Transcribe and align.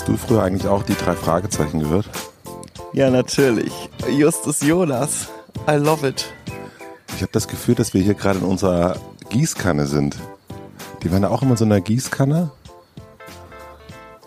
Hast 0.00 0.08
du 0.08 0.16
früher 0.16 0.42
eigentlich 0.42 0.66
auch 0.66 0.82
die 0.82 0.94
drei 0.94 1.14
Fragezeichen 1.14 1.80
gehört? 1.80 2.08
Ja, 2.94 3.10
natürlich. 3.10 3.70
Justus 4.10 4.62
Jonas. 4.62 5.28
I 5.68 5.72
love 5.72 6.08
it. 6.08 6.24
Ich 7.14 7.20
habe 7.20 7.32
das 7.32 7.46
Gefühl, 7.46 7.74
dass 7.74 7.92
wir 7.92 8.00
hier 8.00 8.14
gerade 8.14 8.38
in 8.38 8.46
unserer 8.46 8.96
Gießkanne 9.28 9.86
sind. 9.86 10.16
Die 11.02 11.12
waren 11.12 11.22
ja 11.22 11.28
auch 11.28 11.42
immer 11.42 11.50
in 11.50 11.56
so 11.58 11.66
einer 11.66 11.82
Gießkanne 11.82 12.50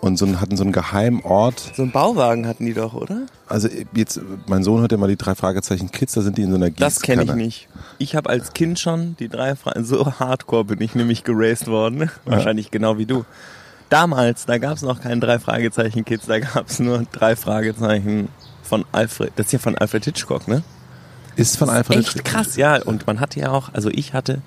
und 0.00 0.16
so, 0.16 0.28
hatten 0.38 0.56
so 0.56 0.62
einen 0.62 0.70
geheimen 0.70 1.22
Ort. 1.24 1.72
So 1.74 1.82
einen 1.82 1.90
Bauwagen 1.90 2.46
hatten 2.46 2.66
die 2.66 2.74
doch, 2.74 2.94
oder? 2.94 3.22
Also 3.48 3.68
jetzt, 3.96 4.20
mein 4.46 4.62
Sohn 4.62 4.80
hört 4.80 4.92
ja 4.92 4.98
mal 4.98 5.08
die 5.08 5.16
drei 5.16 5.34
Fragezeichen 5.34 5.90
Kids, 5.90 6.12
da 6.12 6.20
sind 6.20 6.38
die 6.38 6.42
in 6.42 6.50
so 6.50 6.56
einer 6.56 6.70
Gießkanne. 6.70 6.86
Das 6.94 7.02
kenne 7.02 7.22
ich 7.24 7.34
nicht. 7.34 7.68
Ich 7.98 8.14
habe 8.14 8.30
als 8.30 8.52
Kind 8.52 8.78
schon 8.78 9.16
die 9.18 9.28
drei 9.28 9.56
Fragezeichen, 9.56 9.86
so 9.86 10.20
hardcore 10.20 10.66
bin 10.66 10.80
ich 10.80 10.94
nämlich 10.94 11.24
geraced 11.24 11.66
worden. 11.66 12.12
Wahrscheinlich 12.26 12.70
genau 12.70 12.96
wie 12.96 13.06
du. 13.06 13.24
Damals, 13.90 14.46
da 14.46 14.58
gab 14.58 14.76
es 14.76 14.82
noch 14.82 15.00
keinen 15.00 15.20
drei 15.20 15.38
Fragezeichen 15.38 16.04
Kids, 16.04 16.26
da 16.26 16.40
gab 16.40 16.68
es 16.68 16.80
nur 16.80 17.04
drei 17.12 17.36
Fragezeichen 17.36 18.28
von 18.62 18.84
Alfred. 18.92 19.32
Das 19.36 19.46
ist 19.46 19.52
ja 19.52 19.58
von 19.58 19.76
Alfred 19.76 20.04
Hitchcock, 20.04 20.48
ne? 20.48 20.62
Ist 21.36 21.58
von 21.58 21.68
Alfred 21.68 21.98
Echt 21.98 22.12
Hitchcock. 22.14 22.32
krass, 22.32 22.56
ja. 22.56 22.82
Und 22.82 23.06
man 23.06 23.20
hatte 23.20 23.40
ja 23.40 23.50
auch, 23.50 23.72
also 23.74 23.90
ich 23.90 24.14
hatte 24.14 24.40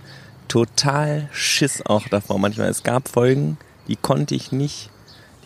total 0.47 1.29
Schiss 1.31 1.85
auch 1.85 2.07
davor. 2.09 2.39
Manchmal, 2.39 2.69
es 2.69 2.83
gab 2.83 3.09
Folgen, 3.09 3.57
die 3.87 3.95
konnte 3.95 4.35
ich 4.35 4.51
nicht, 4.51 4.89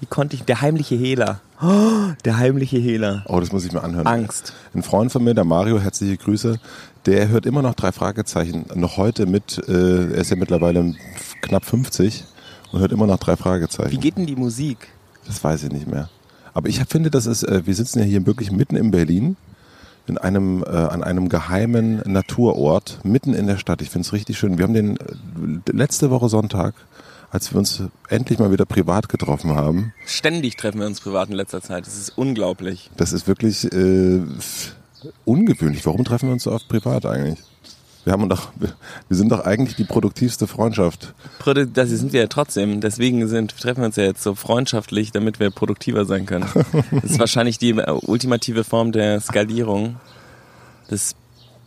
die 0.01 0.05
konnte 0.05 0.35
ich, 0.35 0.43
der 0.43 0.61
heimliche 0.61 0.95
Hehler. 0.95 1.41
Oh, 1.61 2.11
der 2.25 2.37
heimliche 2.37 2.77
Hehler. 2.77 3.23
Oh, 3.27 3.39
das 3.39 3.51
muss 3.51 3.65
ich 3.65 3.71
mir 3.71 3.83
anhören. 3.83 4.07
Angst. 4.07 4.53
Ein 4.73 4.83
Freund 4.83 5.11
von 5.11 5.23
mir, 5.23 5.33
der 5.33 5.43
Mario, 5.45 5.79
herzliche 5.79 6.17
Grüße, 6.17 6.59
der 7.05 7.27
hört 7.29 7.45
immer 7.45 7.61
noch 7.61 7.75
drei 7.75 7.91
Fragezeichen, 7.91 8.65
noch 8.75 8.97
heute 8.97 9.25
mit, 9.25 9.57
äh, 9.67 10.11
er 10.11 10.21
ist 10.21 10.29
ja 10.29 10.37
mittlerweile 10.37 10.95
knapp 11.41 11.65
50 11.65 12.25
und 12.71 12.79
hört 12.79 12.91
immer 12.91 13.07
noch 13.07 13.19
drei 13.19 13.35
Fragezeichen. 13.35 13.91
Wie 13.91 13.97
geht 13.97 14.17
denn 14.17 14.25
die 14.25 14.35
Musik? 14.35 14.89
Das 15.25 15.43
weiß 15.43 15.63
ich 15.63 15.71
nicht 15.71 15.87
mehr. 15.87 16.09
Aber 16.53 16.67
ich 16.69 16.79
finde, 16.85 17.11
das 17.11 17.25
ist, 17.25 17.43
äh, 17.43 17.65
wir 17.65 17.75
sitzen 17.75 17.99
ja 17.99 18.05
hier 18.05 18.25
wirklich 18.25 18.51
mitten 18.51 18.75
in 18.75 18.91
Berlin, 18.91 19.37
in 20.07 20.17
einem, 20.17 20.63
äh, 20.63 20.69
an 20.69 21.03
einem 21.03 21.29
geheimen 21.29 22.01
Naturort, 22.05 22.99
mitten 23.03 23.33
in 23.33 23.47
der 23.47 23.57
Stadt. 23.57 23.81
Ich 23.81 23.89
finde 23.89 24.05
es 24.05 24.13
richtig 24.13 24.37
schön. 24.37 24.57
Wir 24.57 24.63
haben 24.63 24.73
den 24.73 24.97
äh, 24.97 25.71
letzte 25.71 26.09
Woche 26.09 26.27
Sonntag, 26.27 26.73
als 27.29 27.53
wir 27.53 27.59
uns 27.59 27.83
endlich 28.09 28.39
mal 28.39 28.51
wieder 28.51 28.65
privat 28.65 29.07
getroffen 29.07 29.55
haben. 29.55 29.93
Ständig 30.05 30.57
treffen 30.57 30.79
wir 30.79 30.87
uns 30.87 30.99
privat 30.99 31.29
in 31.29 31.35
letzter 31.35 31.61
Zeit. 31.61 31.87
Das 31.87 31.97
ist 31.97 32.17
unglaublich. 32.17 32.89
Das 32.97 33.13
ist 33.13 33.27
wirklich 33.27 33.71
äh, 33.71 34.21
ungewöhnlich. 35.23 35.85
Warum 35.85 36.03
treffen 36.03 36.27
wir 36.27 36.33
uns 36.33 36.43
so 36.43 36.51
oft 36.51 36.67
privat 36.67 37.05
eigentlich? 37.05 37.39
Wir 38.03 38.13
haben 38.13 38.27
doch, 38.29 38.51
wir 38.57 39.17
sind 39.17 39.31
doch 39.31 39.45
eigentlich 39.45 39.75
die 39.75 39.83
produktivste 39.83 40.47
Freundschaft. 40.47 41.13
Das 41.73 41.89
sind 41.89 42.13
wir 42.13 42.21
ja 42.21 42.27
trotzdem. 42.27 42.81
Deswegen 42.81 43.27
sind, 43.27 43.55
treffen 43.55 43.81
wir 43.81 43.85
uns 43.85 43.95
ja 43.95 44.03
jetzt 44.03 44.23
so 44.23 44.33
freundschaftlich, 44.33 45.11
damit 45.11 45.39
wir 45.39 45.51
produktiver 45.51 46.05
sein 46.05 46.25
können. 46.25 46.47
Das 46.91 47.11
ist 47.11 47.19
wahrscheinlich 47.19 47.59
die 47.59 47.73
ultimative 47.73 48.63
Form 48.63 48.91
der 48.91 49.21
Skalierung 49.21 49.97
des 50.89 51.15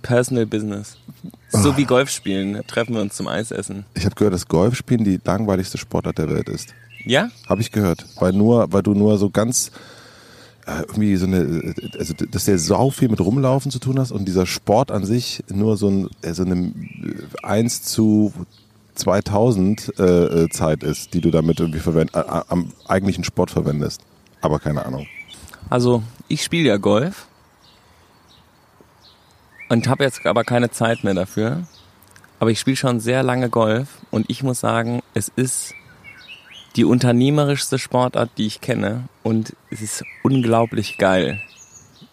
Personal 0.02 0.44
Business. 0.44 0.98
So 1.50 1.76
wie 1.76 1.84
Golf 1.84 2.10
spielen, 2.10 2.60
treffen 2.66 2.94
wir 2.94 3.00
uns 3.00 3.14
zum 3.14 3.28
Eisessen. 3.28 3.86
Ich 3.94 4.04
habe 4.04 4.16
gehört, 4.16 4.34
dass 4.34 4.48
Golfspielen 4.48 5.04
die 5.04 5.20
langweiligste 5.24 5.78
Sportart 5.78 6.18
der 6.18 6.28
Welt 6.28 6.48
ist. 6.48 6.74
Ja? 7.04 7.30
Habe 7.48 7.60
ich 7.60 7.70
gehört. 7.70 8.04
Weil 8.18 8.32
nur, 8.32 8.72
weil 8.72 8.82
du 8.82 8.94
nur 8.94 9.18
so 9.18 9.30
ganz 9.30 9.70
irgendwie 10.66 11.16
so 11.16 11.26
eine, 11.26 11.74
also 11.98 12.14
dass 12.14 12.44
der 12.44 12.58
sau 12.58 12.90
viel 12.90 13.08
mit 13.08 13.20
Rumlaufen 13.20 13.70
zu 13.70 13.78
tun 13.78 13.98
hast 13.98 14.12
und 14.12 14.26
dieser 14.26 14.46
Sport 14.46 14.90
an 14.90 15.04
sich 15.04 15.44
nur 15.52 15.76
so, 15.76 15.88
ein, 15.88 16.08
so 16.22 16.44
eine 16.44 16.72
1 17.42 17.82
zu 17.82 18.32
2000 18.94 19.98
äh, 19.98 20.48
Zeit 20.50 20.82
ist, 20.82 21.14
die 21.14 21.20
du 21.20 21.30
damit 21.30 21.60
irgendwie 21.60 21.80
verwend, 21.80 22.14
äh, 22.14 22.22
am 22.48 22.72
eigentlichen 22.86 23.24
Sport 23.24 23.50
verwendest. 23.50 24.02
Aber 24.40 24.58
keine 24.58 24.84
Ahnung. 24.86 25.06
Also 25.70 26.02
ich 26.28 26.42
spiele 26.42 26.68
ja 26.68 26.76
Golf 26.76 27.26
und 29.68 29.88
habe 29.88 30.04
jetzt 30.04 30.24
aber 30.26 30.44
keine 30.44 30.70
Zeit 30.70 31.04
mehr 31.04 31.14
dafür. 31.14 31.66
Aber 32.38 32.50
ich 32.50 32.60
spiele 32.60 32.76
schon 32.76 33.00
sehr 33.00 33.22
lange 33.22 33.48
Golf 33.48 33.88
und 34.10 34.28
ich 34.28 34.42
muss 34.42 34.60
sagen, 34.60 35.02
es 35.14 35.30
ist 35.34 35.74
die 36.76 36.84
unternehmerischste 36.84 37.78
Sportart, 37.78 38.30
die 38.38 38.46
ich 38.46 38.60
kenne 38.60 39.08
und 39.22 39.54
es 39.70 39.80
ist 39.80 40.04
unglaublich 40.22 40.98
geil. 40.98 41.40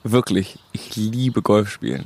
Wirklich, 0.03 0.59
ich 0.71 0.95
liebe 0.95 1.41
Golf 1.41 1.69
spielen. 1.69 2.05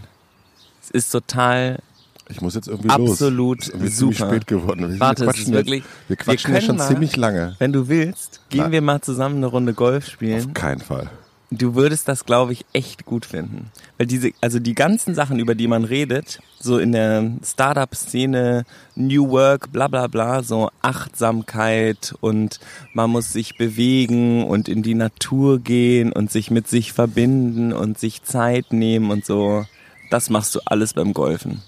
Es 0.81 0.91
ist 0.91 1.09
total 1.09 1.79
ich 2.27 2.41
muss 2.41 2.55
jetzt 2.55 2.67
irgendwie 2.67 2.89
Absolut 2.89 3.67
los. 3.67 3.73
Absolut 3.73 3.91
super. 3.91 4.29
spät 4.29 4.47
geworden. 4.47 4.93
Wir 4.93 4.99
Warte, 4.99 5.25
ist 5.25 5.51
wirklich. 5.51 5.83
Jetzt, 5.83 6.09
wir 6.09 6.15
quatschen 6.15 6.53
wir 6.53 6.59
ja 6.59 6.65
schon 6.65 6.77
mal, 6.77 6.87
ziemlich 6.87 7.15
lange. 7.15 7.55
Wenn 7.59 7.71
du 7.71 7.87
willst, 7.87 8.41
gehen 8.49 8.63
Na. 8.65 8.71
wir 8.71 8.81
mal 8.81 9.01
zusammen 9.01 9.37
eine 9.37 9.45
Runde 9.45 9.73
Golf 9.73 10.07
spielen. 10.07 10.43
Auf 10.43 10.53
keinen 10.53 10.81
Fall. 10.81 11.09
Du 11.57 11.75
würdest 11.75 12.07
das, 12.07 12.25
glaube 12.25 12.53
ich, 12.53 12.65
echt 12.73 13.05
gut 13.05 13.25
finden. 13.25 13.71
Weil 13.97 14.07
diese, 14.07 14.31
also 14.41 14.59
die 14.59 14.75
ganzen 14.75 15.15
Sachen, 15.15 15.39
über 15.39 15.55
die 15.55 15.67
man 15.67 15.85
redet, 15.85 16.39
so 16.59 16.77
in 16.77 16.91
der 16.91 17.31
Startup-Szene, 17.43 18.65
New 18.95 19.29
Work, 19.29 19.71
bla 19.71 19.87
bla 19.87 20.07
bla, 20.07 20.43
so 20.43 20.69
Achtsamkeit 20.81 22.13
und 22.19 22.59
man 22.93 23.09
muss 23.09 23.31
sich 23.31 23.57
bewegen 23.57 24.45
und 24.45 24.67
in 24.67 24.83
die 24.83 24.95
Natur 24.95 25.59
gehen 25.59 26.11
und 26.11 26.31
sich 26.31 26.51
mit 26.51 26.67
sich 26.67 26.91
verbinden 26.91 27.71
und 27.71 27.97
sich 27.97 28.23
Zeit 28.23 28.73
nehmen 28.73 29.11
und 29.11 29.25
so. 29.25 29.65
Das 30.09 30.29
machst 30.29 30.55
du 30.55 30.59
alles 30.65 30.93
beim 30.93 31.13
Golfen. 31.13 31.61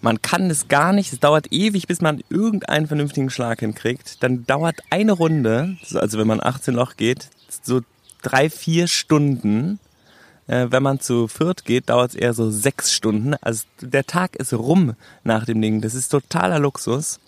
Man 0.00 0.22
kann 0.22 0.48
es 0.48 0.68
gar 0.68 0.92
nicht, 0.92 1.12
es 1.12 1.20
dauert 1.20 1.52
ewig, 1.52 1.86
bis 1.88 2.00
man 2.00 2.22
irgendeinen 2.30 2.86
vernünftigen 2.86 3.30
Schlag 3.30 3.60
hinkriegt. 3.60 4.22
Dann 4.22 4.46
dauert 4.46 4.80
eine 4.90 5.12
Runde, 5.12 5.76
also 5.94 6.18
wenn 6.18 6.28
man 6.28 6.40
18 6.40 6.74
Loch 6.74 6.96
geht, 6.96 7.30
so 7.62 7.80
drei, 8.28 8.50
vier 8.50 8.86
Stunden. 8.88 9.78
Äh, 10.46 10.66
wenn 10.70 10.82
man 10.82 11.00
zu 11.00 11.28
viert 11.28 11.64
geht, 11.64 11.88
dauert 11.88 12.10
es 12.10 12.16
eher 12.16 12.34
so 12.34 12.50
sechs 12.50 12.92
Stunden. 12.92 13.34
Also 13.40 13.64
der 13.80 14.06
Tag 14.06 14.36
ist 14.36 14.52
rum 14.52 14.94
nach 15.24 15.44
dem 15.44 15.60
Ding. 15.60 15.80
Das 15.80 15.94
ist 15.94 16.08
totaler 16.10 16.58
Luxus. 16.58 17.20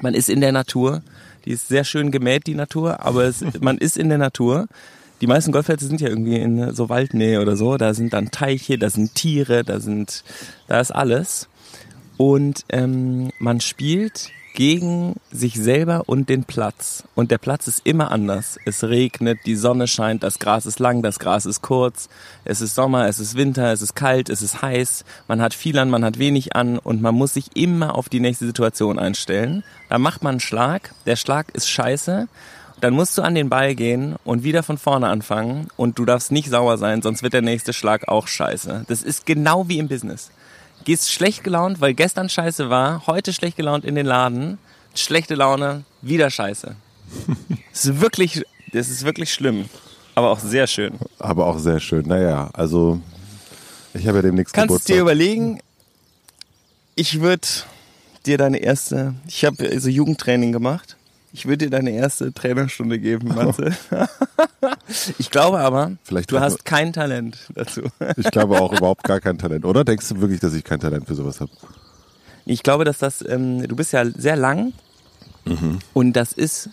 Man 0.00 0.14
ist 0.14 0.28
in 0.28 0.40
der 0.40 0.52
Natur. 0.52 1.02
Die 1.44 1.50
ist 1.50 1.68
sehr 1.68 1.84
schön 1.84 2.10
gemäht, 2.10 2.46
die 2.46 2.54
Natur, 2.54 3.00
aber 3.00 3.24
es, 3.24 3.44
man 3.60 3.78
ist 3.78 3.96
in 3.96 4.08
der 4.08 4.18
Natur. 4.18 4.66
Die 5.20 5.26
meisten 5.26 5.52
Golfplätze 5.52 5.86
sind 5.86 6.00
ja 6.00 6.08
irgendwie 6.08 6.36
in 6.36 6.74
so 6.74 6.88
Waldnähe 6.88 7.40
oder 7.40 7.56
so. 7.56 7.76
Da 7.76 7.94
sind 7.94 8.12
dann 8.12 8.30
Teiche, 8.30 8.78
da 8.78 8.90
sind 8.90 9.14
Tiere, 9.14 9.62
da 9.62 9.80
sind, 9.80 10.24
da 10.66 10.80
ist 10.80 10.90
alles. 10.90 11.48
Und 12.16 12.64
ähm, 12.70 13.30
man 13.38 13.60
spielt 13.60 14.30
gegen 14.54 15.16
sich 15.32 15.54
selber 15.54 16.04
und 16.06 16.28
den 16.28 16.44
Platz. 16.44 17.02
Und 17.16 17.32
der 17.32 17.38
Platz 17.38 17.66
ist 17.66 17.84
immer 17.84 18.12
anders. 18.12 18.56
Es 18.64 18.84
regnet, 18.84 19.40
die 19.46 19.56
Sonne 19.56 19.88
scheint, 19.88 20.22
das 20.22 20.38
Gras 20.38 20.64
ist 20.64 20.78
lang, 20.78 21.02
das 21.02 21.18
Gras 21.18 21.44
ist 21.44 21.60
kurz, 21.60 22.08
es 22.44 22.60
ist 22.60 22.76
Sommer, 22.76 23.08
es 23.08 23.18
ist 23.18 23.34
Winter, 23.34 23.72
es 23.72 23.82
ist 23.82 23.96
kalt, 23.96 24.30
es 24.30 24.42
ist 24.42 24.62
heiß, 24.62 25.04
man 25.26 25.42
hat 25.42 25.54
viel 25.54 25.76
an, 25.78 25.90
man 25.90 26.04
hat 26.04 26.20
wenig 26.20 26.54
an 26.54 26.78
und 26.78 27.02
man 27.02 27.16
muss 27.16 27.34
sich 27.34 27.56
immer 27.56 27.96
auf 27.96 28.08
die 28.08 28.20
nächste 28.20 28.46
Situation 28.46 28.98
einstellen. 28.98 29.64
Da 29.88 29.98
macht 29.98 30.22
man 30.22 30.34
einen 30.34 30.40
Schlag, 30.40 30.94
der 31.04 31.16
Schlag 31.16 31.50
ist 31.52 31.68
scheiße, 31.68 32.28
dann 32.80 32.94
musst 32.94 33.18
du 33.18 33.22
an 33.22 33.34
den 33.34 33.48
Ball 33.48 33.74
gehen 33.74 34.14
und 34.24 34.44
wieder 34.44 34.62
von 34.62 34.78
vorne 34.78 35.08
anfangen 35.08 35.66
und 35.76 35.98
du 35.98 36.04
darfst 36.04 36.30
nicht 36.30 36.48
sauer 36.48 36.78
sein, 36.78 37.02
sonst 37.02 37.24
wird 37.24 37.32
der 37.32 37.42
nächste 37.42 37.72
Schlag 37.72 38.06
auch 38.06 38.28
scheiße. 38.28 38.84
Das 38.86 39.02
ist 39.02 39.26
genau 39.26 39.68
wie 39.68 39.78
im 39.78 39.88
Business 39.88 40.30
gehst 40.84 41.12
schlecht 41.12 41.44
gelaunt, 41.44 41.80
weil 41.80 41.94
gestern 41.94 42.28
scheiße 42.28 42.70
war, 42.70 43.06
heute 43.06 43.32
schlecht 43.32 43.56
gelaunt 43.56 43.84
in 43.84 43.94
den 43.94 44.06
Laden, 44.06 44.58
schlechte 44.94 45.34
Laune, 45.34 45.84
wieder 46.02 46.30
scheiße. 46.30 46.76
Das 47.72 47.86
ist 47.86 48.00
wirklich, 48.00 48.44
das 48.72 48.88
ist 48.88 49.04
wirklich 49.04 49.32
schlimm, 49.34 49.68
aber 50.14 50.30
auch 50.30 50.38
sehr 50.38 50.68
schön. 50.68 50.94
Aber 51.18 51.46
auch 51.46 51.58
sehr 51.58 51.80
schön. 51.80 52.06
Naja, 52.06 52.48
also 52.52 53.00
ich 53.94 54.06
habe 54.06 54.18
ja 54.18 54.22
demnächst 54.22 54.54
Kannst 54.54 54.68
Geburtstag. 54.68 54.94
dir 54.94 55.00
überlegen, 55.02 55.60
ich 56.94 57.20
würde 57.20 57.48
dir 58.26 58.38
deine 58.38 58.58
erste, 58.58 59.14
ich 59.26 59.44
habe 59.44 59.80
so 59.80 59.88
Jugendtraining 59.88 60.52
gemacht. 60.52 60.96
Ich 61.34 61.46
würde 61.46 61.64
dir 61.64 61.70
deine 61.70 61.90
erste 61.90 62.32
Trainerstunde 62.32 63.00
geben, 63.00 63.34
Matze. 63.34 63.72
ich 65.18 65.32
glaube 65.32 65.58
aber, 65.58 65.90
Vielleicht 66.04 66.30
du 66.30 66.38
hast 66.38 66.64
kein 66.64 66.92
Talent 66.92 67.36
dazu. 67.56 67.82
Ich 68.16 68.30
glaube 68.30 68.60
auch 68.60 68.72
überhaupt 68.72 69.02
gar 69.02 69.18
kein 69.18 69.36
Talent. 69.36 69.64
Oder 69.64 69.84
denkst 69.84 70.10
du 70.10 70.20
wirklich, 70.20 70.38
dass 70.38 70.54
ich 70.54 70.62
kein 70.62 70.78
Talent 70.78 71.08
für 71.08 71.16
sowas 71.16 71.40
habe? 71.40 71.50
Ich 72.46 72.62
glaube, 72.62 72.84
dass 72.84 72.98
das, 72.98 73.20
ähm, 73.28 73.66
du 73.66 73.74
bist 73.74 73.92
ja 73.92 74.08
sehr 74.08 74.36
lang 74.36 74.74
und 75.92 76.12
das 76.14 76.32
ist, 76.32 76.70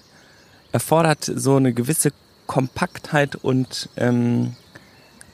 erfordert 0.71 1.23
so 1.23 1.55
eine 1.55 1.73
gewisse 1.73 2.11
Kompaktheit 2.45 3.35
und 3.35 3.89
ähm, 3.97 4.55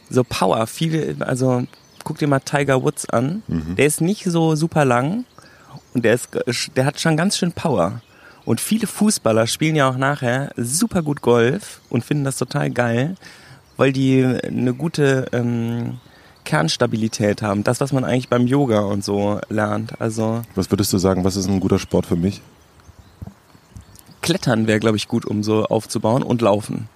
so 0.09 0.23
Power. 0.23 0.67
Viele, 0.67 1.17
also 1.19 1.67
guck 2.05 2.17
dir 2.17 2.27
mal 2.27 2.39
Tiger 2.39 2.81
Woods 2.81 3.09
an. 3.09 3.43
Der 3.47 3.85
ist 3.85 3.99
nicht 3.99 4.23
so 4.23 4.55
super 4.55 4.85
lang 4.85 5.25
und 5.93 6.05
der 6.05 6.13
ist, 6.13 6.29
der 6.77 6.85
hat 6.85 6.99
schon 6.99 7.17
ganz 7.17 7.37
schön 7.37 7.51
Power. 7.51 8.01
Und 8.47 8.61
viele 8.61 8.87
Fußballer 8.87 9.45
spielen 9.45 9.75
ja 9.75 9.89
auch 9.89 9.97
nachher 9.97 10.53
super 10.55 11.01
gut 11.01 11.21
Golf 11.21 11.81
und 11.89 12.05
finden 12.05 12.23
das 12.23 12.37
total 12.37 12.69
geil, 12.69 13.17
weil 13.75 13.91
die 13.91 14.23
eine 14.23 14.73
gute 14.73 15.27
ähm, 15.33 15.99
Kernstabilität 16.45 17.41
haben. 17.41 17.65
Das, 17.65 17.81
was 17.81 17.91
man 17.91 18.05
eigentlich 18.05 18.29
beim 18.29 18.47
Yoga 18.47 18.79
und 18.79 19.03
so 19.03 19.41
lernt. 19.49 19.99
Also 19.99 20.43
Was 20.55 20.71
würdest 20.71 20.93
du 20.93 20.97
sagen, 20.97 21.25
was 21.25 21.35
ist 21.35 21.49
ein 21.49 21.59
guter 21.59 21.77
Sport 21.77 22.05
für 22.05 22.15
mich? 22.15 22.41
Klettern 24.21 24.65
wäre, 24.65 24.79
glaube 24.79 24.95
ich, 24.95 25.09
gut, 25.09 25.25
um 25.25 25.43
so 25.43 25.65
aufzubauen 25.65 26.23
und 26.23 26.41
Laufen. 26.41 26.87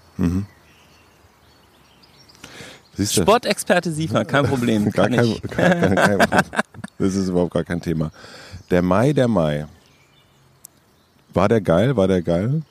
Du? 2.96 3.06
Sportexperte 3.06 3.92
Siefer, 3.92 4.24
kein 4.24 4.46
Problem. 4.46 4.90
Gar 4.94 5.10
kein, 5.10 5.36
gar, 5.50 5.70
kein, 5.76 5.96
kein, 5.96 6.20
das 6.98 7.14
ist 7.14 7.28
überhaupt 7.28 7.54
gar 7.54 7.66
kein 7.66 7.82
Thema. 7.82 8.10
Der 8.70 8.82
Mai, 8.82 9.12
der 9.12 9.28
Mai. 9.28 9.68
War 11.34 11.48
der 11.50 11.62
geil? 11.62 11.96
War 11.96 12.08
der 12.08 12.22
geil? 12.22 12.62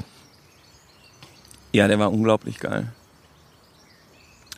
Ja, 1.73 1.89
der 1.89 1.99
war 1.99 2.13
unglaublich 2.13 2.59
geil. 2.59 2.93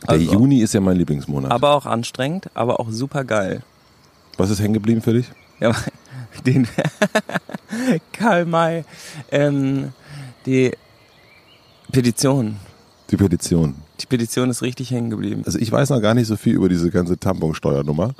Der 0.03 0.09
Also- 0.09 0.33
Juni 0.33 0.59
ist 0.61 0.73
ja 0.73 0.81
mein 0.81 0.97
Lieblingsmonat. 0.97 1.51
Aber 1.51 1.73
auch 1.75 1.85
anstrengend, 1.85 2.49
aber 2.53 2.79
auch 2.79 2.89
super 2.89 3.23
geil. 3.23 3.61
Was 4.37 4.49
ist 4.49 4.59
hängen 4.59 4.73
geblieben 4.73 5.01
für 5.01 5.13
dich? 5.13 5.27
Ja, 5.59 5.71
den 6.45 6.67
Karl 8.11 8.45
May. 8.45 8.83
Ähm, 9.31 9.93
die 10.45 10.71
Petition. 11.91 12.57
Die 13.11 13.17
Petition. 13.17 13.75
Die 13.99 14.05
Petition 14.07 14.49
ist 14.49 14.61
richtig 14.63 14.89
hängen 14.91 15.09
geblieben. 15.11 15.43
Also 15.45 15.59
ich 15.59 15.71
weiß 15.71 15.91
noch 15.91 16.01
gar 16.01 16.15
nicht 16.15 16.27
so 16.27 16.35
viel 16.35 16.55
über 16.55 16.67
diese 16.67 16.89
ganze 16.89 17.17
Tamponsteuernummer. 17.17 18.15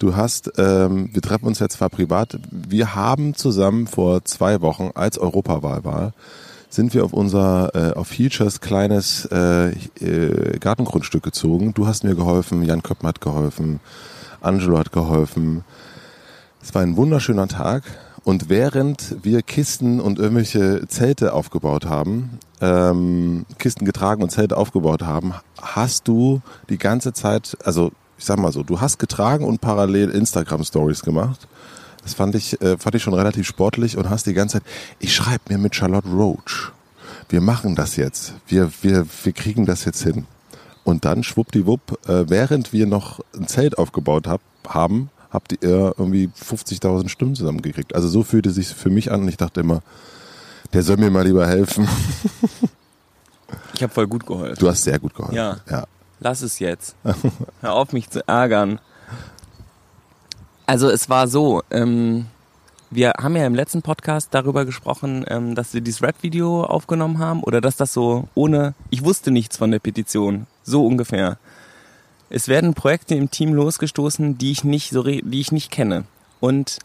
Du 0.00 0.16
hast, 0.16 0.52
ähm, 0.56 1.10
wir 1.12 1.20
treffen 1.20 1.44
uns 1.44 1.58
jetzt 1.58 1.76
zwar 1.76 1.90
privat, 1.90 2.38
wir 2.50 2.94
haben 2.94 3.34
zusammen 3.34 3.86
vor 3.86 4.24
zwei 4.24 4.62
Wochen, 4.62 4.92
als 4.94 5.18
Europawahl 5.18 5.84
war, 5.84 6.14
sind 6.70 6.94
wir 6.94 7.04
auf 7.04 7.12
unser, 7.12 7.74
äh, 7.74 7.92
auf 7.92 8.08
Futures 8.08 8.62
kleines 8.62 9.28
äh, 9.30 9.72
äh, 9.72 10.58
Gartengrundstück 10.58 11.22
gezogen. 11.22 11.74
Du 11.74 11.86
hast 11.86 12.04
mir 12.04 12.14
geholfen, 12.14 12.62
Jan 12.62 12.82
Köppen 12.82 13.06
hat 13.06 13.20
geholfen, 13.20 13.80
Angelo 14.40 14.78
hat 14.78 14.90
geholfen. 14.90 15.64
Es 16.62 16.74
war 16.74 16.80
ein 16.80 16.96
wunderschöner 16.96 17.48
Tag 17.48 17.82
und 18.24 18.48
während 18.48 19.16
wir 19.22 19.42
Kisten 19.42 20.00
und 20.00 20.18
irgendwelche 20.18 20.88
Zelte 20.88 21.34
aufgebaut 21.34 21.84
haben, 21.84 22.38
ähm, 22.62 23.44
Kisten 23.58 23.84
getragen 23.84 24.22
und 24.22 24.30
Zelte 24.30 24.56
aufgebaut 24.56 25.02
haben, 25.02 25.34
hast 25.60 26.08
du 26.08 26.40
die 26.70 26.78
ganze 26.78 27.12
Zeit, 27.12 27.58
also 27.64 27.92
ich 28.20 28.26
sag 28.26 28.38
mal 28.38 28.52
so, 28.52 28.62
du 28.62 28.82
hast 28.82 28.98
getragen 28.98 29.46
und 29.46 29.62
parallel 29.62 30.10
Instagram 30.10 30.62
Stories 30.62 31.00
gemacht. 31.00 31.48
Das 32.02 32.12
fand 32.12 32.34
ich, 32.34 32.60
äh, 32.60 32.76
fand 32.76 32.94
ich 32.94 33.02
schon 33.02 33.14
relativ 33.14 33.46
sportlich 33.46 33.96
und 33.96 34.10
hast 34.10 34.26
die 34.26 34.34
ganze 34.34 34.58
Zeit, 34.58 34.68
ich 34.98 35.14
schreibe 35.14 35.44
mir 35.48 35.56
mit 35.56 35.74
Charlotte 35.74 36.06
Roach. 36.06 36.70
Wir 37.30 37.40
machen 37.40 37.76
das 37.76 37.96
jetzt. 37.96 38.34
Wir, 38.46 38.70
wir, 38.82 39.06
wir 39.24 39.32
kriegen 39.32 39.64
das 39.64 39.86
jetzt 39.86 40.02
hin. 40.02 40.26
Und 40.84 41.06
dann 41.06 41.22
schwuppdiwupp, 41.22 42.08
äh, 42.08 42.28
während 42.28 42.74
wir 42.74 42.86
noch 42.86 43.20
ein 43.34 43.48
Zelt 43.48 43.78
aufgebaut 43.78 44.26
hab, 44.26 44.42
haben, 44.68 45.08
habt 45.30 45.52
ihr 45.52 45.94
irgendwie 45.96 46.28
50.000 46.28 47.08
Stimmen 47.08 47.34
zusammengekriegt. 47.34 47.94
Also 47.94 48.08
so 48.08 48.22
fühlte 48.22 48.50
sich 48.50 48.68
für 48.68 48.90
mich 48.90 49.10
an 49.10 49.22
und 49.22 49.28
ich 49.28 49.38
dachte 49.38 49.60
immer, 49.60 49.80
der 50.74 50.82
soll 50.82 50.98
mir 50.98 51.10
mal 51.10 51.26
lieber 51.26 51.46
helfen. 51.46 51.88
Ich 53.74 53.82
habe 53.82 53.92
voll 53.92 54.06
gut 54.06 54.24
geholfen. 54.24 54.56
Du 54.60 54.68
hast 54.68 54.84
sehr 54.84 55.00
gut 55.00 55.12
geholfen. 55.12 55.34
Ja. 55.34 55.56
ja. 55.68 55.84
Lass 56.20 56.42
es 56.42 56.58
jetzt. 56.58 56.94
Hör 57.62 57.72
auf, 57.72 57.92
mich 57.92 58.10
zu 58.10 58.26
ärgern. 58.28 58.78
Also 60.66 60.88
es 60.90 61.08
war 61.08 61.26
so, 61.26 61.62
ähm, 61.70 62.26
wir 62.90 63.14
haben 63.18 63.34
ja 63.36 63.46
im 63.46 63.54
letzten 63.54 63.82
Podcast 63.82 64.28
darüber 64.32 64.64
gesprochen, 64.64 65.24
ähm, 65.28 65.54
dass 65.54 65.72
wir 65.74 65.80
dieses 65.80 66.02
Rap-Video 66.02 66.64
aufgenommen 66.64 67.18
haben 67.18 67.42
oder 67.42 67.60
dass 67.60 67.76
das 67.76 67.92
so 67.92 68.28
ohne, 68.34 68.74
ich 68.90 69.04
wusste 69.04 69.30
nichts 69.30 69.56
von 69.56 69.70
der 69.70 69.78
Petition, 69.78 70.46
so 70.62 70.86
ungefähr. 70.86 71.38
Es 72.28 72.46
werden 72.46 72.74
Projekte 72.74 73.14
im 73.14 73.30
Team 73.30 73.54
losgestoßen, 73.54 74.38
die 74.38 74.52
ich 74.52 74.62
nicht 74.62 74.90
so, 74.90 75.02
die 75.02 75.40
ich 75.40 75.50
nicht 75.50 75.70
kenne. 75.70 76.04
Und 76.38 76.78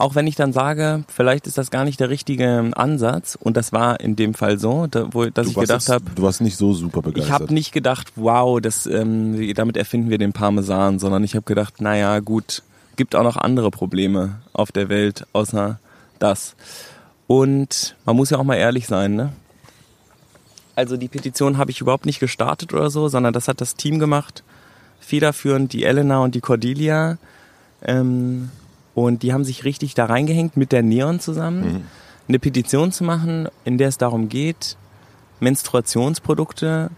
auch 0.00 0.14
wenn 0.14 0.26
ich 0.26 0.34
dann 0.34 0.52
sage, 0.52 1.04
vielleicht 1.08 1.46
ist 1.46 1.58
das 1.58 1.70
gar 1.70 1.84
nicht 1.84 2.00
der 2.00 2.08
richtige 2.10 2.70
Ansatz, 2.74 3.36
und 3.40 3.56
das 3.56 3.72
war 3.72 4.00
in 4.00 4.16
dem 4.16 4.34
Fall 4.34 4.58
so, 4.58 4.86
da, 4.86 5.08
wo, 5.12 5.26
dass 5.26 5.46
Du 5.46 5.52
ich 5.52 5.58
gedacht 5.58 5.88
habe, 5.88 6.04
Du 6.14 6.22
warst 6.22 6.40
nicht 6.40 6.56
so 6.56 6.72
super 6.72 7.00
ich 7.00 7.04
begeistert. 7.04 7.32
habe 7.32 7.54
nicht 7.54 7.72
gedacht, 7.72 8.12
wow, 8.16 8.60
das, 8.60 8.86
ähm, 8.86 9.52
damit 9.54 9.76
erfinden 9.76 10.10
wir 10.10 10.18
den 10.18 10.32
Parmesan, 10.32 10.98
sondern 10.98 11.22
ich 11.24 11.34
habe 11.34 11.44
gedacht, 11.44 11.80
naja, 11.80 12.18
gut, 12.20 12.62
gibt 12.96 13.14
auch 13.14 13.22
noch 13.22 13.36
andere 13.36 13.70
Probleme 13.70 14.40
auf 14.52 14.72
der 14.72 14.88
Welt 14.88 15.26
außer 15.32 15.78
das. 16.18 16.54
Und 17.26 17.94
man 18.04 18.16
muss 18.16 18.30
ja 18.30 18.38
auch 18.38 18.44
mal 18.44 18.56
ehrlich 18.56 18.86
sein, 18.86 19.14
ne? 19.14 19.32
Also 20.76 20.96
die 20.96 21.08
Petition 21.08 21.58
habe 21.58 21.70
ich 21.70 21.80
überhaupt 21.80 22.06
nicht 22.06 22.20
gestartet 22.20 22.72
oder 22.72 22.90
so, 22.90 23.08
sondern 23.08 23.32
das 23.34 23.48
hat 23.48 23.60
das 23.60 23.76
Team 23.76 23.98
gemacht. 23.98 24.42
Federführend 24.98 25.72
die 25.74 25.84
Elena 25.84 26.20
und 26.20 26.34
die 26.34 26.40
Cordelia. 26.40 27.18
Ähm, 27.82 28.50
und 28.94 29.22
die 29.22 29.32
haben 29.32 29.44
sich 29.44 29.64
richtig 29.64 29.94
da 29.94 30.06
reingehängt 30.06 30.56
mit 30.56 30.72
der 30.72 30.82
Neon 30.82 31.20
zusammen, 31.20 31.88
eine 32.28 32.38
Petition 32.38 32.92
zu 32.92 33.04
machen, 33.04 33.48
in 33.64 33.78
der 33.78 33.88
es 33.88 33.98
darum 33.98 34.28
geht, 34.28 34.76
Menstruationsprodukte 35.40 36.90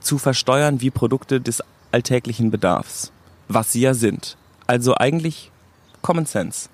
zu 0.00 0.18
versteuern 0.18 0.80
wie 0.80 0.90
Produkte 0.90 1.40
des 1.40 1.62
alltäglichen 1.92 2.50
Bedarfs, 2.50 3.12
was 3.48 3.72
sie 3.72 3.80
ja 3.80 3.94
sind. 3.94 4.36
Also 4.66 4.94
eigentlich 4.94 5.50
Common 6.02 6.26
Sense. 6.26 6.68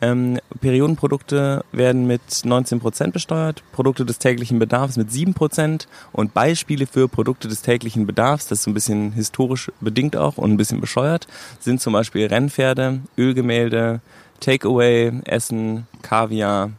Ähm, 0.00 0.38
Periodenprodukte 0.60 1.64
werden 1.72 2.06
mit 2.06 2.22
19% 2.22 3.10
besteuert, 3.10 3.62
Produkte 3.72 4.04
des 4.04 4.18
täglichen 4.18 4.58
Bedarfs 4.58 4.96
mit 4.96 5.10
7% 5.10 5.86
und 6.12 6.34
Beispiele 6.34 6.86
für 6.86 7.08
Produkte 7.08 7.48
des 7.48 7.62
täglichen 7.62 8.06
Bedarfs, 8.06 8.46
das 8.46 8.58
ist 8.58 8.64
so 8.64 8.70
ein 8.70 8.74
bisschen 8.74 9.12
historisch 9.12 9.72
bedingt 9.80 10.16
auch 10.16 10.38
und 10.38 10.52
ein 10.52 10.56
bisschen 10.56 10.80
bescheuert, 10.80 11.26
sind 11.58 11.80
zum 11.80 11.92
Beispiel 11.92 12.26
Rennpferde, 12.26 13.00
Ölgemälde, 13.16 14.00
Takeaway, 14.40 15.12
Essen, 15.24 15.86
Kaviar, 16.02 16.70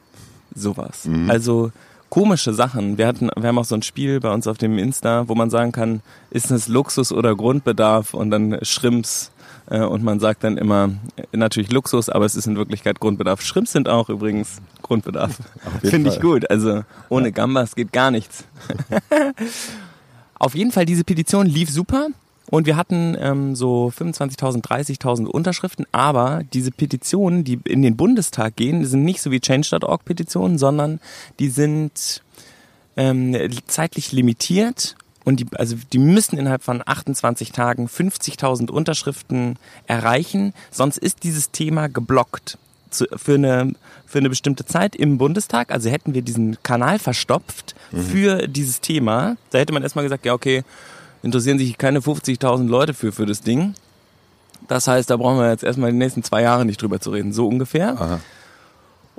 sowas. 0.55 1.05
Also 1.29 1.71
komische 2.09 2.53
Sachen. 2.53 2.97
Wir 2.97 3.07
hatten, 3.07 3.29
wir 3.35 3.47
haben 3.47 3.57
auch 3.57 3.65
so 3.65 3.75
ein 3.75 3.83
Spiel 3.83 4.19
bei 4.19 4.33
uns 4.33 4.47
auf 4.47 4.57
dem 4.57 4.77
Insta, 4.77 5.27
wo 5.27 5.35
man 5.35 5.49
sagen 5.49 5.71
kann, 5.71 6.01
ist 6.31 6.51
es 6.51 6.67
Luxus 6.67 7.11
oder 7.11 7.35
Grundbedarf 7.35 8.13
und 8.13 8.31
dann 8.31 8.57
Shrimps 8.61 9.27
äh, 9.27 9.38
und 9.77 10.03
man 10.03 10.19
sagt 10.19 10.43
dann 10.43 10.57
immer 10.57 10.89
äh, 11.15 11.37
natürlich 11.37 11.71
Luxus, 11.71 12.09
aber 12.09 12.25
es 12.25 12.35
ist 12.35 12.47
in 12.47 12.57
Wirklichkeit 12.57 12.99
Grundbedarf. 12.99 13.41
Shrimps 13.41 13.71
sind 13.71 13.87
auch 13.87 14.09
übrigens 14.09 14.61
Grundbedarf. 14.81 15.37
Finde 15.83 16.09
ich 16.09 16.19
gut. 16.19 16.49
Also 16.49 16.83
ohne 17.09 17.31
Gambas 17.31 17.75
geht 17.75 17.93
gar 17.93 18.09
nichts. 18.11 18.45
Auf 20.39 20.55
jeden 20.55 20.71
Fall, 20.71 20.85
diese 20.85 21.03
Petition 21.03 21.45
lief 21.45 21.69
super 21.69 22.07
und 22.49 22.65
wir 22.65 22.77
hatten 22.77 23.15
ähm, 23.19 23.55
so 23.55 23.91
25.000, 23.95 24.63
30.000 24.63 25.25
Unterschriften, 25.25 25.85
aber 25.91 26.41
diese 26.53 26.71
Petitionen, 26.71 27.43
die 27.43 27.59
in 27.65 27.83
den 27.83 27.95
Bundestag 27.95 28.55
gehen, 28.55 28.85
sind 28.85 29.03
nicht 29.03 29.21
so 29.21 29.29
wie 29.31 29.39
Change.org 29.39 30.03
Petitionen, 30.03 30.57
sondern 30.57 30.99
die 31.37 31.49
sind 31.49 32.23
ähm, 32.97 33.35
zeitlich 33.67 34.11
limitiert 34.11 34.95
und 35.25 35.39
die, 35.39 35.47
also 35.55 35.75
die 35.91 35.99
müssen 35.99 36.37
innerhalb 36.37 36.63
von 36.63 36.81
28 36.85 37.51
Tagen 37.51 37.87
50.000 37.87 38.69
Unterschriften 38.69 39.57
erreichen, 39.87 40.53
sonst 40.71 40.97
ist 40.97 41.23
dieses 41.23 41.51
Thema 41.51 41.87
geblockt 41.87 42.57
zu, 42.89 43.05
für, 43.15 43.35
eine, 43.35 43.73
für 44.05 44.19
eine 44.19 44.29
bestimmte 44.29 44.65
Zeit 44.65 44.95
im 44.95 45.17
Bundestag. 45.17 45.71
Also 45.71 45.89
hätten 45.89 46.13
wir 46.13 46.21
diesen 46.21 46.61
Kanal 46.63 46.99
verstopft 46.99 47.75
für 47.91 48.47
dieses 48.47 48.81
Thema, 48.81 49.35
da 49.51 49.57
hätte 49.57 49.73
man 49.73 49.83
erstmal 49.83 50.05
gesagt, 50.05 50.25
ja 50.25 50.33
okay, 50.33 50.63
interessieren 51.23 51.57
sich 51.57 51.77
keine 51.77 51.99
50.000 51.99 52.67
Leute 52.67 52.93
für, 52.93 53.11
für 53.11 53.25
das 53.25 53.41
Ding. 53.41 53.73
Das 54.67 54.87
heißt, 54.87 55.09
da 55.09 55.17
brauchen 55.17 55.39
wir 55.39 55.49
jetzt 55.49 55.63
erstmal 55.63 55.91
die 55.91 55.97
nächsten 55.97 56.23
zwei 56.23 56.41
Jahre 56.41 56.65
nicht 56.65 56.81
drüber 56.81 56.99
zu 56.99 57.11
reden, 57.11 57.33
so 57.33 57.47
ungefähr. 57.47 57.99
Aha. 57.99 58.19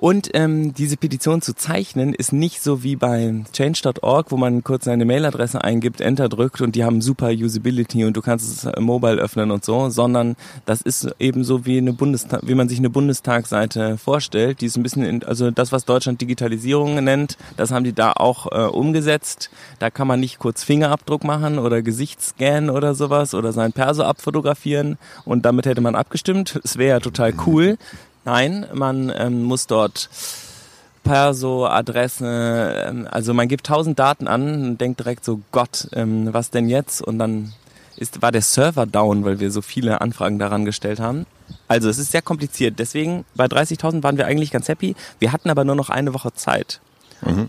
Und 0.00 0.30
ähm, 0.32 0.72
diese 0.72 0.96
Petition 0.96 1.42
zu 1.42 1.54
zeichnen 1.54 2.14
ist 2.14 2.32
nicht 2.32 2.62
so 2.62 2.82
wie 2.82 2.96
bei 2.96 3.44
change.org, 3.52 4.30
wo 4.30 4.38
man 4.38 4.64
kurz 4.64 4.86
seine 4.86 5.04
Mailadresse 5.04 5.62
eingibt, 5.62 6.00
Enter 6.00 6.30
drückt 6.30 6.62
und 6.62 6.74
die 6.74 6.84
haben 6.84 7.02
super 7.02 7.28
Usability 7.28 8.06
und 8.06 8.16
du 8.16 8.22
kannst 8.22 8.50
es 8.50 8.64
äh, 8.64 8.80
mobile 8.80 9.20
öffnen 9.20 9.50
und 9.50 9.62
so, 9.62 9.90
sondern 9.90 10.36
das 10.64 10.80
ist 10.80 11.14
eben 11.18 11.44
so 11.44 11.66
wie 11.66 11.76
eine 11.76 11.92
Bundestag, 11.92 12.40
wie 12.46 12.54
man 12.54 12.70
sich 12.70 12.78
eine 12.78 12.88
Bundestagsseite 12.88 13.98
vorstellt. 13.98 14.62
Die 14.62 14.66
ist 14.66 14.78
ein 14.78 14.82
bisschen, 14.82 15.04
in, 15.04 15.22
also 15.22 15.50
das, 15.50 15.70
was 15.70 15.84
Deutschland 15.84 16.18
Digitalisierung 16.22 17.04
nennt, 17.04 17.36
das 17.58 17.70
haben 17.70 17.84
die 17.84 17.92
da 17.92 18.12
auch 18.12 18.50
äh, 18.52 18.70
umgesetzt. 18.70 19.50
Da 19.80 19.90
kann 19.90 20.06
man 20.06 20.18
nicht 20.18 20.38
kurz 20.38 20.64
Fingerabdruck 20.64 21.24
machen 21.24 21.58
oder 21.58 21.82
Gesichtsscan 21.82 22.70
oder 22.70 22.94
sowas 22.94 23.34
oder 23.34 23.52
sein 23.52 23.74
Perso 23.74 24.04
abfotografieren 24.04 24.96
und 25.26 25.44
damit 25.44 25.66
hätte 25.66 25.82
man 25.82 25.94
abgestimmt. 25.94 26.58
Es 26.64 26.78
wäre 26.78 26.88
ja 26.88 27.00
total 27.00 27.34
cool. 27.46 27.76
Nein, 28.24 28.66
man 28.72 29.12
ähm, 29.16 29.42
muss 29.42 29.66
dort 29.66 30.10
Perso, 31.02 31.66
Adresse, 31.66 32.84
ähm, 32.86 33.08
also 33.10 33.32
man 33.32 33.48
gibt 33.48 33.66
tausend 33.66 33.98
Daten 33.98 34.28
an 34.28 34.62
und 34.62 34.80
denkt 34.80 35.00
direkt 35.00 35.24
so, 35.24 35.40
Gott, 35.52 35.88
ähm, 35.92 36.32
was 36.32 36.50
denn 36.50 36.68
jetzt? 36.68 37.02
Und 37.02 37.18
dann 37.18 37.52
ist, 37.96 38.22
war 38.22 38.32
der 38.32 38.42
Server 38.42 38.86
down, 38.86 39.24
weil 39.24 39.40
wir 39.40 39.50
so 39.50 39.62
viele 39.62 40.00
Anfragen 40.00 40.38
daran 40.38 40.64
gestellt 40.64 41.00
haben. 41.00 41.26
Also 41.68 41.88
es 41.88 41.98
ist 41.98 42.12
sehr 42.12 42.22
kompliziert. 42.22 42.78
Deswegen 42.78 43.24
bei 43.34 43.46
30.000 43.46 44.02
waren 44.02 44.18
wir 44.18 44.26
eigentlich 44.26 44.50
ganz 44.50 44.68
happy. 44.68 44.94
Wir 45.18 45.32
hatten 45.32 45.50
aber 45.50 45.64
nur 45.64 45.74
noch 45.74 45.90
eine 45.90 46.14
Woche 46.14 46.32
Zeit. 46.34 46.80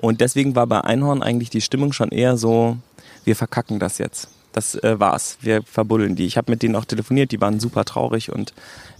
Und 0.01 0.19
deswegen 0.19 0.55
war 0.55 0.67
bei 0.67 0.81
Einhorn 0.81 1.23
eigentlich 1.23 1.49
die 1.49 1.61
Stimmung 1.61 1.93
schon 1.93 2.09
eher 2.09 2.35
so, 2.37 2.77
wir 3.23 3.35
verkacken 3.35 3.79
das 3.79 3.99
jetzt. 3.99 4.27
Das 4.53 4.75
äh, 4.75 4.99
war's. 4.99 5.37
Wir 5.41 5.63
verbuddeln 5.63 6.15
die. 6.15 6.25
Ich 6.25 6.37
habe 6.37 6.51
mit 6.51 6.61
denen 6.61 6.75
auch 6.75 6.85
telefoniert, 6.85 7.31
die 7.31 7.41
waren 7.41 7.59
super 7.59 7.85
traurig 7.85 8.31
und 8.31 8.53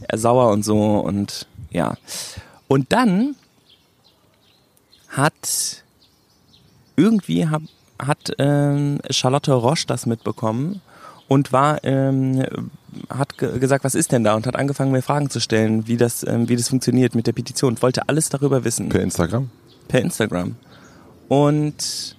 äh, 0.08 0.17
sauer 0.17 0.50
und 0.51 0.63
so 0.63 1.00
und 1.00 1.48
ja. 1.72 1.98
Und 2.67 2.91
dann 2.93 3.36
hat 5.10 5.84
irgendwie 6.96 7.48
hab, 7.48 7.62
hat 8.00 8.31
ähm, 8.38 9.00
Charlotte 9.10 9.51
Roche 9.51 9.86
das 9.88 10.05
mitbekommen 10.05 10.81
und 11.27 11.51
war 11.51 11.84
ähm, 11.84 12.43
hat 13.10 13.38
ge 13.38 13.60
gesagt, 13.60 13.84
was 13.84 13.96
ist 13.96 14.12
denn 14.12 14.24
da 14.24 14.36
und 14.36 14.48
hat 14.48 14.55
angefangen 14.55 14.91
mir 14.91 15.01
Fragen 15.01 15.29
zu 15.29 15.39
stellen, 15.39 15.88
wie 15.88 15.98
das 15.98 16.25
ähm, 16.27 16.50
wie 16.50 16.55
das 16.55 16.70
funktioniert 16.70 17.15
mit 17.15 17.27
der 17.27 17.34
Petition. 17.34 17.74
Und 17.74 17.81
wollte 17.81 18.08
alles 18.08 18.29
darüber 18.29 18.63
wissen. 18.63 18.89
Per 18.89 19.01
Instagram? 19.01 19.50
Per 19.88 20.01
Instagram. 20.01 20.55
Und 21.27 22.15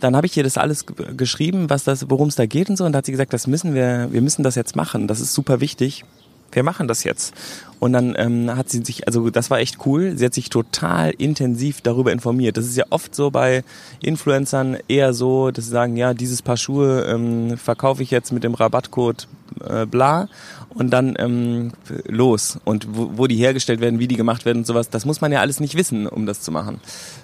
dann 0.00 0.16
habe 0.16 0.26
ich 0.26 0.36
ihr 0.36 0.44
das 0.44 0.56
alles 0.56 0.84
geschrieben, 1.16 1.70
was 1.70 1.84
das, 1.84 2.08
worum 2.08 2.28
es 2.28 2.36
da 2.36 2.46
geht 2.46 2.70
und 2.70 2.76
so. 2.76 2.84
Und 2.84 2.92
da 2.92 2.98
hat 2.98 3.06
sie 3.06 3.12
gesagt, 3.12 3.32
das 3.32 3.46
müssen 3.46 3.74
wir, 3.74 4.08
wir 4.10 4.20
müssen 4.20 4.42
das 4.42 4.54
jetzt 4.54 4.76
machen. 4.76 5.08
Das 5.08 5.20
ist 5.20 5.34
super 5.34 5.60
wichtig. 5.60 6.04
Wir 6.50 6.62
machen 6.62 6.88
das 6.88 7.04
jetzt. 7.04 7.34
Und 7.78 7.92
dann 7.92 8.14
ähm, 8.16 8.56
hat 8.56 8.70
sie 8.70 8.82
sich, 8.82 9.06
also 9.06 9.28
das 9.28 9.50
war 9.50 9.58
echt 9.58 9.86
cool. 9.86 10.16
Sie 10.16 10.24
hat 10.24 10.32
sich 10.32 10.48
total 10.48 11.10
intensiv 11.10 11.82
darüber 11.82 12.10
informiert. 12.10 12.56
Das 12.56 12.64
ist 12.64 12.76
ja 12.76 12.84
oft 12.90 13.14
so 13.14 13.30
bei 13.30 13.64
Influencern 14.00 14.78
eher 14.88 15.12
so, 15.12 15.50
dass 15.50 15.66
sie 15.66 15.70
sagen, 15.70 15.96
ja, 15.96 16.14
dieses 16.14 16.40
Paar 16.40 16.56
Schuhe 16.56 17.04
ähm, 17.04 17.58
verkaufe 17.58 18.02
ich 18.02 18.10
jetzt 18.10 18.32
mit 18.32 18.44
dem 18.44 18.54
Rabattcode 18.54 19.28
äh, 19.68 19.86
bla 19.86 20.28
und 20.74 20.90
dann 20.90 21.14
ähm, 21.18 21.72
los. 22.06 22.58
Und 22.64 22.86
wo, 22.90 23.12
wo 23.14 23.26
die 23.26 23.36
hergestellt 23.36 23.80
werden, 23.80 23.98
wie 23.98 24.08
die 24.08 24.16
gemacht 24.16 24.44
werden 24.44 24.58
und 24.58 24.66
sowas, 24.66 24.90
das 24.90 25.04
muss 25.04 25.20
man 25.20 25.32
ja 25.32 25.40
alles 25.40 25.60
nicht 25.60 25.74
wissen, 25.74 26.06
um 26.06 26.26
das 26.26 26.40
zu 26.42 26.52
machen. 26.52 26.80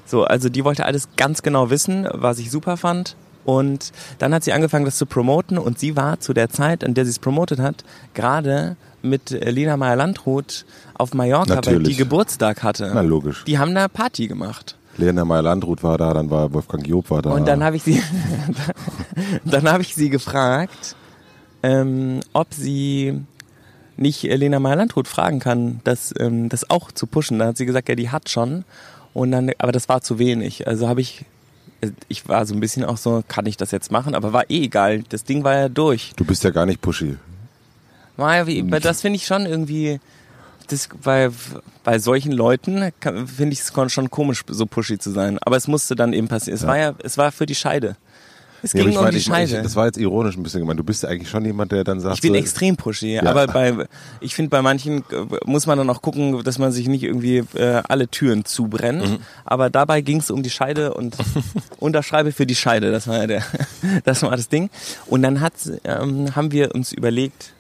So, 0.07 0.25
also 0.25 0.49
die 0.49 0.65
wollte 0.65 0.87
alles 0.87 1.09
ganz 1.17 1.43
genau 1.43 1.71
wissen, 1.71 2.09
was 2.13 2.39
ich 2.39 2.51
super 2.51 2.77
fand. 2.77 3.17
Und 3.45 3.93
dann 4.19 4.33
hat 4.33 4.43
sie 4.43 4.53
angefangen, 4.53 4.87
das 4.87 4.97
zu 4.97 5.07
promoten 5.07 5.59
und 5.59 5.79
sie 5.79 5.97
war 5.97 6.19
zu 6.19 6.33
der 6.33 6.49
Zeit, 6.49 6.83
an 6.83 6.95
der 6.95 7.05
sie 7.05 7.11
es 7.11 7.19
promotet 7.19 7.61
hat, 7.61 7.85
gerade 8.15 8.77
mit 9.03 9.31
Lena 9.31 9.77
Meyer-Landrut 9.77 10.65
auf 10.95 11.13
Mallorca, 11.13 11.57
Natürlich. 11.57 11.79
weil 11.79 11.85
die 11.85 11.97
Geburtstag 11.97 12.63
hatte. 12.63 12.91
Na 12.95 13.03
logisch. 13.03 13.45
Die 13.45 13.59
haben 13.59 13.75
da 13.75 13.89
Party 13.89 14.29
gemacht. 14.29 14.77
Lena 14.97 15.25
Meyer-Landrut 15.25 15.83
war 15.83 15.99
da, 15.99 16.15
dann 16.15 16.31
war 16.31 16.53
Wolfgang 16.55 16.87
Job 16.87 17.11
war 17.11 17.21
da. 17.21 17.31
Und 17.31 17.47
dann 17.47 17.63
habe 17.63 17.77
ich 17.77 17.83
sie, 17.83 18.03
dann 19.45 19.69
habe 19.71 19.83
ich 19.83 19.95
sie 19.95 20.09
gefragt, 20.09 20.97
ähm, 21.63 22.21
ob 22.33 22.55
sie 22.55 23.21
nicht 23.97 24.23
Lena 24.23 24.59
Meyer-Landrut 24.59 25.09
fragen 25.09 25.39
kann, 25.39 25.81
das, 25.85 26.13
ähm, 26.19 26.49
das 26.49 26.69
auch 26.71 26.91
zu 26.93 27.07
pushen. 27.07 27.39
Dann 27.39 27.49
hat 27.49 27.57
sie 27.57 27.67
gesagt, 27.67 27.89
ja, 27.89 27.95
die 27.95 28.11
hat 28.11 28.29
schon. 28.29 28.65
Und 29.13 29.31
dann, 29.31 29.51
aber 29.59 29.73
das 29.73 29.89
war 29.89 30.01
zu 30.03 30.19
wenig. 30.19 30.67
Also 30.67 30.89
habe 30.89 31.01
ich, 31.01 31.25
ich 32.09 32.29
war 32.29 32.45
so 32.47 32.55
ein 32.55 32.61
bisschen 32.61 32.85
auch 32.85 32.97
so, 32.97 33.23
kann 33.29 33.47
ich 33.47 33.57
das 33.57 33.71
jetzt 33.71 33.93
machen? 33.93 34.15
Aber 34.15 34.33
war 34.33 34.51
eh 34.51 34.65
egal. 34.65 35.05
Das 35.09 35.25
Ding 35.25 35.45
war 35.45 35.55
ja 35.55 35.69
durch. 35.69 36.13
du 36.17 36.25
bist 36.25 36.43
ja 36.45 36.51
gar 36.51 36.67
nicht 36.67 36.81
pushy. 36.81 37.17
War 38.17 38.49
ja, 38.49 38.81
das 38.81 39.01
finde 39.01 39.17
ich 39.17 39.27
schon 39.27 39.47
irgendwie, 39.47 40.01
das, 40.69 40.89
bei, 41.03 41.31
bei 41.83 41.99
solchen 41.99 42.33
Leuten 42.33 42.91
finde 43.01 43.53
ich 43.53 43.61
es 43.61 43.73
schon 43.93 44.11
komisch, 44.11 44.43
so 44.49 44.67
pushy 44.67 44.99
zu 44.99 45.11
sein. 45.11 45.39
Aber 45.43 45.57
es 45.57 45.69
musste 45.69 45.95
dann 45.95 46.13
eben 46.13 46.29
passieren. 46.29 46.57
Es 46.57 46.63
Ja. 46.63 46.69
war 46.69 46.79
ja, 46.79 46.95
es 47.03 47.19
war 47.19 47.33
für 47.33 47.47
die 47.47 47.55
Scheide. 47.55 47.97
Es 48.65 48.73
Ja, 48.73 48.83
ging 48.83 48.97
um 48.97 49.11
die 49.11 49.19
ich, 49.19 49.29
das 49.29 49.77
war 49.77 49.85
jetzt 49.85 49.99
ironisch 49.99 50.39
ein 50.39 50.43
bisschen 50.43 50.61
gemeint. 50.61 50.81
Du 50.81 50.85
bist 50.85 51.03
ja 51.03 51.11
eigentlich 51.11 51.29
schon 51.29 51.45
jemand, 51.45 51.71
der 51.71 51.85
dann 51.85 52.01
sagt, 52.01 52.15
Ich 52.15 52.23
bin 52.23 52.33
so, 52.33 52.39
extrem 52.39 52.77
pushy, 52.77 53.19
aber 53.19 53.47
bei, 53.47 53.87
ich 54.21 54.35
finde, 54.35 54.49
bei 54.49 54.63
manchen 54.63 55.01
äh, 55.11 55.27
muss 55.45 55.67
man 55.67 55.77
dann 55.77 55.91
auch 55.91 56.01
gucken, 56.01 56.43
dass 56.43 56.59
man 56.59 56.73
sich 56.73 56.89
nicht 56.89 57.03
irgendwie 57.03 57.45
äh, 57.55 57.83
alle 57.87 58.09
Türen 58.09 58.47
zubrennt. 58.47 59.07
Mhm. 59.07 59.19
Aber 59.45 59.69
dabei 59.69 60.01
ging 60.01 60.17
es 60.17 60.31
um 60.31 60.43
die 60.43 60.49
Scheide 60.49 60.95
und 60.95 61.15
unterschreibe 61.79 62.33
für 62.33 62.47
die 62.47 62.55
Scheide. 62.55 62.91
Das 62.91 63.07
war 63.07 63.19
ja 63.19 63.27
der, 63.27 63.43
das 64.05 64.23
war 64.23 64.31
das 64.31 64.49
Ding. 64.49 64.71
Und 65.05 65.21
dann 65.21 65.43
hat, 65.43 65.53
ähm, 65.85 66.35
haben 66.35 66.51
wir 66.51 66.75
uns 66.75 66.93
überlegt, 66.93 67.53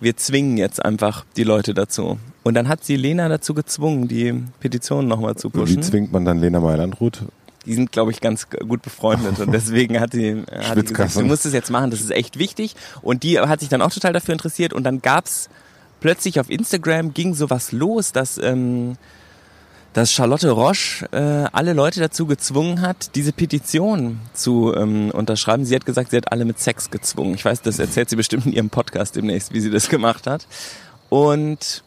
wir 0.00 0.14
zwingen 0.18 0.58
jetzt 0.58 0.84
einfach 0.84 1.24
die 1.38 1.44
Leute 1.44 1.72
dazu. 1.72 2.18
Und 2.42 2.52
dann 2.52 2.68
hat 2.68 2.84
sie 2.84 2.96
Lena 2.96 3.30
dazu 3.30 3.54
gezwungen, 3.54 4.08
die 4.08 4.44
Petition 4.60 5.08
nochmal 5.08 5.36
zu 5.36 5.48
wie 5.48 5.58
pushen. 5.58 5.82
zwingt 5.82 6.12
man 6.12 6.26
dann 6.26 6.38
Lena 6.38 6.60
Meyer-Landrut? 6.60 7.22
Die 7.68 7.74
sind, 7.74 7.92
glaube 7.92 8.10
ich, 8.10 8.20
ganz 8.20 8.48
gut 8.48 8.82
befreundet 8.82 9.38
und 9.38 9.52
deswegen 9.52 10.00
hat 10.00 10.12
sie, 10.12 10.42
hat 10.50 10.76
sie 10.78 10.94
gesagt, 10.94 11.14
du 11.14 11.20
musst 11.22 11.46
es 11.46 11.52
jetzt 11.52 11.70
machen, 11.70 11.90
das 11.90 12.00
ist 12.00 12.10
echt 12.10 12.38
wichtig. 12.38 12.74
Und 13.02 13.22
die 13.22 13.38
hat 13.38 13.60
sich 13.60 13.68
dann 13.68 13.82
auch 13.82 13.92
total 13.92 14.12
dafür 14.12 14.32
interessiert 14.32 14.72
und 14.72 14.84
dann 14.84 15.02
gab's 15.02 15.50
plötzlich 16.00 16.40
auf 16.40 16.50
Instagram 16.50 17.14
ging 17.14 17.34
sowas 17.34 17.72
los, 17.72 18.12
dass, 18.12 18.38
ähm, 18.38 18.96
dass 19.92 20.12
Charlotte 20.12 20.50
Roche 20.50 21.06
äh, 21.12 21.48
alle 21.52 21.74
Leute 21.74 22.00
dazu 22.00 22.26
gezwungen 22.26 22.80
hat, 22.80 23.14
diese 23.14 23.32
Petition 23.32 24.20
zu 24.32 24.74
ähm, 24.74 25.10
unterschreiben. 25.10 25.64
Sie 25.64 25.74
hat 25.74 25.86
gesagt, 25.86 26.10
sie 26.10 26.16
hat 26.16 26.32
alle 26.32 26.44
mit 26.44 26.58
Sex 26.58 26.90
gezwungen. 26.90 27.34
Ich 27.34 27.44
weiß, 27.44 27.62
das 27.62 27.78
erzählt 27.78 28.08
sie 28.10 28.16
bestimmt 28.16 28.46
in 28.46 28.52
ihrem 28.52 28.70
Podcast 28.70 29.16
demnächst, 29.16 29.52
wie 29.52 29.60
sie 29.60 29.70
das 29.70 29.88
gemacht 29.88 30.26
hat. 30.26 30.46
Und 31.10 31.82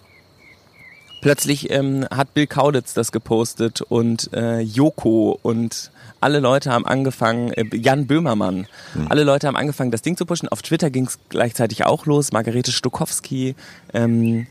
plötzlich 1.22 1.70
ähm, 1.70 2.06
hat 2.12 2.34
Bill 2.34 2.48
Kauditz 2.48 2.94
das 2.94 3.12
gepostet 3.12 3.82
und 3.82 4.34
äh, 4.34 4.60
Joko 4.60 5.40
und 5.42 5.92
alle 6.20 6.40
Leute 6.40 6.72
haben 6.72 6.86
angefangen, 6.86 7.52
äh, 7.54 7.66
Jan 7.76 8.08
Böhmermann, 8.08 8.68
alle 9.10 9.24
Leute 9.24 9.48
haben 9.48 9.56
angefangen, 9.56 9.92
das 9.92 10.02
Ding 10.02 10.18
zu 10.18 10.26
pushen. 10.26 10.50
Auf 10.50 10.62
Twitter 10.62 10.90
ging 10.90 11.06
es 11.06 11.18
gleichzeitig 11.30 11.86
auch 11.86 12.06
los. 12.06 12.32
Margarete 12.32 12.72
Stokowski, 12.72 13.56
ähm, 13.94 14.48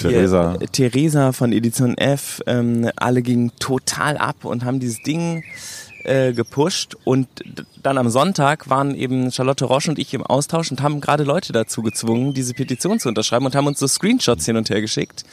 hier, 0.00 0.10
Theresa. 0.10 0.54
äh, 0.60 0.66
Theresa 0.66 1.32
von 1.32 1.52
Edition 1.52 1.96
F, 1.98 2.40
ähm, 2.46 2.90
alle 2.96 3.22
gingen 3.22 3.52
total 3.58 4.16
ab 4.16 4.44
und 4.44 4.64
haben 4.64 4.80
dieses 4.80 5.02
Ding 5.02 5.44
äh, 6.04 6.32
gepusht 6.32 6.96
und 7.04 7.28
dann 7.82 7.98
am 7.98 8.08
Sonntag 8.08 8.70
waren 8.70 8.94
eben 8.94 9.30
Charlotte 9.30 9.66
Roche 9.66 9.90
und 9.90 9.98
ich 9.98 10.14
im 10.14 10.22
Austausch 10.22 10.70
und 10.70 10.80
haben 10.80 11.00
gerade 11.00 11.24
Leute 11.24 11.52
dazu 11.52 11.82
gezwungen, 11.82 12.32
diese 12.32 12.54
Petition 12.54 12.98
zu 12.98 13.08
unterschreiben 13.08 13.44
und 13.44 13.54
haben 13.54 13.66
uns 13.66 13.78
so 13.78 13.86
Screenshots 13.86 14.46
hin 14.46 14.56
und 14.56 14.70
her 14.70 14.80
geschickt, 14.80 15.24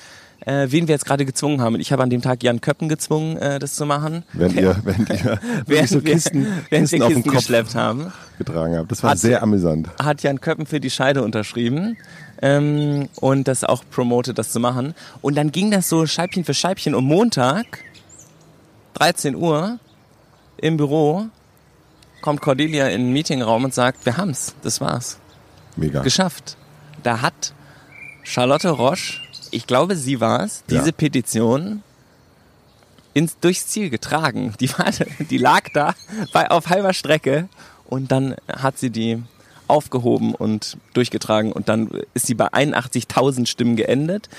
äh, 0.46 0.68
wen 0.70 0.88
wir 0.88 0.94
jetzt 0.96 1.06
gerade 1.06 1.26
gezwungen 1.26 1.62
haben. 1.62 1.80
Ich 1.80 1.92
habe 1.92 2.04
an 2.04 2.10
dem 2.10 2.22
Tag 2.22 2.44
Jan 2.44 2.62
Köppen 2.62 2.90
gezwungen, 2.90 3.38
äh, 3.38 3.60
das 3.60 3.76
zu 3.76 3.86
machen. 3.86 4.24
Wenn 4.34 4.56
ihr, 4.58 4.78
wenn 4.84 5.06
ihr 5.08 5.40
Während 5.66 5.90
so 5.90 6.04
wir, 6.04 6.14
Kisten, 6.14 6.46
während 6.70 6.92
wir 6.92 7.00
Kisten 7.00 7.02
auf 7.04 7.08
Kisten 7.10 7.24
Kopf 7.24 7.36
geschleppt 7.40 7.76
haben, 7.76 8.12
getragen 8.38 8.78
habt. 8.78 8.92
Das 8.92 9.04
war 9.04 9.12
Hat- 9.12 9.20
sehr 9.20 9.42
amüsant. 9.44 9.90
hat 10.02 10.24
Jan 10.24 10.40
Köppen 10.42 10.66
für 10.66 10.80
die 10.80 10.90
Scheide 10.90 11.24
unterschrieben 11.24 11.98
ähm, 12.42 13.10
und 13.20 13.48
das 13.48 13.64
auch 13.64 13.84
promotet, 13.92 14.38
das 14.38 14.52
zu 14.52 14.60
machen. 14.60 14.94
Und 15.22 15.36
dann 15.36 15.52
ging 15.52 15.72
das 15.72 15.90
so 15.90 16.06
Scheibchen 16.06 16.44
für 16.46 16.54
Scheibchen. 16.54 16.94
Und 16.96 17.06
Montag, 17.06 17.80
13 18.96 19.36
Uhr, 19.36 19.80
im 20.58 20.78
Büro, 20.78 21.26
kommt 22.22 22.42
Cordelia 22.42 22.88
in 22.90 23.02
den 23.06 23.14
Meetingraum 23.14 23.64
und 23.66 23.74
sagt, 23.74 24.06
wir 24.06 24.18
haben's, 24.18 24.56
das 24.64 24.82
war's. 24.82 25.18
Mega. 25.76 26.02
geschafft. 26.02 26.58
Da 27.04 27.22
hat 27.22 27.54
Charlotte 28.24 28.70
Roche, 28.72 29.20
ich 29.52 29.68
glaube, 29.68 29.96
sie 29.96 30.20
war 30.20 30.44
es, 30.44 30.64
diese 30.70 30.88
Ja. 30.88 30.92
Petition 30.92 31.84
ins, 33.14 33.38
durchs 33.40 33.68
Ziel 33.68 33.90
getragen. 33.90 34.54
Die, 34.60 34.70
war, 34.78 34.86
die 35.20 35.38
lag 35.38 35.70
da 35.74 35.96
bei, 36.34 36.50
auf 36.52 36.68
halber 36.70 36.94
Strecke 36.94 37.50
und 37.88 38.12
dann 38.12 38.36
hat 38.48 38.78
sie 38.78 38.90
die 38.92 39.22
aufgehoben 39.68 40.34
und 40.36 40.78
durchgetragen 40.94 41.52
und 41.52 41.68
dann 41.68 41.90
ist 42.14 42.28
sie 42.28 42.36
bei 42.36 42.48
81.000 42.48 43.48
Stimmen 43.48 43.76
geendet. 43.76 44.30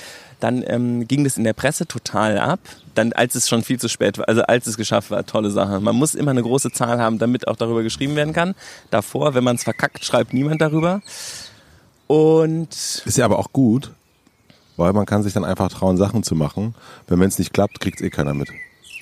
Dann 0.40 0.62
ähm, 0.66 1.08
ging 1.08 1.24
das 1.24 1.36
in 1.36 1.44
der 1.44 1.52
Presse 1.52 1.86
total 1.86 2.38
ab. 2.38 2.60
Dann, 2.94 3.12
als 3.12 3.34
es 3.34 3.48
schon 3.48 3.62
viel 3.64 3.78
zu 3.80 3.88
spät 3.88 4.16
war, 4.18 4.28
also 4.28 4.42
als 4.42 4.66
es 4.68 4.76
geschafft 4.76 5.10
war, 5.10 5.26
tolle 5.26 5.50
Sache. 5.50 5.80
Man 5.80 5.96
muss 5.96 6.14
immer 6.14 6.30
eine 6.30 6.42
große 6.42 6.70
Zahl 6.70 7.00
haben, 7.00 7.18
damit 7.18 7.48
auch 7.48 7.56
darüber 7.56 7.82
geschrieben 7.82 8.14
werden 8.14 8.32
kann. 8.32 8.54
Davor, 8.90 9.34
wenn 9.34 9.42
man 9.44 9.56
es 9.56 9.64
verkackt, 9.64 10.04
schreibt 10.04 10.32
niemand 10.32 10.60
darüber. 10.60 11.02
Und 12.06 12.70
Ist 13.04 13.18
ja 13.18 13.24
aber 13.24 13.38
auch 13.38 13.52
gut, 13.52 13.90
weil 14.78 14.94
man 14.94 15.04
kann 15.04 15.22
sich 15.22 15.34
dann 15.34 15.44
einfach 15.44 15.68
trauen, 15.68 15.98
Sachen 15.98 16.22
zu 16.22 16.34
machen. 16.34 16.74
Wenn 17.06 17.20
es 17.20 17.38
nicht 17.38 17.52
klappt, 17.52 17.80
kriegt 17.80 18.00
eh 18.00 18.08
keiner 18.08 18.32
mit. 18.32 18.48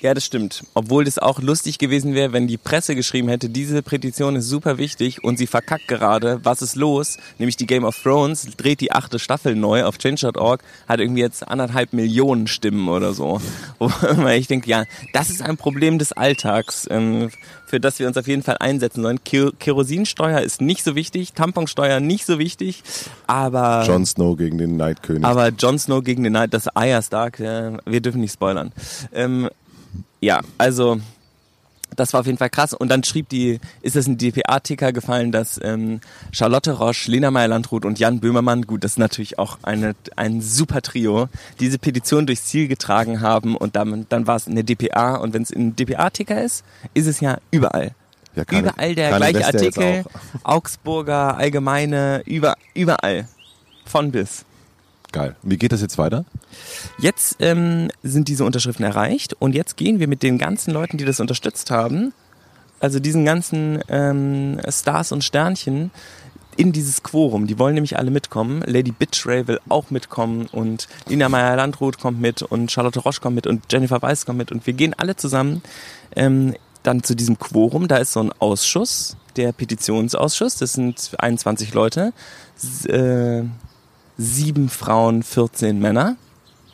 Ja, 0.03 0.12
das 0.15 0.25
stimmt. 0.25 0.62
Obwohl 0.75 1.05
das 1.05 1.19
auch 1.19 1.41
lustig 1.41 1.79
gewesen 1.79 2.15
wäre, 2.15 2.33
wenn 2.33 2.47
die 2.47 2.59
Presse 2.59 2.95
geschrieben 2.95 3.29
hätte, 3.29 3.49
diese 3.49 3.83
Petition 3.83 4.37
ist 4.37 4.49
super 4.49 4.79
wichtig 4.79 5.25
und 5.25 5.38
sie 5.38 5.47
verkackt 5.47 5.88
gerade. 5.88 6.41
Was 6.45 6.62
ist 6.62 6.76
los? 6.76 7.17
Nämlich 7.38 7.57
die 7.57 7.67
Game 7.67 7.85
of 7.85 7.97
Thrones 8.03 8.47
dreht 8.57 8.81
die 8.81 8.93
achte 8.93 9.19
Staffel 9.19 9.57
neu 9.57 9.85
auf 9.85 9.99
change.org, 9.99 10.62
hat 10.87 11.00
irgendwie 11.00 11.23
jetzt 11.23 11.47
anderthalb 11.49 11.93
Millionen 11.93 12.47
Stimmen 12.47 12.88
oder 12.88 13.15
so. 13.15 13.41
Weil 13.79 14.38
ich 14.38 14.47
denke, 14.47 14.69
ja, 14.71 14.85
das 15.12 15.31
ist 15.31 15.43
ein 15.43 15.57
Problem 15.57 15.99
des 15.99 16.12
Alltags, 16.12 16.87
ähm, 16.91 17.31
für 17.67 17.81
das 17.81 17.99
wir 17.99 18.07
uns 18.07 18.17
auf 18.17 18.29
jeden 18.29 18.43
Fall 18.43 18.57
einsetzen 18.61 19.03
sollen. 19.03 19.25
Ke- 19.25 19.53
Kerosinsteuer 19.59 20.41
ist 20.41 20.61
nicht 20.61 20.85
so 20.85 20.95
wichtig, 20.95 21.33
Tamponsteuer 21.33 22.00
nicht 22.00 22.26
so 22.26 22.38
wichtig, 22.38 22.83
aber 23.26 23.85
Jon 23.87 24.07
Snow 24.07 24.37
gegen 24.37 24.59
den 24.59 24.76
Neidkönig. 24.76 25.25
aber 25.25 25.49
Jon 25.49 25.79
Snow 25.79 26.03
gegen 26.05 26.23
den 26.23 26.35
Night, 26.35 26.55
das 26.55 26.69
Arya 26.69 27.03
Stark, 27.03 27.41
äh, 27.41 27.73
wir 27.87 28.00
dürfen 28.00 28.21
nicht 28.21 28.35
spoilern. 28.35 28.73
Ja, 30.21 30.41
also 30.59 30.99
das 31.95 32.12
war 32.12 32.21
auf 32.21 32.26
jeden 32.26 32.37
Fall 32.37 32.50
krass. 32.50 32.75
Und 32.75 32.88
dann 32.88 33.05
schrieb 33.05 33.29
die, 33.29 33.59
ist 33.81 33.97
es 33.97 34.07
ein 34.07 34.19
DPA-Ticker 34.19 34.93
gefallen, 34.93 35.33
dass 35.33 35.59
ähm, 35.62 36.00
Charlotte 36.33 36.73
Roche, 36.73 37.11
Lena 37.11 37.31
Meyer-Landrut 37.31 37.85
und 37.85 37.99
Jan 37.99 38.21
Böhmermann, 38.21 38.62
gut, 38.62 38.85
das 38.85 38.93
ist 38.93 38.99
natürlich 38.99 39.38
auch 39.38 39.59
eine, 39.62 39.95
ein 40.17 40.43
super 40.43 40.83
Trio, 40.83 41.29
diese 41.61 41.79
Petition 41.79 42.26
durchs 42.26 42.45
Ziel 42.47 42.69
getragen 42.69 43.21
haben 43.21 43.57
und 43.57 43.76
dann, 43.76 44.05
dann 44.09 44.26
war 44.26 44.37
es 44.37 44.47
eine 44.47 44.65
DPA. 44.65 45.15
Und 45.17 45.33
wenn 45.33 45.43
es 45.43 45.50
ein 45.53 45.75
DPA-Ticker 45.76 46.43
ist, 46.43 46.65
ist 46.93 47.07
es 47.07 47.21
ja 47.21 47.38
überall. 47.50 47.93
ja, 48.35 48.45
keine- 48.45 48.62
überall 48.69 48.95
der 48.95 49.17
gleiche 49.17 49.38
jetzt 49.38 49.55
Artikel. 49.55 50.05
Augsburger, 50.43 51.37
Allgemeine, 51.38 52.23
über, 52.26 52.57
überall. 52.75 53.29
Von 53.87 54.11
bis. 54.11 54.45
Geil. 55.17 55.35
Wie 55.43 55.57
geht 55.57 55.73
das 55.73 55.81
jetzt 55.81 55.97
weiter? 55.97 56.27
Jetzt 56.99 57.37
ähm, 57.41 57.89
sind 58.03 58.29
diese 58.29 58.45
Unterschriften 58.45 58.85
erreicht 58.85 59.35
und 59.39 59.55
jetzt 59.55 59.79
gehen 59.79 59.99
wir 59.99 60.09
mit 60.09 60.23
den 60.23 60.37
ganzen 60.37 60.75
Leuten, 60.75 60.99
die 60.99 61.07
das 61.07 61.21
unterstützt 61.21 61.71
haben, 61.71 62.13
also 62.81 63.01
diesen 63.01 63.25
ganzen 63.25 63.81
ähm, 63.89 64.61
Stars 64.69 65.13
und 65.13 65.25
Sternchen, 65.25 65.91
in 66.59 66.73
dieses 66.73 67.03
Quorum. 67.03 67.47
Die 67.47 67.59
wollen 67.59 67.73
nämlich 67.73 67.97
alle 67.97 68.11
mitkommen. 68.11 68.63
Lady 68.67 68.93
Bitchray 68.93 69.49
will 69.49 69.59
auch 69.71 69.91
mitkommen 69.91 70.51
und 70.53 70.87
Lina 71.09 71.31
Meyer-Landrut 71.31 71.99
kommt 71.99 72.21
mit 72.21 72.43
und 72.43 72.71
Charlotte 72.71 73.01
Roche 73.01 73.23
kommt 73.23 73.37
mit 73.37 73.47
und 73.47 73.73
Jennifer 73.73 74.03
Weiss 74.03 74.27
kommt 74.27 74.37
mit 74.37 74.53
und 74.53 74.67
wir 74.67 74.75
gehen 74.75 74.93
alle 74.99 75.17
zusammen 75.17 75.63
ähm, 76.15 76.55
dann 76.83 77.03
zu 77.03 77.17
diesem 77.17 77.39
Quorum. 77.39 77.89
Da 77.89 77.97
ist 77.97 78.13
so 78.13 78.21
ein 78.21 78.33
Ausschuss, 78.39 79.17
der 79.37 79.53
Petitionsausschuss. 79.53 80.57
Das 80.57 80.75
sind 80.75 81.13
21 81.19 81.73
Leute, 81.73 82.13
S 82.59 82.85
äh, 82.85 83.45
sieben 84.19 84.69
Frauen, 84.69 85.23
14 85.23 85.79
Männer. 85.79 86.17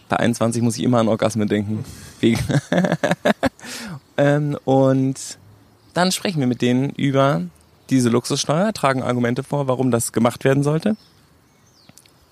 Bei 0.09 0.19
21 0.19 0.63
muss 0.63 0.77
ich 0.77 0.85
immer 0.85 0.99
an 0.99 1.09
Orgasmen 1.09 1.49
denken. 1.49 1.85
Ähm, 4.17 4.59
und 4.65 5.39
dann 5.95 6.13
sprechen 6.13 6.41
wir 6.41 6.47
mit 6.47 6.63
denen 6.63 6.91
über 6.91 7.43
diese 7.91 8.09
Luxussteuer, 8.09 8.73
tragen 8.73 9.03
Argumente 9.03 9.43
vor, 9.43 9.69
warum 9.69 9.91
das 9.91 10.13
gemacht 10.13 10.45
werden 10.45 10.63
sollte. 10.63 10.97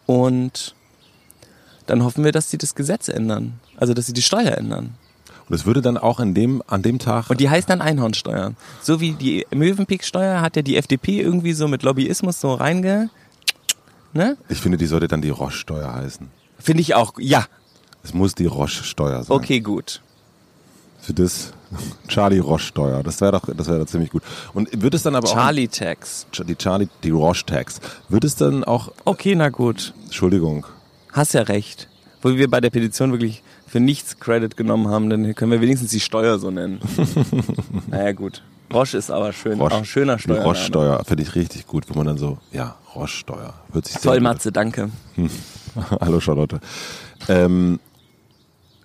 Und 0.07 0.75
dann 1.87 2.05
hoffen 2.05 2.25
wir, 2.25 2.33
dass 2.33 2.51
sie 2.51 2.59
das 2.59 2.75
Gesetz 2.75 3.09
ändern. 3.09 3.61
Also, 3.77 3.95
dass 3.95 4.07
sie 4.07 4.13
die 4.13 4.23
Steuer 4.23 4.57
ändern. 4.57 4.95
Und 5.49 5.55
es 5.55 5.67
würde 5.67 5.83
dann 5.83 5.99
auch 5.99 6.21
in 6.21 6.35
dem, 6.35 6.63
an 6.69 6.83
dem 6.83 6.99
Tag. 6.99 7.29
Und 7.29 7.41
die 7.41 7.51
heißt 7.51 7.69
dann 7.69 7.81
Einhornsteuer. 7.81 8.53
So 8.81 9.01
wie 9.01 9.13
die 9.13 9.47
Möwenpick-Steuer 9.51 10.41
hat 10.41 10.55
ja 10.55 10.63
die 10.63 10.77
FDP 10.77 11.21
irgendwie 11.21 11.53
so 11.53 11.67
mit 11.67 11.83
Lobbyismus 11.83 12.41
so 12.41 12.55
reinge. 12.55 13.11
Ne? 14.13 14.37
Ich 14.49 14.59
finde, 14.59 14.79
die 14.79 14.87
sollte 14.87 15.09
dann 15.09 15.23
die 15.23 15.31
Roche-Steuer 15.31 15.93
heißen. 15.93 16.29
Finde 16.59 16.81
ich 16.83 16.95
auch, 16.95 17.15
ja. 17.19 17.47
Es 18.03 18.15
muss 18.15 18.35
die 18.35 18.47
Roche-Steuer 18.47 19.23
sein. 19.25 19.37
Okay, 19.37 19.61
gut. 19.61 20.03
Für 21.01 21.15
das 21.15 21.53
Charlie 22.09 22.39
Roche-Steuer. 22.41 23.03
Das 23.03 23.21
wäre 23.21 23.33
doch, 23.33 23.43
das 23.55 23.69
wäre 23.69 23.81
doch 23.81 23.87
ziemlich 23.87 24.11
gut. 24.11 24.23
Und 24.53 24.83
wird 24.83 24.95
es 24.95 25.03
dann 25.03 25.15
aber 25.15 25.29
Charlie 25.29 25.69
Tax. 25.69 26.27
auch. 26.39 26.45
Die 26.45 26.57
Charlie, 26.57 26.89
die 27.05 27.11
Roche-Tax. 27.11 27.81
Wird 28.09 28.25
es 28.25 28.37
dann 28.37 28.65
auch, 28.65 28.93
Okay, 29.05 29.35
na 29.35 29.49
gut. 29.49 29.95
Entschuldigung, 30.05 30.67
Hast 31.13 31.35
ja 31.35 31.43
recht. 31.43 31.89
Wo 32.23 32.37
wir 32.37 32.51
bei 32.51 32.61
der 32.61 32.71
Petition 32.71 33.13
wirklich 33.13 33.43
für 33.67 33.81
nichts 33.81 34.19
Credit 34.19 34.57
genommen 34.57 34.89
haben, 34.89 35.11
dann 35.11 35.35
können 35.35 35.51
wir 35.53 35.61
wenigstens 35.61 35.91
die 35.91 36.01
Steuer 36.01 36.39
so 36.39 36.51
nennen. 36.51 36.81
naja, 37.89 38.13
gut. 38.13 38.43
Roche 38.73 38.97
ist 38.97 39.11
aber 39.11 39.33
schön. 39.33 39.61
Roche, 39.61 39.75
auch 39.75 39.79
ein 39.79 39.85
schöner 39.85 40.19
Steuer. 40.19 40.43
Roche-Steuer 40.43 41.03
finde 41.05 41.23
ich 41.23 41.35
richtig 41.35 41.67
gut, 41.67 41.85
wo 41.89 41.95
man 41.95 42.07
dann 42.07 42.19
so, 42.19 42.39
ja, 42.53 42.77
Roche-Steuer. 42.95 43.55
Hört 43.73 43.87
sich 43.87 44.09
an. 44.09 44.23
Matze, 44.23 44.53
danke. 44.53 44.91
Hallo 46.01 46.21
Charlotte. 46.21 46.61
Ähm, 47.29 47.81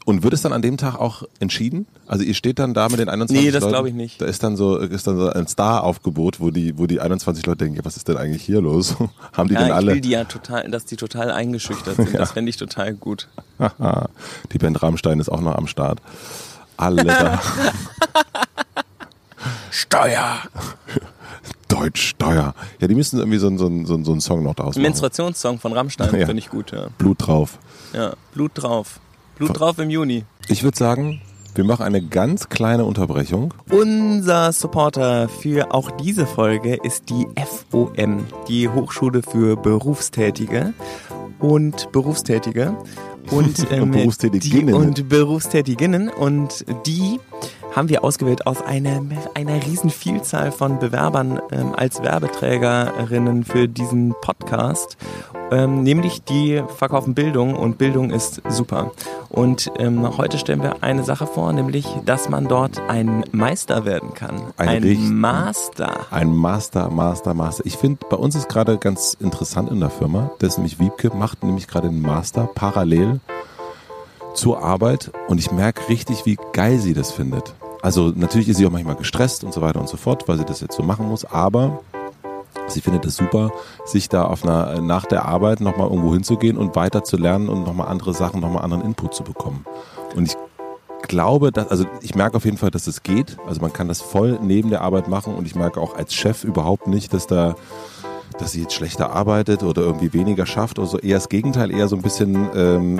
und 0.06 0.22
wird 0.22 0.36
es 0.36 0.44
dann 0.44 0.54
an 0.54 0.62
dem 0.62 0.78
Tag 0.78 1.00
auch 1.00 1.24
entschieden? 1.40 1.88
Also 2.06 2.24
ihr 2.24 2.36
steht 2.36 2.60
dann 2.60 2.76
da 2.76 2.90
mit 2.90 3.00
den 3.00 3.10
21 3.10 3.44
Nee, 3.44 3.52
das 3.52 3.62
Leuten? 3.62 3.74
glaube 3.74 3.90
ich 3.90 3.96
nicht. 3.96 4.22
Da 4.22 4.26
ist 4.28 4.44
dann 4.44 4.56
so 4.56 4.78
ist 4.78 5.08
dann 5.08 5.18
so 5.18 5.30
ein 5.30 5.48
Star-Aufgebot, 5.48 6.40
wo 6.40 6.52
die 6.52 6.78
wo 6.78 6.86
die 6.86 7.02
21 7.02 7.44
Leute 7.48 7.66
denken, 7.66 7.78
ja, 7.78 7.86
was 7.86 7.98
ist 7.98 8.08
denn 8.08 8.16
eigentlich 8.18 8.44
hier 8.44 8.62
los? 8.62 8.96
Haben 9.34 9.50
die 9.50 9.56
Ja, 9.56 9.62
denn 9.62 9.70
ich 9.70 9.74
alle 9.74 9.94
will 9.94 10.02
die 10.02 10.10
ja 10.12 10.24
total, 10.26 10.70
dass 10.70 10.86
die 10.86 10.96
total 10.96 11.32
eingeschüchtert 11.32 11.96
sind. 11.96 12.14
Das 12.20 12.34
fände 12.34 12.50
ich 12.52 12.58
total 12.58 12.94
gut. 12.94 13.28
die 14.54 14.58
Band 14.60 14.82
Rammstein 14.84 15.20
ist 15.20 15.30
auch 15.30 15.42
noch 15.42 15.56
am 15.56 15.66
Start. 15.66 16.02
Alle 16.78 17.04
da. 17.04 17.42
Steuer! 19.76 20.38
Deutsch 21.68 22.10
Steuer. 22.12 22.54
Ja, 22.80 22.88
die 22.88 22.96
müssen 22.96 23.20
irgendwie 23.20 23.40
so, 23.40 23.48
einen- 23.48 23.58
so, 23.58 23.66
einen- 23.66 23.86
so, 23.86 23.96
einen- 23.96 24.06
so 24.06 24.12
einen 24.14 24.22
Song 24.22 24.44
noch 24.44 24.56
daraus 24.56 24.76
Ein 24.76 24.82
machen. 24.82 24.92
Menstruationssong 24.92 25.60
von 25.60 25.74
Rammstein 25.74 26.18
Ja. 26.18 26.26
finde 26.28 26.40
ich 26.40 26.50
gut, 26.50 26.72
ja. 26.72 26.88
Blut 26.98 27.28
drauf. 27.28 27.60
ja. 27.94 28.14
Blut 28.34 28.52
drauf. 28.56 29.00
Blut 29.38 29.60
drauf 29.60 29.78
im 29.80 29.90
Juni. 29.90 30.24
Ich 30.48 30.64
würde 30.64 30.78
sagen, 30.78 31.22
wir 31.56 31.66
machen 31.66 31.84
eine 31.84 32.02
ganz 32.02 32.48
kleine 32.48 32.86
Unterbrechung. 32.86 33.54
Unser 33.70 34.54
Supporter 34.54 35.28
für 35.28 35.74
auch 35.74 35.92
diese 35.92 36.26
Folge 36.26 36.76
ist 36.76 37.10
die 37.10 37.28
FOM, 37.36 38.26
die 38.48 38.70
Hochschule 38.70 39.22
für 39.24 39.58
Berufstätige 39.58 40.74
und 41.40 41.92
Berufstätige 41.92 42.78
und, 43.32 43.60
ähm, 43.72 43.84
Und 43.84 43.92
Berufstätiginnen. 43.92 44.68
Die, 44.68 44.74
und 44.74 45.10
Berufstätiginnen 45.10 46.08
und 46.10 46.64
die 46.86 47.20
haben 47.76 47.90
wir 47.90 48.04
ausgewählt 48.04 48.48
aus 48.48 48.62
einer, 48.62 49.02
einer 49.34 49.64
riesen 49.66 49.90
Vielzahl 49.90 50.52
von 50.52 50.80
Bewerbern 50.80 51.42
ähm, 51.52 51.74
als 51.76 52.02
Werbeträgerinnen 52.02 53.44
für 53.44 53.68
diesen 53.68 54.16
Podcast. 54.22 54.96
Ähm, 55.52 55.84
nämlich 55.84 56.24
die 56.24 56.64
verkaufen 56.78 57.14
Bildung 57.14 57.54
und 57.56 57.78
Bildung 57.78 58.10
ist 58.12 58.42
super. 58.48 58.92
Und 59.30 59.70
ähm, 59.78 60.18
heute 60.18 60.38
stellen 60.38 60.64
wir 60.64 60.82
eine 60.82 61.04
Sache 61.04 61.28
vor, 61.28 61.52
nämlich, 61.54 61.86
dass 62.06 62.30
man 62.30 62.48
dort 62.48 62.82
ein 62.88 63.26
Meister 63.32 63.86
werden 63.86 64.14
kann. 64.14 64.42
Ein 64.58 64.70
Ein, 64.70 64.84
richtig- 64.84 65.10
Master. 65.12 65.92
Ein 66.12 66.34
Master, 66.36 66.90
Master, 66.90 67.34
Master. 67.34 67.66
Ich 67.66 67.76
finde, 67.78 68.06
bei 68.10 68.16
uns 68.18 68.36
ist 68.36 68.48
gerade 68.50 68.78
ganz 68.78 69.16
interessant 69.20 69.70
in 69.70 69.82
der 69.82 69.90
Firma, 69.92 70.32
das 70.40 70.52
ist 70.54 70.58
nämlich 70.58 70.80
Wiebke, 70.80 71.12
macht 71.16 71.44
nämlich 71.44 71.68
gerade 71.68 71.90
einen 71.90 72.02
Master 72.02 72.50
parallel 72.56 73.20
zur 74.34 74.64
Arbeit 74.64 75.12
und 75.28 75.38
ich 75.38 75.52
merke 75.52 75.88
richtig, 75.90 76.26
wie 76.26 76.38
geil 76.54 76.80
sie 76.80 76.94
das 76.94 77.12
findet. 77.12 77.54
Also 77.86 78.12
natürlich 78.16 78.50
ist 78.50 78.58
sie 78.58 78.66
auch 78.66 78.72
manchmal 78.72 78.96
gestresst 78.96 79.44
und 79.44 79.54
so 79.54 79.62
weiter 79.62 79.80
und 79.80 79.88
so 79.88 79.96
fort, 79.96 80.28
weil 80.28 80.40
sie 80.40 80.44
das 80.44 80.60
jetzt 80.60 80.76
so 80.76 80.82
machen 80.82 81.08
muss, 81.08 81.24
aber 81.24 81.84
sie 82.66 82.82
findet 82.82 83.06
es 83.06 83.16
super, 83.16 83.52
sich 83.86 84.10
da 84.10 84.24
auf 84.24 84.44
einer, 84.44 84.82
nach 84.82 85.06
der 85.06 85.26
Arbeit 85.26 85.62
nochmal 85.62 85.90
irgendwo 85.90 86.12
hinzugehen 86.12 86.58
und 86.58 86.76
weiter 86.76 87.04
zu 87.04 87.16
lernen 87.16 87.48
und 87.48 87.64
nochmal 87.64 87.88
andere 87.88 88.16
Sachen, 88.16 88.42
nochmal 88.42 88.64
anderen 88.64 88.84
Input 88.84 89.14
zu 89.14 89.24
bekommen. 89.24 89.68
Und 90.16 90.26
ich 90.26 90.36
glaube, 91.08 91.52
dass, 91.52 91.68
also 91.68 91.86
ich 92.02 92.16
merke 92.16 92.38
auf 92.38 92.46
jeden 92.46 92.58
Fall, 92.58 92.72
dass 92.72 92.88
es 92.88 93.04
geht. 93.04 93.38
Also 93.46 93.62
man 93.62 93.72
kann 93.72 93.88
das 93.88 94.02
voll 94.02 94.40
neben 94.42 94.72
der 94.72 94.82
Arbeit 94.82 95.08
machen 95.08 95.36
und 95.36 95.46
ich 95.46 95.54
merke 95.54 95.80
auch 95.80 95.96
als 95.96 96.16
Chef 96.16 96.44
überhaupt 96.44 96.88
nicht, 96.88 97.14
dass 97.14 97.28
da, 97.28 97.56
dass 98.38 98.52
sie 98.52 98.62
jetzt 98.62 98.74
schlechter 98.74 99.12
arbeitet 99.12 99.64
oder 99.64 99.82
irgendwie 99.82 100.14
weniger 100.14 100.46
schafft 100.46 100.78
oder 100.80 100.88
so. 100.88 100.98
Eher 101.00 101.16
das 101.18 101.30
Gegenteil, 101.30 101.72
eher 101.72 101.88
so 101.88 101.96
ein 101.96 102.02
bisschen, 102.02 102.50
ähm, 102.56 103.00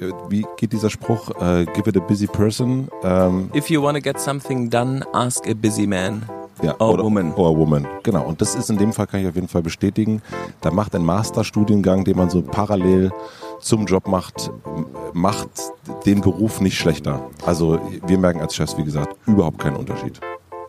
äh, 0.00 0.12
wie 0.28 0.46
geht 0.56 0.72
dieser 0.72 0.90
Spruch? 0.90 1.30
Äh, 1.40 1.66
give 1.74 1.88
it 1.88 1.96
a 1.96 2.00
busy 2.00 2.26
person. 2.26 2.88
Ähm, 3.02 3.50
If 3.54 3.70
you 3.70 3.82
want 3.82 3.96
to 3.96 4.02
get 4.02 4.18
something 4.20 4.70
done, 4.70 5.04
ask 5.12 5.46
a 5.48 5.54
busy 5.54 5.86
man. 5.86 6.22
ja, 6.62 6.74
Or 6.78 6.94
oder, 6.94 7.04
woman. 7.04 7.34
Or 7.34 7.56
woman. 7.56 7.86
Genau. 8.02 8.24
Und 8.24 8.40
das 8.40 8.54
ist 8.54 8.70
in 8.70 8.78
dem 8.78 8.92
Fall, 8.92 9.06
kann 9.06 9.20
ich 9.20 9.28
auf 9.28 9.34
jeden 9.34 9.48
Fall 9.48 9.62
bestätigen. 9.62 10.22
Da 10.62 10.70
macht 10.70 10.94
ein 10.94 11.04
Masterstudiengang, 11.04 12.04
den 12.04 12.16
man 12.16 12.30
so 12.30 12.40
parallel 12.42 13.12
zum 13.60 13.86
Job 13.86 14.06
macht, 14.08 14.50
macht 15.12 15.48
den 16.04 16.20
Beruf 16.20 16.60
nicht 16.60 16.78
schlechter. 16.78 17.20
Also 17.44 17.78
wir 18.06 18.18
merken 18.18 18.40
als 18.40 18.54
Chefs, 18.54 18.76
wie 18.76 18.84
gesagt, 18.84 19.16
überhaupt 19.26 19.58
keinen 19.58 19.76
Unterschied. 19.76 20.20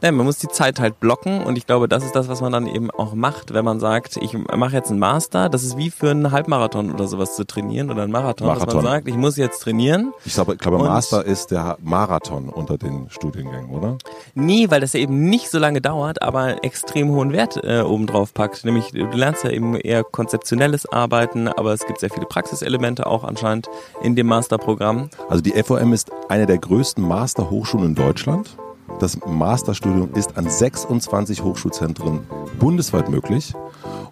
Ja, 0.02 0.12
man 0.12 0.26
muss 0.28 0.38
die 0.38 0.48
Zeit 0.48 0.80
halt 0.80 1.00
blocken 1.00 1.44
und 1.44 1.58
ich 1.58 1.66
glaube, 1.66 1.88
das 1.88 2.04
ist 2.04 2.16
das, 2.16 2.30
was 2.30 2.40
man 2.42 2.52
dann 2.52 2.68
eben 2.68 2.92
auch 2.92 3.16
macht, 3.16 3.54
wenn 3.54 3.66
man 3.66 3.80
sagt, 3.80 4.18
ich 4.18 4.34
mache 4.34 4.74
jetzt 4.74 4.92
einen 4.92 5.00
Master. 5.00 5.50
Das 5.50 5.64
ist 5.64 5.76
wie 5.76 5.90
für 5.90 6.12
einen 6.12 6.32
Halbmarathon 6.32 6.92
oder 6.92 7.08
sowas 7.08 7.36
zu 7.36 7.48
trainieren 7.48 7.90
oder 7.90 8.04
einen 8.04 8.12
Marathon, 8.12 8.48
dass 8.48 8.60
Marathon. 8.60 8.84
man 8.84 8.94
sagt, 8.94 9.08
ich 9.08 9.16
muss 9.16 9.38
jetzt 9.38 9.60
trainieren. 9.64 10.14
Ich 10.24 10.36
glaube, 10.36 10.54
ich 10.54 10.60
glaube 10.60 10.78
Master 10.78 11.26
ist 11.26 11.50
der 11.50 11.78
Marathon 11.82 12.50
unter 12.50 12.78
den 12.78 13.10
Studiengängen, 13.10 13.72
oder? 13.72 13.98
Nee, 14.36 14.70
weil 14.70 14.82
das 14.82 14.94
ja 14.94 15.00
eben 15.00 15.30
nicht 15.30 15.50
so 15.50 15.58
lange 15.58 15.82
dauert, 15.82 16.22
aber 16.22 16.64
extrem 16.64 17.10
hohen 17.10 17.34
Wert 17.34 17.60
äh, 17.64 17.82
obendrauf 17.82 18.36
packt. 18.36 18.66
Nämlich, 18.66 18.92
du 18.92 19.06
lernst 19.06 19.44
ja 19.44 19.50
eben 19.50 19.76
eher 19.76 20.04
konzeptionelles 20.04 20.88
Arbeiten, 20.92 21.48
aber 21.48 21.74
es 21.74 21.88
gibt 21.88 22.00
sehr 22.00 22.12
viele 22.12 22.28
Praxiselemente 22.28 23.08
auch 23.08 23.24
anscheinend 23.24 23.68
in 24.04 24.16
dem 24.16 24.28
Masterprogramm. 24.28 25.10
Also 25.28 25.42
die 25.42 25.52
FOM 25.64 25.92
ist 25.94 26.12
eine 26.30 26.46
der 26.46 26.60
größten 26.60 27.04
Masterhochschulen 27.04 27.88
in 27.88 27.96
Deutschland. 27.96 28.58
Das 29.00 29.20
Masterstudium 29.26 30.14
ist 30.14 30.38
an 30.38 30.50
26 30.50 31.44
Hochschulzentren 31.44 32.22
bundesweit 32.60 33.10
möglich 33.10 33.54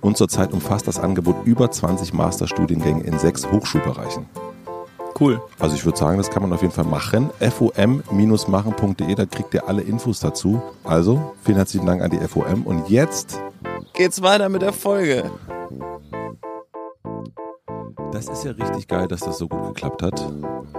und 0.02 0.18
zurzeit 0.18 0.54
umfasst 0.54 0.88
das 0.88 1.00
Angebot 1.00 1.36
über 1.46 1.72
20 1.72 2.14
Masterstudiengänge 2.14 3.04
in 3.04 3.18
sechs 3.18 3.50
Hochschulbereichen. 3.52 4.26
Cool. 5.20 5.42
Also 5.60 5.76
ich 5.76 5.86
würde 5.86 5.98
sagen, 5.98 6.18
das 6.18 6.30
kann 6.30 6.44
man 6.44 6.52
auf 6.52 6.62
jeden 6.62 6.74
Fall 6.74 6.84
machen. 6.84 7.30
fom-machen.de, 7.40 9.16
da 9.16 9.26
kriegt 9.26 9.54
ihr 9.54 9.68
alle 9.68 9.82
Infos 9.82 10.20
dazu. 10.20 10.62
Also 10.84 11.34
vielen 11.44 11.58
herzlichen 11.58 11.86
Dank 11.86 12.02
an 12.02 12.12
die 12.12 12.20
FOM 12.20 12.64
und 12.64 12.90
jetzt 12.90 13.40
Geht's 13.96 14.22
weiter 14.22 14.50
mit 14.50 14.62
der 14.62 14.74
Folge. 14.74 15.32
Das 18.12 18.28
ist 18.28 18.46
ja 18.46 18.52
richtig 18.52 18.88
geil, 18.88 19.08
dass 19.08 19.22
das 19.22 19.38
so 19.38 19.48
gut 19.48 19.76
geklappt 19.76 20.02
hat. 20.02 20.22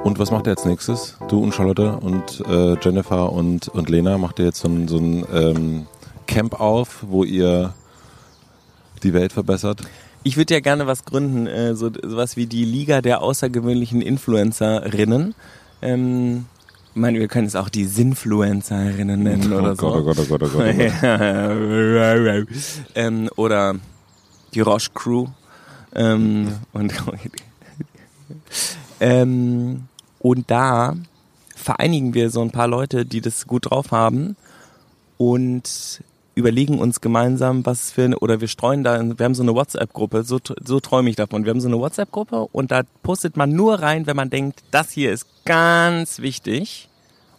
Und 0.04 0.18
was 0.18 0.30
macht 0.30 0.46
ihr 0.46 0.50
jetzt 0.50 0.66
nächstes? 0.66 1.16
Du 1.28 1.42
und 1.42 1.54
Charlotte 1.54 1.98
und 1.98 2.42
äh, 2.48 2.76
Jennifer 2.80 3.32
und, 3.32 3.68
und 3.68 3.90
Lena, 3.90 4.18
macht 4.18 4.38
ihr 4.38 4.46
jetzt 4.46 4.60
so 4.60 4.68
ein, 4.68 4.88
so 4.88 4.98
ein 4.98 5.26
ähm, 5.32 5.86
Camp 6.26 6.60
auf, 6.60 7.04
wo 7.08 7.24
ihr 7.24 7.74
die 9.02 9.12
Welt 9.12 9.32
verbessert? 9.32 9.82
Ich 10.22 10.36
würde 10.36 10.54
ja 10.54 10.60
gerne 10.60 10.86
was 10.86 11.04
gründen, 11.04 11.46
äh, 11.46 11.74
so 11.74 11.90
sowas 12.02 12.36
wie 12.36 12.46
die 12.46 12.64
Liga 12.64 13.00
der 13.02 13.22
außergewöhnlichen 13.22 14.00
Influencerinnen. 14.02 15.34
Ähm, 15.82 16.46
ich 16.90 17.00
meine, 17.00 17.18
wir 17.18 17.28
können 17.28 17.46
es 17.46 17.54
auch 17.56 17.68
die 17.68 17.84
Sinfluencerinnen 17.84 19.22
nennen 19.22 19.52
oder 19.52 19.72
oh 19.72 19.74
so. 19.74 19.90
Gott, 19.90 20.00
oh 20.00 20.02
Gott, 20.02 20.18
oh 20.18 20.24
Gott, 20.24 20.42
oh 20.42 20.48
Gott. 20.48 20.64
Oh 20.66 22.24
Gott. 22.24 22.46
ähm, 22.94 23.28
oder 23.36 23.74
die 24.54 24.60
Roche 24.60 24.90
Crew. 24.94 25.26
Ähm, 25.96 26.52
und 26.72 26.92
Ähm, 29.00 29.88
und 30.18 30.50
da 30.50 30.94
vereinigen 31.54 32.14
wir 32.14 32.30
so 32.30 32.42
ein 32.42 32.50
paar 32.50 32.68
Leute, 32.68 33.04
die 33.04 33.20
das 33.20 33.46
gut 33.46 33.70
drauf 33.70 33.90
haben 33.90 34.36
und 35.18 36.02
überlegen 36.34 36.78
uns 36.78 37.00
gemeinsam, 37.00 37.64
was 37.64 37.90
für 37.90 38.04
eine, 38.04 38.18
oder 38.18 38.40
wir 38.40 38.48
streuen 38.48 38.84
da, 38.84 39.00
wir 39.00 39.24
haben 39.24 39.34
so 39.34 39.42
eine 39.42 39.54
WhatsApp-Gruppe, 39.54 40.22
so, 40.22 40.38
so 40.64 40.80
träume 40.80 41.08
ich 41.08 41.16
davon. 41.16 41.44
Wir 41.44 41.50
haben 41.50 41.60
so 41.60 41.68
eine 41.68 41.78
WhatsApp-Gruppe 41.78 42.48
und 42.52 42.70
da 42.70 42.82
postet 43.02 43.36
man 43.36 43.52
nur 43.52 43.80
rein, 43.80 44.06
wenn 44.06 44.16
man 44.16 44.28
denkt, 44.28 44.62
das 44.70 44.90
hier 44.90 45.12
ist 45.12 45.26
ganz 45.46 46.18
wichtig. 46.18 46.88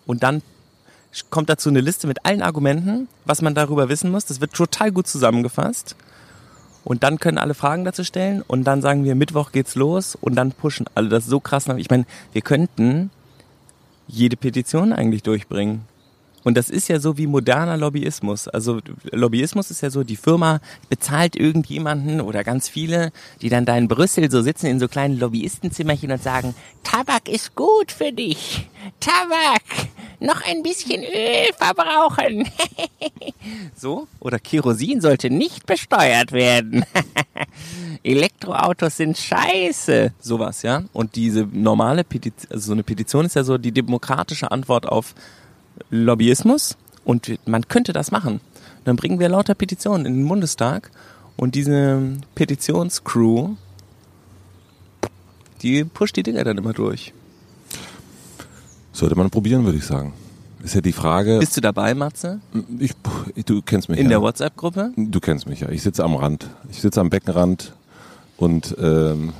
Und 0.08 0.24
dann 0.24 0.42
kommt 1.30 1.50
dazu 1.50 1.70
eine 1.70 1.82
Liste 1.82 2.08
mit 2.08 2.26
allen 2.26 2.42
Argumenten, 2.42 3.08
was 3.26 3.42
man 3.42 3.54
darüber 3.54 3.88
wissen 3.90 4.10
muss. 4.10 4.26
Das 4.26 4.42
wird 4.42 4.54
total 4.54 4.92
gut 4.92 5.08
zusammengefasst. 5.08 5.96
Und 6.88 7.04
dann 7.04 7.20
können 7.20 7.38
alle 7.38 7.54
Fragen 7.54 7.84
dazu 7.84 8.06
stellen 8.06 8.42
und 8.48 8.64
dann 8.64 8.82
sagen 8.82 9.04
wir, 9.04 9.14
Mittwoch 9.14 9.52
geht's 9.52 9.76
los 9.76 10.16
und 10.16 10.36
dann 10.36 10.54
pushen 10.54 10.86
alle. 10.96 11.10
Das 11.10 11.26
so 11.26 11.42
krass. 11.42 11.68
Ich 11.76 11.90
meine, 11.90 12.06
wir 12.32 12.42
könnten 12.42 13.10
jede 14.08 14.38
Petition 14.38 14.94
eigentlich 14.94 15.22
durchbringen. 15.22 15.82
Und 16.48 16.56
das 16.56 16.70
ist 16.70 16.88
ja 16.88 17.02
so 17.02 17.18
wie 17.18 17.28
moderner 17.28 17.76
Lobbyismus. 17.76 18.48
Also 18.48 18.80
Lobbyismus 19.12 19.70
ist 19.70 19.82
ja 19.82 19.90
so, 19.90 20.06
die 20.06 20.16
Firma 20.16 20.62
bezahlt 20.88 21.36
irgendjemanden 21.36 22.22
oder 22.22 22.46
ganz 22.46 22.70
viele, 22.70 23.12
die 23.42 23.50
dann 23.50 23.66
da 23.66 23.78
in 23.78 23.90
Brüssel 23.90 24.32
so 24.32 24.42
sitzen 24.42 24.68
in 24.68 24.80
so 24.80 24.88
kleinen 24.88 25.20
Lobbyistenzimmerchen 25.20 26.10
und 26.10 26.24
sagen, 26.24 26.56
Tabak 26.84 27.28
ist 27.28 27.54
gut 27.54 27.92
für 27.92 28.14
dich. 28.14 28.70
Tabak, 29.02 29.90
noch 30.22 30.42
ein 30.48 30.64
bisschen 30.64 31.04
Öl 31.04 31.52
verbrauchen. 31.58 32.48
so? 33.76 34.08
Oder 34.22 34.40
Kerosin 34.40 35.02
sollte 35.02 35.30
nicht 35.30 35.66
besteuert 35.66 36.32
werden. 36.32 36.86
Elektroautos 38.04 38.96
sind 38.96 39.18
scheiße. 39.18 40.14
Sowas, 40.22 40.62
ja. 40.62 40.84
Und 40.94 41.18
diese 41.18 41.46
normale 41.52 42.06
Petition, 42.06 42.54
also 42.54 42.68
so 42.68 42.72
eine 42.72 42.84
Petition 42.84 43.26
ist 43.26 43.36
ja 43.36 43.44
so 43.44 43.58
die 43.58 43.74
demokratische 43.74 44.50
Antwort 44.50 44.86
auf 44.86 45.14
Lobbyismus 45.90 46.78
und 47.06 47.40
man 47.46 47.68
könnte 47.68 47.94
das 47.94 48.12
machen. 48.12 48.42
Dann 48.84 48.96
bringen 48.96 49.20
wir 49.20 49.30
lauter 49.30 49.56
Petitionen 49.56 50.06
in 50.06 50.14
den 50.14 50.28
Bundestag 50.28 50.92
und 51.36 51.56
diese 51.56 52.02
Petitionscrew, 52.36 53.56
die 55.62 55.84
pusht 55.84 56.16
die 56.16 56.24
Dinger 56.24 56.44
dann 56.44 56.58
immer 56.58 56.74
durch. 56.74 57.14
Sollte 58.92 59.16
man 59.16 59.30
probieren, 59.30 59.66
würde 59.66 59.78
ich 59.78 59.86
sagen. 59.86 60.14
Ist 60.64 60.74
ja 60.74 60.82
die 60.82 60.92
Frage. 60.92 61.38
Bist 61.40 61.56
du 61.56 61.62
dabei, 61.62 61.94
Matze? 61.94 62.40
Ich, 62.80 62.94
du 63.46 63.62
kennst 63.62 63.90
mich 63.90 64.00
In 64.00 64.06
ja. 64.06 64.10
der 64.10 64.22
WhatsApp-Gruppe? 64.22 64.92
Du 64.96 65.20
kennst 65.20 65.48
mich 65.48 65.60
ja. 65.60 65.70
Ich 65.70 65.84
sitze 65.84 66.04
am 66.04 66.16
Rand. 66.16 66.50
Ich 66.72 66.82
sitze 66.82 67.00
am 67.00 67.10
Beckenrand 67.10 67.74
und 68.38 68.76
ähm, 68.80 69.34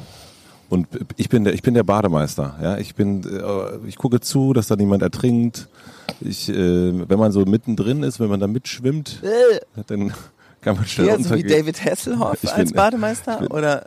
und 0.70 0.88
ich 1.18 1.30
bin 1.30 1.44
der 1.44 1.54
ich 1.54 1.62
bin 1.62 1.74
der 1.74 1.84
Bademeister. 1.84 2.56
Ja, 2.62 2.78
ich 2.78 2.96
bin 2.96 3.24
äh, 3.24 3.88
ich 3.88 3.98
gucke 3.98 4.20
zu, 4.20 4.54
dass 4.54 4.68
da 4.68 4.76
niemand 4.76 5.02
ertrinkt. 5.04 5.68
Ich, 6.22 6.50
äh, 6.50 7.10
wenn 7.10 7.20
man 7.20 7.32
so 7.32 7.46
mittendrin 7.46 8.04
ist, 8.04 8.20
wenn 8.20 8.30
man 8.30 8.40
da 8.40 8.48
mitschwimmt, 8.48 9.22
dann 9.88 10.14
kann 10.62 10.76
man 10.76 10.86
schnell 10.86 11.08
Ja, 11.08 11.20
so 11.20 11.36
wie. 11.36 11.44
David 11.44 11.84
Hasselhoff 11.84 12.44
Ich 12.44 12.52
als 12.54 12.72
bin- 12.72 12.76
Bademeister? 12.78 13.38
bin- 13.40 13.48
Oder 13.50 13.86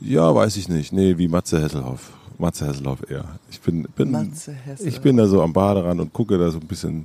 Ja, 0.00 0.34
weiß 0.34 0.56
ich 0.56 0.68
nicht. 0.68 0.92
Nee, 0.92 1.18
wie 1.18 1.28
Matze 1.28 1.60
Hesselhoff. 1.60 2.12
Matze 2.38 2.66
Hesselhoff 2.66 3.08
eher. 3.10 3.24
Ich 3.50 3.60
bin, 3.60 3.82
bin, 3.96 4.10
Matze 4.10 4.52
Hesselhoff. 4.52 4.94
ich 4.94 5.00
bin 5.02 5.16
da 5.18 5.26
so 5.26 5.42
am 5.42 5.52
Baderand 5.52 6.00
und 6.00 6.12
gucke 6.12 6.38
da 6.38 6.50
so 6.50 6.58
ein 6.58 6.66
bisschen 6.66 7.04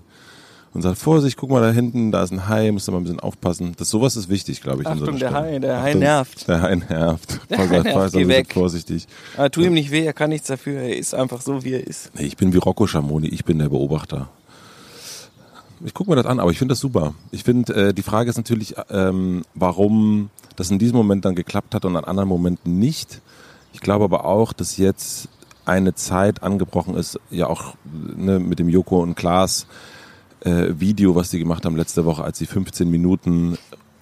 und 0.75 0.81
sage, 0.81 0.97
Vorsicht, 0.97 1.37
guck 1.37 1.49
mal 1.51 1.61
da 1.61 1.71
hinten, 1.71 2.11
da 2.11 2.21
ist 2.21 2.31
ein 2.31 2.49
Hai, 2.49 2.69
musst 2.71 2.89
du 2.89 2.91
mal 2.91 2.97
ein 2.97 3.05
bisschen 3.05 3.21
aufpassen. 3.21 3.71
Das, 3.77 3.89
sowas 3.89 4.17
ist 4.17 4.27
wichtig, 4.27 4.61
glaube 4.61 4.83
ich. 4.83 4.89
in 4.89 4.97
so 4.97 5.05
Achtung, 5.05 5.15
einer 5.15 5.31
der. 5.31 5.33
Hai, 5.33 5.59
der 5.59 5.81
Hai 5.81 5.93
nervt. 5.93 6.47
Der 6.49 6.61
Hai 6.61 6.75
nervt. 6.75 7.39
Der 7.49 7.57
Hai 7.59 7.65
nervt, 7.67 7.93
pass 7.93 8.11
geh 8.11 8.23
auf, 8.23 8.27
weg. 8.27 8.53
Vorsichtig. 8.53 9.07
Aber 9.37 9.49
tu 9.49 9.61
ihm 9.61 9.73
nicht 9.73 9.91
weh, 9.91 10.05
er 10.05 10.11
kann 10.11 10.31
nichts 10.31 10.47
dafür, 10.47 10.81
er 10.81 10.97
ist 10.97 11.15
einfach 11.15 11.39
so, 11.39 11.63
wie 11.63 11.73
er 11.73 11.87
ist. 11.87 12.11
Nee, 12.15 12.25
ich 12.25 12.35
bin 12.35 12.51
wie 12.51 12.57
Rocco 12.57 12.87
Schamoni, 12.87 13.29
ich 13.29 13.45
bin 13.45 13.57
der 13.57 13.69
Beobachter. 13.69 14.27
Ich 15.85 15.93
gucke 15.93 16.09
mir 16.09 16.17
das 16.17 16.25
an, 16.25 16.41
aber 16.41 16.51
ich 16.51 16.57
finde 16.57 16.73
das 16.73 16.79
super. 16.79 17.13
Ich 17.31 17.45
finde, 17.45 17.73
äh, 17.89 17.93
die 17.93 18.01
Frage 18.01 18.29
ist 18.29 18.35
natürlich, 18.35 18.75
ähm, 18.89 19.43
warum 19.53 20.29
das 20.57 20.71
in 20.71 20.79
diesem 20.79 20.97
Moment 20.97 21.23
dann 21.23 21.35
geklappt 21.35 21.73
hat 21.73 21.85
und 21.85 21.95
an 21.95 22.03
anderen 22.03 22.27
Momenten 22.27 22.79
nicht. 22.79 23.21
Ich 23.71 23.79
glaube 23.79 24.03
aber 24.03 24.25
auch, 24.25 24.51
dass 24.51 24.75
jetzt 24.75 25.29
eine 25.63 25.95
Zeit 25.95 26.43
angebrochen 26.43 26.95
ist, 26.95 27.17
ja 27.31 27.47
auch 27.47 27.75
ne, 28.17 28.39
mit 28.39 28.59
dem 28.59 28.67
Joko 28.67 29.01
und 29.01 29.15
Klaas 29.15 29.67
äh, 30.45 30.79
Video, 30.79 31.15
was 31.15 31.29
die 31.29 31.39
gemacht 31.39 31.65
haben 31.65 31.75
letzte 31.75 32.05
Woche, 32.05 32.23
als 32.23 32.37
sie 32.37 32.45
15 32.45 32.89
Minuten 32.89 33.57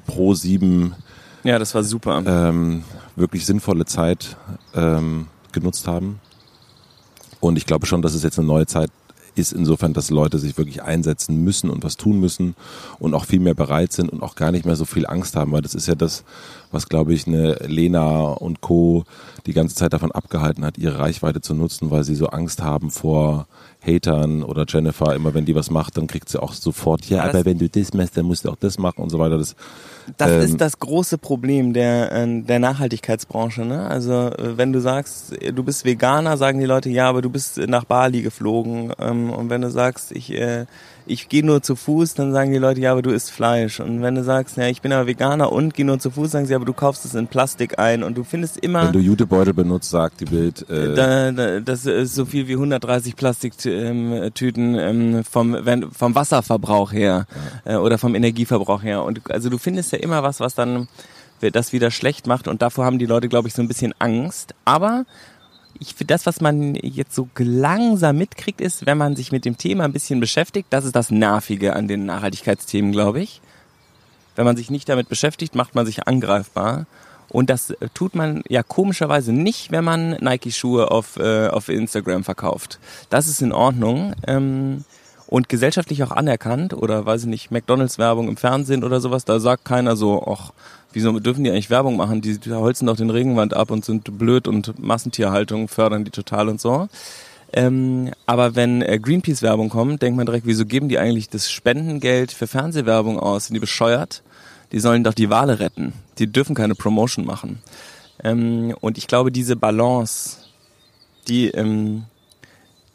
pro 0.06 0.34
sieben 0.36 0.94
Ja, 1.44 1.58
das 1.58 1.74
war 1.74 1.84
super. 1.84 2.22
ähm, 2.26 2.84
wirklich 3.16 3.46
sinnvolle 3.46 3.86
Zeit 3.86 4.38
ähm, 4.76 5.28
genutzt 5.52 5.88
haben. 5.88 6.20
Und 7.40 7.58
ich 7.58 7.66
glaube 7.66 7.86
schon, 7.86 8.02
dass 8.02 8.14
es 8.14 8.24
jetzt 8.24 8.38
eine 8.40 8.48
neue 8.48 8.66
Zeit 8.66 8.90
ist, 9.36 9.52
insofern, 9.52 9.94
dass 9.94 10.10
Leute 10.10 10.38
sich 10.38 10.58
wirklich 10.58 10.84
einsetzen 10.84 11.44
müssen 11.44 11.70
und 11.70 11.84
was 11.84 11.98
tun 11.98 12.20
müssen 12.20 12.56
und 13.00 13.14
auch 13.14 13.26
viel 13.26 13.40
mehr 13.40 13.56
bereit 13.56 13.92
sind 13.92 14.10
und 14.10 14.22
auch 14.22 14.36
gar 14.36 14.52
nicht 14.52 14.66
mehr 14.66 14.76
so 14.76 14.86
viel 14.86 15.08
Angst 15.08 15.36
haben, 15.36 15.52
weil 15.52 15.62
das 15.62 15.74
ist 15.74 15.88
ja 15.88 15.96
das, 15.96 16.24
was 16.74 16.90
glaube 16.90 17.14
ich 17.14 17.28
eine 17.28 17.54
Lena 17.68 18.22
und 18.32 18.62
Co. 18.62 19.04
die 19.46 19.54
ganze 19.54 19.76
Zeit 19.76 19.94
davon 19.94 20.12
abgehalten 20.12 20.66
hat, 20.66 20.78
ihre 20.78 21.00
Reichweite 21.00 21.42
zu 21.42 21.54
nutzen, 21.54 21.92
weil 21.92 22.04
sie 22.04 22.16
so 22.16 22.28
Angst 22.28 22.62
haben 22.62 22.92
vor 22.92 23.48
Hatern 23.86 24.44
oder 24.44 24.66
Jennifer, 24.68 25.14
immer 25.14 25.34
wenn 25.34 25.44
die 25.46 25.56
was 25.56 25.70
macht, 25.70 25.98
dann 25.98 26.08
kriegt 26.08 26.30
sie 26.30 26.42
auch 26.42 26.54
sofort, 26.54 27.06
ja, 27.10 27.26
das- 27.26 27.36
aber 27.36 27.46
wenn 27.46 27.58
du 27.60 27.68
das 27.70 27.94
machst, 27.94 28.16
dann 28.16 28.26
musst 28.26 28.46
du 28.46 28.50
auch 28.50 28.56
das 28.56 28.78
machen 28.80 29.02
und 29.02 29.10
so 29.10 29.20
weiter. 29.20 29.38
Das, 29.38 29.56
Das 30.18 30.32
Ähm, 30.32 30.42
ist 30.42 30.62
das 30.62 30.80
große 30.80 31.18
Problem 31.18 31.72
der, 31.74 32.12
äh, 32.12 32.42
der 32.42 32.60
Nachhaltigkeitsbranche. 32.60 33.64
Ne? 33.66 33.88
Also 33.88 34.12
äh, 34.32 34.58
wenn 34.58 34.74
du 34.74 34.80
sagst, 34.82 35.34
du 35.54 35.64
bist 35.64 35.86
Veganer, 35.86 36.38
sagen 36.38 36.60
die 36.60 36.66
Leute, 36.66 36.90
ja, 36.90 37.08
aber 37.10 37.22
du 37.22 37.30
bist 37.30 37.58
nach 37.68 37.86
Bali 37.86 38.22
geflogen. 38.22 38.92
Ähm, 39.00 39.30
Und 39.32 39.50
wenn 39.50 39.62
du 39.62 39.70
sagst, 39.72 40.12
ich, 40.12 40.32
äh, 40.34 40.66
ich 41.06 41.30
gehe 41.30 41.46
nur 41.46 41.62
zu 41.62 41.76
Fuß, 41.76 42.14
dann 42.14 42.32
sagen 42.32 42.52
die 42.52 42.58
Leute, 42.58 42.80
ja, 42.80 42.92
aber 42.92 43.02
du 43.02 43.12
isst 43.12 43.32
Fleisch. 43.32 43.80
Und 43.80 44.02
wenn 44.02 44.16
du 44.16 44.24
sagst, 44.24 44.58
ja, 44.58 44.68
ich 44.68 44.82
bin 44.82 44.92
aber 44.94 45.08
Veganer 45.08 45.52
und 45.52 45.74
gehe 45.74 45.86
nur 45.86 46.00
zu 46.00 46.12
Fuß, 46.12 46.32
sagen 46.32 46.46
sie, 46.46 46.56
aber 46.56 46.66
du 46.66 46.74
kaufst 46.74 47.06
es 47.06 47.14
in 47.14 47.28
Plastik 47.28 47.80
ein. 47.80 48.04
Und 48.04 48.18
du 48.18 48.24
findest 48.24 48.58
immer... 48.58 48.86
wenn 48.86 48.94
du 48.94 49.00
Jutebeutel 49.00 49.54
benutzt, 49.54 49.90
sagt 49.90 50.22
die 50.22 50.26
Bild, 50.26 50.68
äh, 50.70 50.96
Da, 50.96 51.32
da, 51.32 51.60
das 51.60 51.86
ist 51.86 52.16
so 52.16 52.26
viel 52.26 52.48
wie 52.48 52.54
130 52.54 53.16
Plastiktüten 53.16 54.76
ähm, 54.76 55.24
vom, 55.24 55.58
wenn, 55.66 55.92
vom 55.92 56.16
Wasserverbrauch 56.16 56.94
her 56.94 57.28
äh, 57.66 57.76
oder 57.76 57.98
vom 57.98 58.16
Energieverbrauch 58.16 58.84
her. 58.84 59.04
Und 59.04 59.30
also 59.30 59.50
du 59.50 59.58
findest 59.58 59.92
ja 59.92 60.00
immer 60.00 60.24
was, 60.24 60.40
was 60.40 60.56
dann 60.56 60.88
das 61.52 61.74
wieder 61.74 61.92
schlecht 61.92 62.26
macht 62.26 62.48
und 62.48 62.62
davor 62.62 62.86
haben 62.86 63.00
die 63.00 63.06
Leute, 63.06 63.28
glaube 63.28 63.50
ich, 63.50 63.54
so 63.54 63.62
ein 63.62 63.68
bisschen 63.68 63.94
Angst. 64.00 64.56
Aber 64.64 65.06
ich 65.80 65.96
finde, 65.96 66.14
das, 66.14 66.26
was 66.26 66.42
man 66.42 66.76
jetzt 66.76 67.16
so 67.16 67.28
langsam 67.38 68.18
mitkriegt, 68.18 68.62
ist, 68.62 68.86
wenn 68.86 68.98
man 68.98 69.16
sich 69.16 69.32
mit 69.32 69.46
dem 69.46 69.58
Thema 69.58 69.86
ein 69.86 69.94
bisschen 69.94 70.20
beschäftigt, 70.20 70.68
das 70.70 70.86
ist 70.86 70.96
das 70.96 71.12
Nervige 71.12 71.76
an 71.76 71.88
den 71.88 72.06
Nachhaltigkeitsthemen, 72.06 72.92
glaube 72.92 73.22
ich. 73.22 73.42
Wenn 74.36 74.46
man 74.46 74.58
sich 74.58 74.70
nicht 74.72 74.90
damit 74.90 75.10
beschäftigt, 75.10 75.56
macht 75.56 75.76
man 75.76 75.86
sich 75.86 76.08
angreifbar. 76.08 76.86
Und 77.30 77.50
das 77.50 77.72
äh, 77.72 77.90
tut 77.94 78.16
man 78.16 78.44
ja 78.48 78.64
komischerweise 78.64 79.34
nicht, 79.34 79.72
wenn 79.72 79.84
man 79.84 80.12
Nike-Schuhe 80.12 80.92
auf, 80.92 81.18
äh, 81.18 81.48
auf 81.48 81.70
Instagram 81.70 82.24
verkauft. 82.24 82.80
Das 83.10 83.28
ist 83.28 83.42
in 83.42 83.52
Ordnung. 83.52 84.14
Ähm, 84.28 84.86
und 85.34 85.50
gesellschaftlich 85.50 86.04
auch 86.04 86.12
anerkannt 86.12 86.76
oder 86.76 87.08
weiß 87.08 87.22
ich 87.22 87.28
nicht, 87.28 87.50
McDonalds-Werbung 87.50 88.28
im 88.28 88.38
Fernsehen 88.38 88.84
oder 88.84 89.02
sowas, 89.02 89.26
da 89.26 89.40
sagt 89.40 89.66
keiner 89.66 89.96
so, 89.96 90.24
ach, 90.28 90.52
wieso 90.94 91.20
dürfen 91.20 91.44
die 91.44 91.52
eigentlich 91.52 91.70
Werbung 91.70 91.98
machen? 91.98 92.22
Die, 92.22 92.40
holzen 92.50 92.88
doch 92.88 92.96
den 92.96 93.10
Regenwand 93.10 93.54
ab 93.54 93.72
und 93.72 93.84
sind 93.84 94.18
blöd 94.18 94.48
und 94.48 94.80
Massentierhaltung 94.80 95.68
fördern 95.68 96.06
die 96.06 96.12
total 96.12 96.50
und 96.50 96.62
so. 96.62 96.88
Ähm, 97.56 98.12
aber 98.26 98.56
wenn 98.56 98.82
äh, 98.82 98.98
Greenpeace-Werbung 99.00 99.70
kommt, 99.70 100.02
denkt 100.02 100.18
man 100.18 100.26
direkt, 100.26 100.48
wieso 100.48 100.66
geben 100.66 100.90
die 100.90 100.98
eigentlich 100.98 101.30
das 101.30 101.52
Spendengeld 101.52 102.32
für 102.32 102.48
Fernsehwerbung 102.48 103.20
aus? 103.20 103.46
Sind 103.46 103.54
die 103.54 103.60
bescheuert? 103.60 104.24
Die 104.72 104.80
sollen 104.80 105.04
doch 105.04 105.14
die 105.14 105.30
Wale 105.30 105.60
retten. 105.60 105.94
Die 106.18 106.26
dürfen 106.26 106.56
keine 106.56 106.74
Promotion 106.74 107.26
machen. 107.26 107.60
Ähm, 108.24 108.74
und 108.82 108.98
ich 108.98 109.06
glaube, 109.08 109.32
diese 109.32 109.56
Balance, 109.56 110.38
die, 111.28 111.50
ähm, 111.50 112.06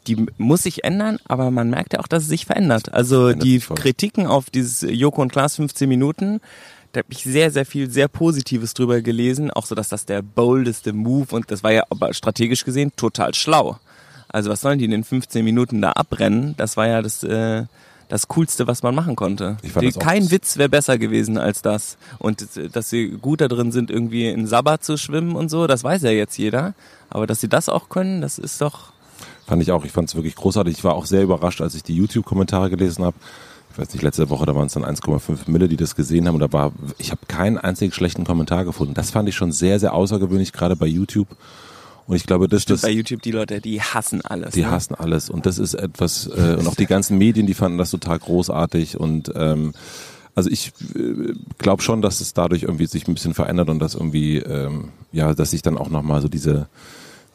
die 0.07 0.25
muss 0.37 0.63
sich 0.63 0.83
ändern, 0.83 1.19
aber 1.25 1.51
man 1.51 1.69
merkt 1.69 1.93
ja 1.93 1.99
auch, 1.99 2.07
dass 2.07 2.23
es 2.23 2.29
sich 2.29 2.45
verändert. 2.45 2.93
Also 2.93 3.31
die. 3.31 3.59
Kritiken 3.59 4.27
auf 4.27 4.49
dieses 4.49 4.81
Joko 4.81 5.21
und 5.21 5.31
Klaas 5.31 5.55
15 5.55 5.87
Minuten, 5.87 6.41
da 6.91 6.99
habe 6.99 7.11
ich 7.11 7.23
sehr, 7.23 7.51
sehr 7.51 7.65
viel 7.65 7.89
sehr 7.89 8.07
Positives 8.07 8.73
drüber 8.73 9.01
gelesen. 9.01 9.51
Auch 9.51 9.65
so, 9.65 9.75
dass 9.75 9.89
das 9.89 10.05
der 10.05 10.21
boldeste 10.21 10.93
Move 10.93 11.27
und 11.35 11.51
das 11.51 11.63
war 11.63 11.71
ja 11.71 11.83
aber 11.89 12.13
strategisch 12.13 12.65
gesehen 12.65 12.91
total 12.95 13.33
schlau. 13.35 13.79
Also 14.27 14.49
was 14.49 14.61
sollen 14.61 14.79
die 14.79 14.85
in 14.85 14.91
den 14.91 15.03
15 15.03 15.43
Minuten 15.43 15.81
da 15.81 15.91
abbrennen? 15.91 16.55
Das 16.57 16.77
war 16.77 16.87
ja 16.87 17.01
das, 17.01 17.23
äh, 17.23 17.65
das 18.09 18.27
Coolste, 18.27 18.67
was 18.67 18.83
man 18.83 18.93
machen 18.93 19.15
konnte. 19.15 19.57
Ich 19.61 19.71
fand 19.71 19.85
Die, 19.85 19.97
kein 19.97 20.29
Witz 20.31 20.57
wäre 20.57 20.69
besser 20.69 20.97
gewesen 20.97 21.37
als 21.37 21.61
das. 21.61 21.97
Und 22.17 22.55
äh, 22.57 22.69
dass 22.69 22.89
sie 22.89 23.09
gut 23.09 23.41
da 23.41 23.47
drin 23.47 23.71
sind, 23.71 23.89
irgendwie 23.91 24.27
in 24.27 24.47
Sabbat 24.47 24.83
zu 24.83 24.97
schwimmen 24.97 25.35
und 25.35 25.49
so, 25.49 25.67
das 25.67 25.83
weiß 25.83 26.03
ja 26.03 26.11
jetzt 26.11 26.37
jeder. 26.37 26.73
Aber 27.09 27.27
dass 27.27 27.41
sie 27.41 27.49
das 27.49 27.69
auch 27.69 27.89
können, 27.89 28.21
das 28.21 28.37
ist 28.37 28.61
doch... 28.61 28.93
Fand 29.47 29.63
ich 29.63 29.71
auch. 29.71 29.83
Ich 29.83 29.91
fand 29.91 30.09
es 30.09 30.15
wirklich 30.15 30.35
großartig. 30.35 30.77
Ich 30.77 30.83
war 30.83 30.93
auch 30.93 31.07
sehr 31.07 31.23
überrascht, 31.23 31.61
als 31.61 31.73
ich 31.73 31.81
die 31.81 31.95
YouTube-Kommentare 31.95 32.69
gelesen 32.69 33.03
habe. 33.03 33.15
Ich 33.79 33.87
weiß 33.87 33.93
nicht, 33.93 34.03
letzte 34.03 34.29
Woche, 34.29 34.45
da 34.45 34.53
waren 34.55 34.67
es 34.67 34.73
dann 34.73 34.83
1,5 34.83 35.49
Mille, 35.49 35.69
die 35.69 35.77
das 35.77 35.95
gesehen 35.95 36.27
haben. 36.27 36.35
Und 36.35 36.41
da 36.41 36.51
war, 36.51 36.73
ich 36.97 37.11
habe 37.11 37.21
keinen 37.29 37.57
einzigen 37.57 37.93
schlechten 37.93 38.25
Kommentar 38.25 38.65
gefunden. 38.65 38.93
Das 38.93 39.09
fand 39.09 39.29
ich 39.29 39.35
schon 39.35 39.53
sehr, 39.53 39.79
sehr 39.79 39.93
außergewöhnlich, 39.93 40.51
gerade 40.51 40.75
bei 40.75 40.85
YouTube. 40.85 41.29
Und 42.05 42.17
ich 42.17 42.25
glaube, 42.25 42.49
das, 42.49 42.65
das 42.65 42.81
bei 42.81 42.89
YouTube 42.89 43.21
die 43.21 43.31
Leute, 43.31 43.61
die 43.61 43.81
hassen 43.81 44.19
alles. 44.19 44.53
die 44.53 44.63
ne? 44.63 44.71
hassen 44.71 44.95
alles. 44.95 45.29
Und 45.29 45.45
das 45.45 45.59
ist 45.59 45.75
etwas, 45.75 46.27
äh, 46.27 46.57
und 46.59 46.67
auch 46.67 46.75
die 46.75 46.87
ganzen 46.87 47.17
Medien, 47.17 47.47
die 47.47 47.53
fanden 47.53 47.77
das 47.77 47.91
total 47.91 48.19
großartig. 48.19 48.99
Und 48.99 49.31
ähm, 49.33 49.71
also 50.35 50.49
ich 50.49 50.73
äh, 50.95 51.33
glaube 51.57 51.81
schon, 51.81 52.01
dass 52.01 52.19
es 52.19 52.33
dadurch 52.33 52.63
irgendwie 52.63 52.87
sich 52.87 53.07
ein 53.07 53.13
bisschen 53.13 53.33
verändert 53.33 53.69
und 53.69 53.79
dass 53.79 53.95
irgendwie, 53.95 54.39
ähm, 54.39 54.89
ja, 55.13 55.33
dass 55.33 55.51
sich 55.51 55.61
dann 55.61 55.77
auch 55.77 55.89
nochmal 55.89 56.21
so 56.21 56.27
diese 56.27 56.67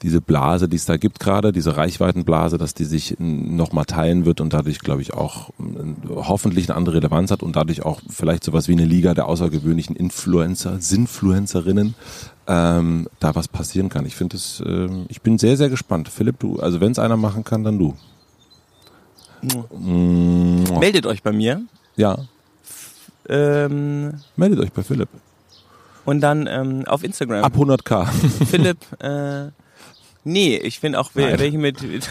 diese 0.05 0.21
Blase, 0.21 0.69
die 0.69 0.77
es 0.77 0.85
da 0.85 0.99
gibt 0.99 1.19
gerade, 1.19 1.51
diese 1.51 1.79
Reichweitenblase, 1.79 2.59
dass 2.59 2.75
die 2.75 2.85
sich 2.85 3.17
nochmal 3.19 3.87
teilen 3.87 4.27
wird 4.27 4.43
und 4.43 4.53
dadurch, 4.53 4.81
glaube 4.81 5.01
ich, 5.01 5.15
auch 5.15 5.49
hoffentlich 6.15 6.69
eine 6.69 6.77
andere 6.77 6.97
Relevanz 6.97 7.31
hat 7.31 7.43
und 7.43 7.57
dadurch 7.57 7.87
auch 7.87 8.03
vielleicht 8.11 8.45
sowas 8.45 8.69
wie 8.69 8.73
eine 8.73 8.85
Liga 8.85 9.15
der 9.15 9.25
außergewöhnlichen 9.27 9.97
Influencer, 9.97 10.79
Sinfluencerinnen, 10.79 11.95
ähm, 12.47 13.09
da 13.19 13.35
was 13.35 13.49
passieren 13.49 13.89
kann. 13.89 14.05
Ich 14.05 14.15
finde 14.15 14.37
es, 14.37 14.63
ähm, 14.67 15.07
ich 15.09 15.23
bin 15.23 15.39
sehr, 15.39 15.57
sehr 15.57 15.71
gespannt. 15.71 16.11
Philipp, 16.11 16.39
du, 16.39 16.61
also 16.61 16.83
wenn 16.83 16.93
es 16.93 16.99
einer 16.99 17.17
machen 17.17 17.43
kann, 17.43 17.65
dann 17.65 17.79
du. 17.79 17.97
Meldet 20.79 21.07
euch 21.07 21.23
bei 21.23 21.33
mir. 21.33 21.63
ja, 21.97 22.19
Ähm, 23.27 24.21
meldet 24.37 24.61
euch 24.61 24.71
bei 24.73 24.83
Philipp. 24.83 25.09
und 26.05 26.21
dann 26.21 26.47
ähm, 26.47 26.85
auf 26.87 27.03
Instagram. 27.03 27.43
Ab 27.43 27.57
100k. 27.57 28.07
Philipp, 28.51 28.77
äh, 29.03 29.47
nee, 30.25 30.57
ich 30.57 30.81
finde 30.81 30.99
auch 31.01 31.11
wer- 31.15 31.31
Nein. 31.31 31.39
welche 31.41 31.59
mit, 31.59 31.79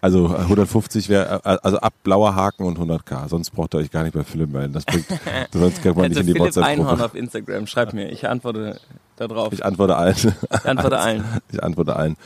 Also 0.00 0.26
150 0.28 1.08
wäre, 1.08 1.44
also 1.44 1.78
ab 1.78 1.94
blauer 2.02 2.34
Haken 2.34 2.64
und 2.64 2.78
100k. 2.78 3.28
Sonst 3.28 3.50
braucht 3.50 3.74
ihr 3.74 3.78
euch 3.78 3.90
gar 3.90 4.02
nicht 4.02 4.12
bei 4.14 4.24
Philipp 4.24 4.50
melden. 4.52 4.72
Das 4.72 4.84
bringt, 4.84 5.06
sonst 5.52 5.82
kriegt 5.82 5.96
man 5.96 6.08
nicht 6.08 6.18
also 6.18 6.28
in 6.30 6.34
die 6.34 6.40
Einhorn 6.40 6.58
WhatsApp-Gruppe. 6.58 7.04
auf 7.04 7.14
Instagram. 7.14 7.66
Schreibt 7.66 7.92
mir, 7.94 8.10
ich 8.10 8.28
antworte 8.28 8.80
da 9.16 9.28
drauf. 9.28 9.52
Ich 9.52 9.64
antworte 9.64 9.96
allen. 9.96 10.16
Ich 10.16 10.66
antworte 10.66 10.98
allen. 10.98 11.24
Ich 11.52 11.62
antworte 11.62 11.96
allen. 11.96 12.16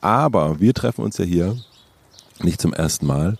Aber 0.00 0.60
wir 0.60 0.74
treffen 0.74 1.02
uns 1.04 1.18
ja 1.18 1.24
hier 1.24 1.56
nicht 2.42 2.60
zum 2.60 2.72
ersten 2.72 3.06
Mal. 3.06 3.36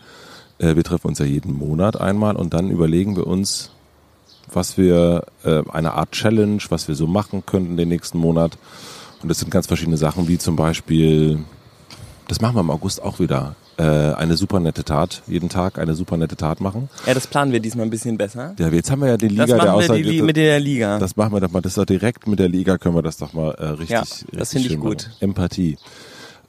Äh, 0.59 0.75
Wir 0.77 0.85
treffen 0.85 1.09
uns 1.09 1.19
ja 1.21 1.25
jeden 1.25 1.57
Monat 1.57 2.01
einmal 2.01 2.37
und 2.37 2.53
dann 2.55 2.71
überlegen 2.71 3.17
wir 3.17 3.27
uns, 3.27 3.71
was 4.53 4.77
wir, 4.77 5.25
äh, 5.45 5.63
eine 5.71 5.95
Art 5.95 6.13
Challenge, 6.13 6.61
was 6.69 6.89
wir 6.89 6.95
so 6.97 7.07
machen 7.07 7.45
könnten 7.47 7.77
den 7.77 7.89
nächsten 7.89 8.19
Monat. 8.19 8.59
Und 9.23 9.29
das 9.29 9.39
sind 9.41 9.51
ganz 9.51 9.67
verschiedene 9.67 9.97
Sachen, 9.97 10.29
wie 10.29 10.39
zum 10.39 10.57
Beispiel, 10.57 11.39
das 12.29 12.41
machen 12.41 12.55
wir 12.57 12.61
im 12.61 12.71
August 12.71 13.03
auch 13.03 13.19
wieder, 13.19 13.57
äh, 13.79 13.83
eine 13.85 14.37
super 14.37 14.59
nette 14.61 14.85
Tat, 14.85 15.23
jeden 15.27 15.49
Tag 15.49 15.79
eine 15.79 15.95
super 15.95 16.17
nette 16.17 16.37
Tat 16.37 16.61
machen. 16.61 16.89
Ja, 17.07 17.15
das 17.15 17.27
planen 17.27 17.53
wir 17.53 17.61
diesmal 17.61 17.87
ein 17.87 17.91
bisschen 17.91 18.17
besser. 18.19 18.55
Ja, 18.59 18.69
jetzt 18.69 18.91
haben 18.91 19.01
wir 19.03 19.09
ja 19.09 19.17
die 19.17 19.29
Liga 19.29 19.47
Das 19.47 19.49
der 19.51 19.57
machen 19.59 19.81
wir 19.81 19.97
die, 19.97 20.03
Aussage. 20.11 20.23
mit 20.25 20.37
der 20.37 20.61
Liga. 20.61 20.99
Das 20.99 21.17
machen 21.17 21.33
wir 21.33 21.41
doch 21.41 21.51
mal, 21.51 21.61
das 21.61 21.73
ist 21.73 21.79
doch 21.79 21.85
direkt 21.85 22.27
mit 22.27 22.39
der 22.39 22.49
Liga, 22.49 22.77
können 22.79 22.95
wir 22.97 23.03
das 23.03 23.17
doch 23.19 23.33
mal 23.33 23.53
äh, 23.53 23.67
richtig, 23.67 23.91
Ja, 23.91 24.03
das 24.33 24.53
finde 24.53 24.69
ich 24.69 24.79
gut. 24.79 25.05
machen. 25.09 25.17
Empathie. 25.21 25.79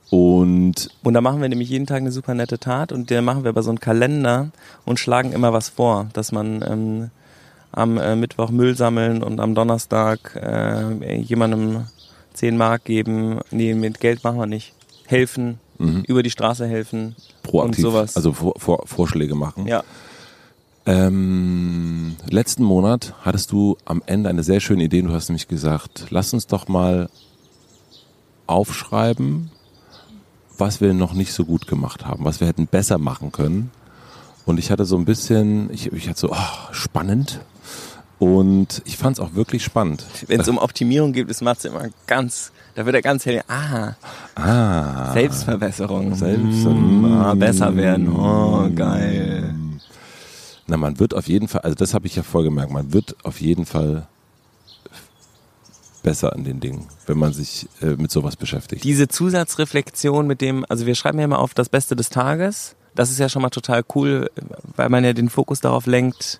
Und 0.10 0.90
Und 1.04 1.14
da 1.14 1.22
machen 1.22 1.40
wir 1.42 1.50
nämlich 1.50 1.70
jeden 1.70 1.86
Tag 1.86 1.98
eine 1.98 2.12
super 2.12 2.34
nette 2.34 2.58
Tat 2.58 2.92
und 2.92 3.10
der 3.12 3.22
machen 3.22 3.44
wir 3.44 3.50
aber 3.50 3.62
so 3.62 3.70
einen 3.70 3.80
Kalender 3.80 4.50
und 4.86 5.00
schlagen 5.00 5.32
immer 5.34 5.54
was 5.54 5.70
vor, 5.70 6.08
dass 6.14 6.32
man 6.32 6.64
ähm, 6.68 7.10
am 7.72 7.98
äh, 8.00 8.16
Mittwoch 8.16 8.50
Müll 8.50 8.76
sammeln 8.76 9.22
und 9.22 9.40
am 9.40 9.54
Donnerstag 9.54 10.36
äh, 10.36 11.16
jemandem 11.22 11.86
10 12.34 12.58
Mark 12.58 12.86
geben. 12.86 13.39
Nee, 13.52 13.74
mit 13.74 14.00
Geld 14.00 14.24
machen 14.24 14.39
wir 14.39 14.46
nicht. 14.46 14.74
Helfen, 15.06 15.60
über 16.08 16.24
die 16.24 16.30
Straße 16.30 16.68
helfen 16.68 17.15
proaktiv, 17.42 17.86
und 17.86 17.92
sowas. 17.92 18.15
also 18.15 18.34
vor, 18.34 18.54
vor, 18.58 18.84
Vorschläge 18.86 19.34
machen. 19.34 19.65
ja, 19.65 19.84
Ähm, 20.86 22.15
letzten 22.30 22.63
Monat 22.63 23.13
hattest 23.22 23.52
du 23.52 23.78
am 23.86 24.02
Ende 24.06 24.30
eine 24.30 24.44
sehr 24.44 24.60
schöne 24.60 24.84
Idee. 24.84 25.02
Du 25.02 25.13
hast 25.13 25.30
nämlich 25.30 25.48
gesagt, 25.48 26.08
lass 26.10 26.34
uns 26.34 26.48
doch 26.48 26.68
mal 26.68 27.10
aufschreiben, 28.46 29.52
was 30.58 30.82
wir 30.82 30.94
noch 30.94 31.13
nicht 31.13 31.32
so 31.32 31.46
gut 31.46 31.68
gemacht 31.68 32.06
haben, 32.06 32.26
was 32.26 32.39
wir 32.39 32.48
hätten 32.48 32.68
besser 32.68 32.98
machen 32.98 33.32
können. 33.32 33.72
Und 34.46 34.58
ich 34.58 34.72
hatte 34.72 34.84
so 34.86 34.98
ein 34.98 35.06
bisschen, 35.06 35.72
ich, 35.72 35.92
ich 35.94 36.10
hatte 36.10 36.20
so, 36.20 36.32
oh, 36.32 36.72
spannend. 36.72 37.39
Und 38.20 38.82
ich 38.86 38.98
fand 38.98 39.18
es 39.18 39.24
auch 39.24 39.34
wirklich 39.34 39.64
spannend. 39.64 40.04
wenn 40.28 40.42
es 40.42 40.48
um 40.50 40.58
Optimierung 40.58 41.14
geht, 41.14 41.30
ist 41.30 41.42
Matze 41.42 41.70
immer 41.70 41.88
ganz, 42.06 42.52
da 42.76 42.86
wird 42.86 42.94
er 42.96 43.02
ganz 43.02 43.26
hell, 43.26 43.42
ah, 43.48 43.94
Ah, 44.36 45.14
Selbstverbesserung. 45.14 46.14
Selbst- 46.16 46.66
Mm, 46.66 47.06
ah, 47.06 47.34
besser 47.34 47.76
werden, 47.78 48.10
oh, 48.14 48.70
geil. 48.76 49.54
Na, 50.68 50.76
man 50.78 51.00
wird 51.00 51.14
auf 51.14 51.28
jeden 51.30 51.48
Fall, 51.48 51.62
also 51.62 51.76
das 51.76 51.94
habe 51.94 52.08
ich 52.08 52.16
ja 52.18 52.24
vorgemerkt, 52.24 52.72
man 52.72 52.92
wird 52.94 53.16
auf 53.24 53.40
jeden 53.42 53.66
Fall 53.66 54.06
besser 56.04 56.34
an 56.34 56.44
den 56.44 56.60
Dingen, 56.60 56.88
wenn 57.08 57.18
man 57.18 57.34
sich 57.34 57.68
äh, 57.82 57.88
mit 57.98 58.12
sowas 58.12 58.36
beschäftigt. 58.36 58.84
diese 58.84 59.08
Zusatzreflexion 59.08 60.28
mit 60.28 60.42
dem, 60.42 60.66
also 60.70 60.86
wir 60.86 60.96
schreiben 60.96 61.20
ja 61.20 61.26
immer 61.26 61.40
auf 61.40 61.54
das 61.54 61.70
Beste 61.70 61.96
des 61.96 62.10
Tages. 62.10 62.76
Das 62.96 63.12
ist 63.12 63.20
ja 63.20 63.30
schon 63.30 63.42
mal 63.42 63.50
total 63.50 63.84
cool, 63.96 64.30
weil 64.76 64.90
man 64.90 65.04
ja 65.04 65.14
den 65.14 65.30
Fokus 65.30 65.60
darauf 65.62 65.86
lenkt, 65.86 66.40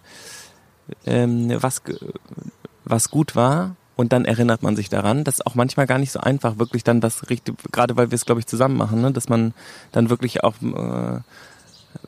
ähm, 1.06 1.52
was, 1.62 1.82
was 2.86 3.10
gut 3.10 3.36
war. 3.36 3.76
Und 3.96 4.14
dann 4.14 4.24
erinnert 4.24 4.64
man 4.64 4.78
sich 4.78 4.88
daran. 4.88 5.26
Das 5.26 5.36
ist 5.36 5.46
auch 5.46 5.56
manchmal 5.56 5.86
gar 5.86 5.98
nicht 5.98 6.12
so 6.12 6.22
einfach, 6.22 6.58
wirklich 6.58 6.86
dann 6.86 7.02
das 7.02 7.30
richtig, 7.30 7.56
gerade 7.72 7.98
weil 7.98 8.12
wir 8.12 8.16
es, 8.16 8.26
glaube 8.26 8.40
ich, 8.40 8.48
zusammen 8.48 8.78
machen, 8.78 9.02
ne? 9.02 9.12
dass 9.12 9.28
man 9.28 9.54
dann 9.92 10.10
wirklich 10.10 10.42
auch 10.42 10.56
äh, 10.62 11.20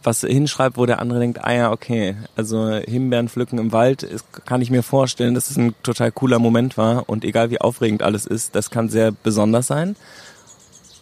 was 0.02 0.22
hinschreibt, 0.22 0.78
wo 0.78 0.86
der 0.86 1.00
andere 1.00 1.20
denkt, 1.20 1.44
ah 1.44 1.52
ja, 1.52 1.72
okay, 1.72 2.16
also 2.38 2.70
Himbeeren 2.76 3.28
pflücken 3.28 3.60
im 3.60 3.74
Wald, 3.74 4.04
ist, 4.04 4.26
kann 4.46 4.62
ich 4.62 4.72
mir 4.72 4.84
vorstellen, 4.84 5.34
dass 5.34 5.50
es 5.50 5.58
ein 5.58 5.76
total 5.84 6.14
cooler 6.14 6.40
Moment 6.40 6.78
war 6.78 7.10
und 7.10 7.26
egal 7.26 7.50
wie 7.50 7.60
aufregend 7.60 8.04
alles 8.04 8.26
ist, 8.26 8.56
das 8.56 8.70
kann 8.70 8.88
sehr 8.88 9.12
besonders 9.12 9.68
sein. 9.68 9.98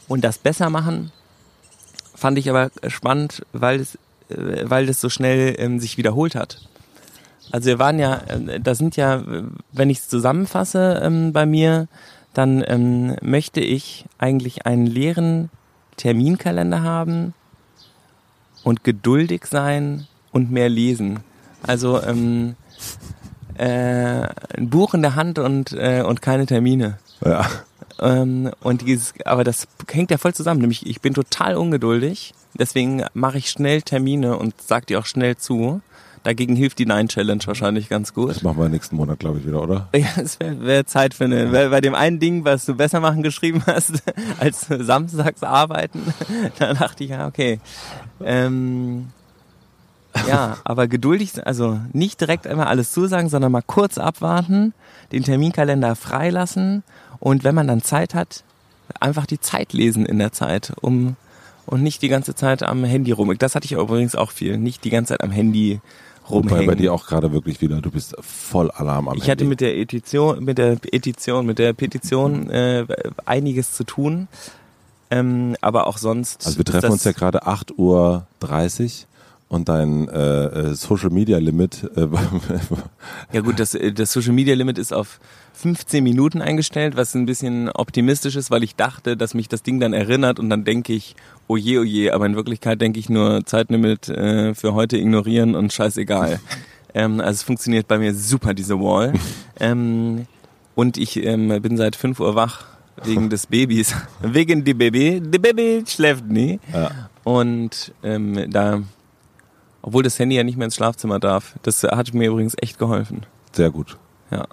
Und 0.07 0.23
das 0.23 0.39
besser 0.39 0.71
machen 0.71 1.11
fand 2.19 2.37
ich 2.37 2.49
aber 2.49 2.69
spannend, 2.87 3.45
weil 3.53 3.79
es, 3.79 3.95
äh, 4.29 4.63
weil 4.69 4.89
es 4.89 5.01
so 5.01 5.09
schnell 5.09 5.55
ähm, 5.57 5.79
sich 5.79 5.97
wiederholt 5.97 6.35
hat. 6.35 6.61
Also 7.51 7.67
wir 7.67 7.79
waren 7.79 7.99
ja, 7.99 8.21
äh, 8.27 8.59
das 8.59 8.77
sind 8.77 8.95
ja, 8.95 9.23
wenn 9.71 9.89
ich 9.89 9.99
es 9.99 10.09
zusammenfasse 10.09 11.01
ähm, 11.03 11.33
bei 11.33 11.45
mir, 11.45 11.87
dann 12.33 12.63
ähm, 12.67 13.15
möchte 13.21 13.59
ich 13.59 14.05
eigentlich 14.17 14.65
einen 14.65 14.85
leeren 14.85 15.49
Terminkalender 15.97 16.83
haben 16.83 17.33
und 18.63 18.83
geduldig 18.83 19.45
sein 19.45 20.07
und 20.31 20.51
mehr 20.51 20.69
lesen. 20.69 21.19
Also 21.63 22.01
ähm, 22.01 22.55
äh, 23.55 24.27
ein 24.57 24.69
Buch 24.69 24.93
in 24.93 25.01
der 25.01 25.15
Hand 25.15 25.39
und, 25.39 25.73
äh, 25.73 26.03
und 26.05 26.21
keine 26.21 26.45
Termine. 26.45 26.99
Ja. 27.23 27.45
Ähm, 27.99 28.51
und 28.61 28.87
dieses, 28.87 29.13
aber 29.25 29.43
das 29.43 29.67
hängt 29.91 30.11
ja 30.11 30.17
voll 30.17 30.33
zusammen. 30.33 30.61
Nämlich, 30.61 30.85
ich 30.85 31.01
bin 31.01 31.13
total 31.13 31.57
ungeduldig. 31.57 32.33
Deswegen 32.53 33.05
mache 33.13 33.37
ich 33.37 33.49
schnell 33.49 33.81
Termine 33.81 34.37
und 34.37 34.53
sag 34.61 34.87
die 34.87 34.95
auch 34.95 35.05
schnell 35.05 35.35
zu. 35.37 35.81
Dagegen 36.29 36.55
hilft 36.55 36.77
die 36.77 36.85
Nine-Challenge 36.85 37.41
wahrscheinlich 37.47 37.89
ganz 37.89 38.13
gut. 38.13 38.29
Das 38.29 38.43
machen 38.43 38.59
wir 38.59 38.69
nächsten 38.69 38.95
Monat, 38.95 39.17
glaube 39.17 39.39
ich, 39.39 39.47
wieder, 39.47 39.63
oder? 39.63 39.87
Ja, 39.95 40.09
es 40.17 40.39
wäre 40.39 40.63
wär 40.63 40.85
Zeit 40.85 41.15
für 41.15 41.23
eine, 41.23 41.51
weil 41.51 41.71
bei 41.71 41.81
dem 41.81 41.95
einen 41.95 42.19
Ding, 42.19 42.45
was 42.45 42.65
du 42.65 42.75
besser 42.75 42.99
machen 42.99 43.23
geschrieben 43.23 43.63
hast, 43.65 44.03
als 44.39 44.67
samstags 44.69 45.41
arbeiten, 45.41 46.13
da 46.59 46.75
dachte 46.75 47.03
ich, 47.03 47.09
ja, 47.09 47.25
okay. 47.25 47.59
Ähm, 48.23 49.07
ja, 50.27 50.57
aber 50.65 50.87
geduldig, 50.87 51.47
also 51.47 51.79
nicht 51.93 52.21
direkt 52.21 52.45
einmal 52.45 52.67
alles 52.67 52.91
zusagen, 52.91 53.29
sondern 53.29 53.51
mal 53.51 53.63
kurz 53.65 53.97
abwarten, 53.97 54.75
den 55.11 55.23
Terminkalender 55.23 55.95
freilassen 55.95 56.83
und 57.17 57.43
wenn 57.43 57.55
man 57.55 57.65
dann 57.65 57.81
Zeit 57.81 58.13
hat, 58.13 58.43
einfach 58.99 59.25
die 59.25 59.39
Zeit 59.39 59.73
lesen 59.73 60.05
in 60.05 60.19
der 60.19 60.31
Zeit, 60.31 60.73
um 60.79 61.15
und 61.65 61.81
nicht 61.81 62.03
die 62.03 62.07
ganze 62.07 62.35
Zeit 62.35 62.61
am 62.61 62.83
Handy 62.83 63.11
rum. 63.11 63.35
Das 63.37 63.55
hatte 63.55 63.65
ich 63.65 63.71
übrigens 63.71 64.15
auch 64.15 64.29
viel, 64.29 64.57
nicht 64.57 64.83
die 64.83 64.91
ganze 64.91 65.13
Zeit 65.13 65.23
am 65.23 65.31
Handy 65.31 65.81
Wobei 66.29 66.49
rumhängen. 66.49 66.67
bei 66.67 66.75
dir 66.75 66.93
auch 66.93 67.05
gerade 67.05 67.31
wirklich 67.31 67.61
wieder, 67.61 67.81
du 67.81 67.91
bist 67.91 68.15
voll 68.19 68.71
Alarm 68.71 69.09
am 69.09 69.17
Ich 69.17 69.23
hatte 69.23 69.43
Handy. 69.43 69.45
mit 69.45 69.61
der 69.61 69.77
Edition, 69.77 70.43
mit 70.43 70.57
der 70.57 70.75
Petition, 70.75 71.45
mit 71.45 71.59
der 71.59 71.73
Petition 71.73 72.49
äh, 72.49 72.85
einiges 73.25 73.73
zu 73.73 73.83
tun. 73.83 74.27
Ähm, 75.11 75.55
aber 75.61 75.87
auch 75.87 75.97
sonst. 75.97 76.45
Also 76.45 76.57
wir 76.57 76.65
treffen 76.65 76.91
uns 76.91 77.03
ja 77.03 77.13
gerade 77.13 77.47
8.30 77.47 77.73
Uhr 77.77 78.25
und 79.49 79.67
dein 79.67 80.07
äh, 80.09 80.45
äh, 80.45 80.73
Social 80.75 81.09
Media 81.09 81.39
Limit 81.39 81.89
äh, 81.95 82.07
Ja 83.33 83.41
gut, 83.41 83.59
das, 83.59 83.73
äh, 83.73 83.91
das 83.91 84.13
Social 84.13 84.33
Media 84.33 84.53
Limit 84.53 84.77
ist 84.77 84.93
auf 84.93 85.19
15 85.53 86.03
Minuten 86.03 86.41
eingestellt, 86.41 86.95
was 86.95 87.15
ein 87.15 87.25
bisschen 87.25 87.69
optimistisch 87.69 88.35
ist, 88.35 88.51
weil 88.51 88.63
ich 88.63 88.75
dachte, 88.75 89.17
dass 89.17 89.33
mich 89.33 89.49
das 89.49 89.63
Ding 89.63 89.79
dann 89.79 89.93
erinnert 89.93 90.39
und 90.39 90.49
dann 90.51 90.63
denke 90.63 90.93
ich, 90.93 91.15
oh 91.49 91.57
je, 91.57 91.79
oh 91.79 91.83
je, 91.83 92.11
aber 92.11 92.27
in 92.27 92.35
Wirklichkeit 92.35 92.79
denke 92.79 92.99
ich 92.99 93.09
nur 93.09 93.45
Zeitlimit 93.45 94.07
äh, 94.07 94.53
für 94.53 94.73
heute 94.75 94.97
ignorieren 94.97 95.55
und 95.55 95.73
scheißegal. 95.73 96.39
ähm, 96.93 97.19
also 97.19 97.31
es 97.31 97.43
funktioniert 97.43 97.87
bei 97.87 97.97
mir 97.97 98.13
super, 98.13 98.53
diese 98.53 98.79
Wall. 98.79 99.13
ähm, 99.59 100.27
und 100.75 100.97
ich 100.97 101.17
ähm, 101.17 101.49
bin 101.61 101.75
seit 101.75 101.95
5 101.95 102.19
Uhr 102.19 102.35
wach 102.35 102.65
wegen 103.03 103.29
des 103.29 103.47
Babys. 103.47 103.95
wegen 104.21 104.63
die 104.63 104.75
Baby. 104.75 105.21
Die 105.21 105.39
Baby 105.39 105.83
schläft 105.87 106.25
nie. 106.25 106.59
ja. 106.71 106.91
Und 107.23 107.93
ähm, 108.03 108.49
da, 108.49 108.81
obwohl 109.81 110.03
das 110.03 110.17
Handy 110.19 110.35
ja 110.35 110.43
nicht 110.43 110.57
mehr 110.57 110.65
ins 110.65 110.75
Schlafzimmer 110.75 111.19
darf, 111.19 111.55
das 111.63 111.83
hat 111.83 112.13
mir 112.13 112.29
übrigens 112.29 112.55
echt 112.61 112.79
geholfen. 112.79 113.25
sehr 113.51 113.71
gut. 113.71 113.97
Ja. 114.31 114.45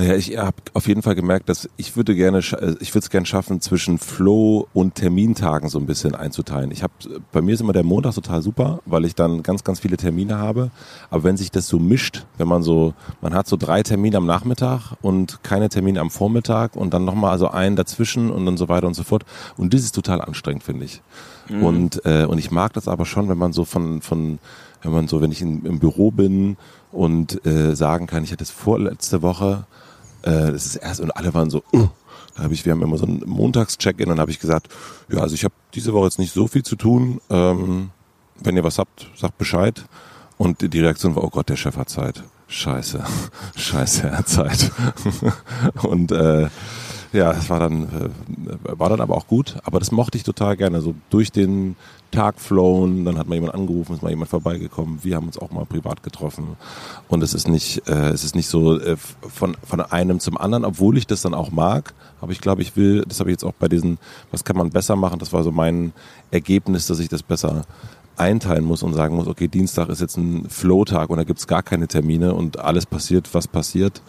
Naja, 0.00 0.14
ich 0.14 0.38
habe 0.38 0.56
auf 0.72 0.88
jeden 0.88 1.02
Fall 1.02 1.14
gemerkt, 1.14 1.50
dass 1.50 1.68
ich 1.76 1.94
würde 1.94 2.14
gerne, 2.14 2.38
äh, 2.38 2.74
ich 2.80 2.94
würde 2.94 3.04
es 3.04 3.10
gerne 3.10 3.26
schaffen, 3.26 3.60
zwischen 3.60 3.98
Flow 3.98 4.66
und 4.72 4.94
Termintagen 4.94 5.68
so 5.68 5.78
ein 5.78 5.84
bisschen 5.84 6.14
einzuteilen. 6.14 6.70
Ich 6.70 6.82
habe, 6.82 6.94
bei 7.32 7.42
mir 7.42 7.52
ist 7.52 7.60
immer 7.60 7.74
der 7.74 7.82
Montag 7.82 8.14
total 8.14 8.40
super, 8.40 8.80
weil 8.86 9.04
ich 9.04 9.14
dann 9.14 9.42
ganz, 9.42 9.62
ganz 9.62 9.80
viele 9.80 9.98
Termine 9.98 10.38
habe. 10.38 10.70
Aber 11.10 11.24
wenn 11.24 11.36
sich 11.36 11.50
das 11.50 11.68
so 11.68 11.78
mischt, 11.78 12.24
wenn 12.38 12.48
man 12.48 12.62
so, 12.62 12.94
man 13.20 13.34
hat 13.34 13.46
so 13.46 13.58
drei 13.58 13.82
Termine 13.82 14.16
am 14.16 14.24
Nachmittag 14.24 14.92
und 15.02 15.42
keine 15.42 15.68
Termine 15.68 16.00
am 16.00 16.10
Vormittag 16.10 16.76
und 16.76 16.94
dann 16.94 17.04
nochmal 17.04 17.32
also 17.32 17.48
einen 17.48 17.76
dazwischen 17.76 18.30
und 18.30 18.46
dann 18.46 18.56
so 18.56 18.70
weiter 18.70 18.86
und 18.86 18.94
so 18.94 19.02
fort. 19.02 19.26
Und 19.58 19.74
das 19.74 19.82
ist 19.82 19.94
total 19.94 20.22
anstrengend, 20.22 20.62
finde 20.62 20.86
ich. 20.86 21.02
Mhm. 21.50 21.62
Und, 21.62 22.06
äh, 22.06 22.24
und 22.24 22.38
ich 22.38 22.50
mag 22.50 22.72
das 22.72 22.88
aber 22.88 23.04
schon, 23.04 23.28
wenn 23.28 23.36
man 23.36 23.52
so 23.52 23.66
von, 23.66 24.00
von, 24.00 24.38
wenn 24.80 24.92
man 24.92 25.08
so, 25.08 25.20
wenn 25.20 25.30
ich 25.30 25.42
in, 25.42 25.66
im 25.66 25.78
Büro 25.78 26.10
bin 26.10 26.56
und 26.90 27.44
äh, 27.44 27.76
sagen 27.76 28.06
kann, 28.06 28.24
ich 28.24 28.32
hatte 28.32 28.44
es 28.44 28.50
vorletzte 28.50 29.20
Woche, 29.20 29.66
äh, 30.22 30.52
das 30.52 30.66
ist 30.66 30.76
erst 30.76 31.00
und 31.00 31.10
alle 31.16 31.34
waren 31.34 31.50
so, 31.50 31.62
uh. 31.72 31.88
da 32.36 32.44
habe 32.44 32.54
ich, 32.54 32.64
wir 32.64 32.72
haben 32.72 32.82
immer 32.82 32.98
so 32.98 33.06
ein 33.06 33.22
Montags-Check-in 33.26 34.10
und 34.10 34.20
habe 34.20 34.30
ich 34.30 34.40
gesagt, 34.40 34.68
ja, 35.10 35.18
also 35.18 35.34
ich 35.34 35.44
habe 35.44 35.54
diese 35.74 35.92
Woche 35.92 36.06
jetzt 36.06 36.18
nicht 36.18 36.32
so 36.32 36.46
viel 36.46 36.62
zu 36.62 36.76
tun. 36.76 37.20
Ähm, 37.30 37.90
wenn 38.40 38.56
ihr 38.56 38.64
was 38.64 38.78
habt, 38.78 39.10
sagt 39.16 39.38
Bescheid. 39.38 39.84
Und 40.38 40.72
die 40.72 40.80
Reaktion 40.80 41.14
war, 41.16 41.24
oh 41.24 41.28
Gott, 41.28 41.50
der 41.50 41.56
Chef 41.56 41.76
hat 41.76 41.90
Zeit. 41.90 42.22
Scheiße, 42.48 43.04
scheiße, 43.56 44.08
er 44.08 44.18
hat 44.18 44.28
Zeit. 44.28 44.72
und 45.82 46.10
äh, 46.12 46.48
ja, 47.12 47.32
es 47.32 47.50
war 47.50 47.60
dann, 47.60 47.84
äh, 47.84 48.78
war 48.78 48.88
dann 48.88 49.00
aber 49.00 49.16
auch 49.16 49.26
gut. 49.26 49.56
Aber 49.64 49.78
das 49.78 49.92
mochte 49.92 50.16
ich 50.16 50.24
total 50.24 50.56
gerne. 50.56 50.80
So 50.80 50.94
durch 51.10 51.30
den 51.30 51.76
Tag 52.10 52.40
flown, 52.40 53.04
dann 53.04 53.18
hat 53.18 53.28
mal 53.28 53.36
jemand 53.36 53.54
angerufen, 53.54 53.94
ist 53.94 54.02
mal 54.02 54.10
jemand 54.10 54.30
vorbeigekommen. 54.30 55.00
Wir 55.02 55.16
haben 55.16 55.26
uns 55.26 55.38
auch 55.38 55.50
mal 55.50 55.64
privat 55.64 56.02
getroffen. 56.02 56.56
Und 57.08 57.22
es 57.22 57.34
ist 57.34 57.48
nicht, 57.48 57.88
äh, 57.88 58.10
es 58.10 58.24
ist 58.24 58.34
nicht 58.34 58.48
so 58.48 58.78
äh, 58.78 58.96
von, 58.96 59.56
von 59.64 59.80
einem 59.80 60.20
zum 60.20 60.36
anderen, 60.36 60.64
obwohl 60.64 60.98
ich 60.98 61.06
das 61.06 61.22
dann 61.22 61.34
auch 61.34 61.50
mag. 61.50 61.94
Aber 62.20 62.32
ich 62.32 62.40
glaube, 62.40 62.62
ich 62.62 62.76
will, 62.76 63.04
das 63.06 63.20
habe 63.20 63.30
ich 63.30 63.34
jetzt 63.34 63.44
auch 63.44 63.54
bei 63.54 63.68
diesen, 63.68 63.98
was 64.30 64.44
kann 64.44 64.56
man 64.56 64.70
besser 64.70 64.96
machen? 64.96 65.18
Das 65.18 65.32
war 65.32 65.42
so 65.42 65.52
mein 65.52 65.92
Ergebnis, 66.30 66.86
dass 66.86 66.98
ich 66.98 67.08
das 67.08 67.22
besser 67.22 67.62
einteilen 68.16 68.64
muss 68.64 68.82
und 68.82 68.92
sagen 68.94 69.16
muss, 69.16 69.26
okay, 69.26 69.48
Dienstag 69.48 69.88
ist 69.88 70.00
jetzt 70.00 70.16
ein 70.16 70.48
Flow-Tag 70.48 71.10
und 71.10 71.16
da 71.16 71.24
gibt's 71.24 71.46
gar 71.46 71.62
keine 71.62 71.88
Termine 71.88 72.34
und 72.34 72.58
alles 72.58 72.84
passiert, 72.86 73.32
was 73.32 73.48
passiert 73.48 74.02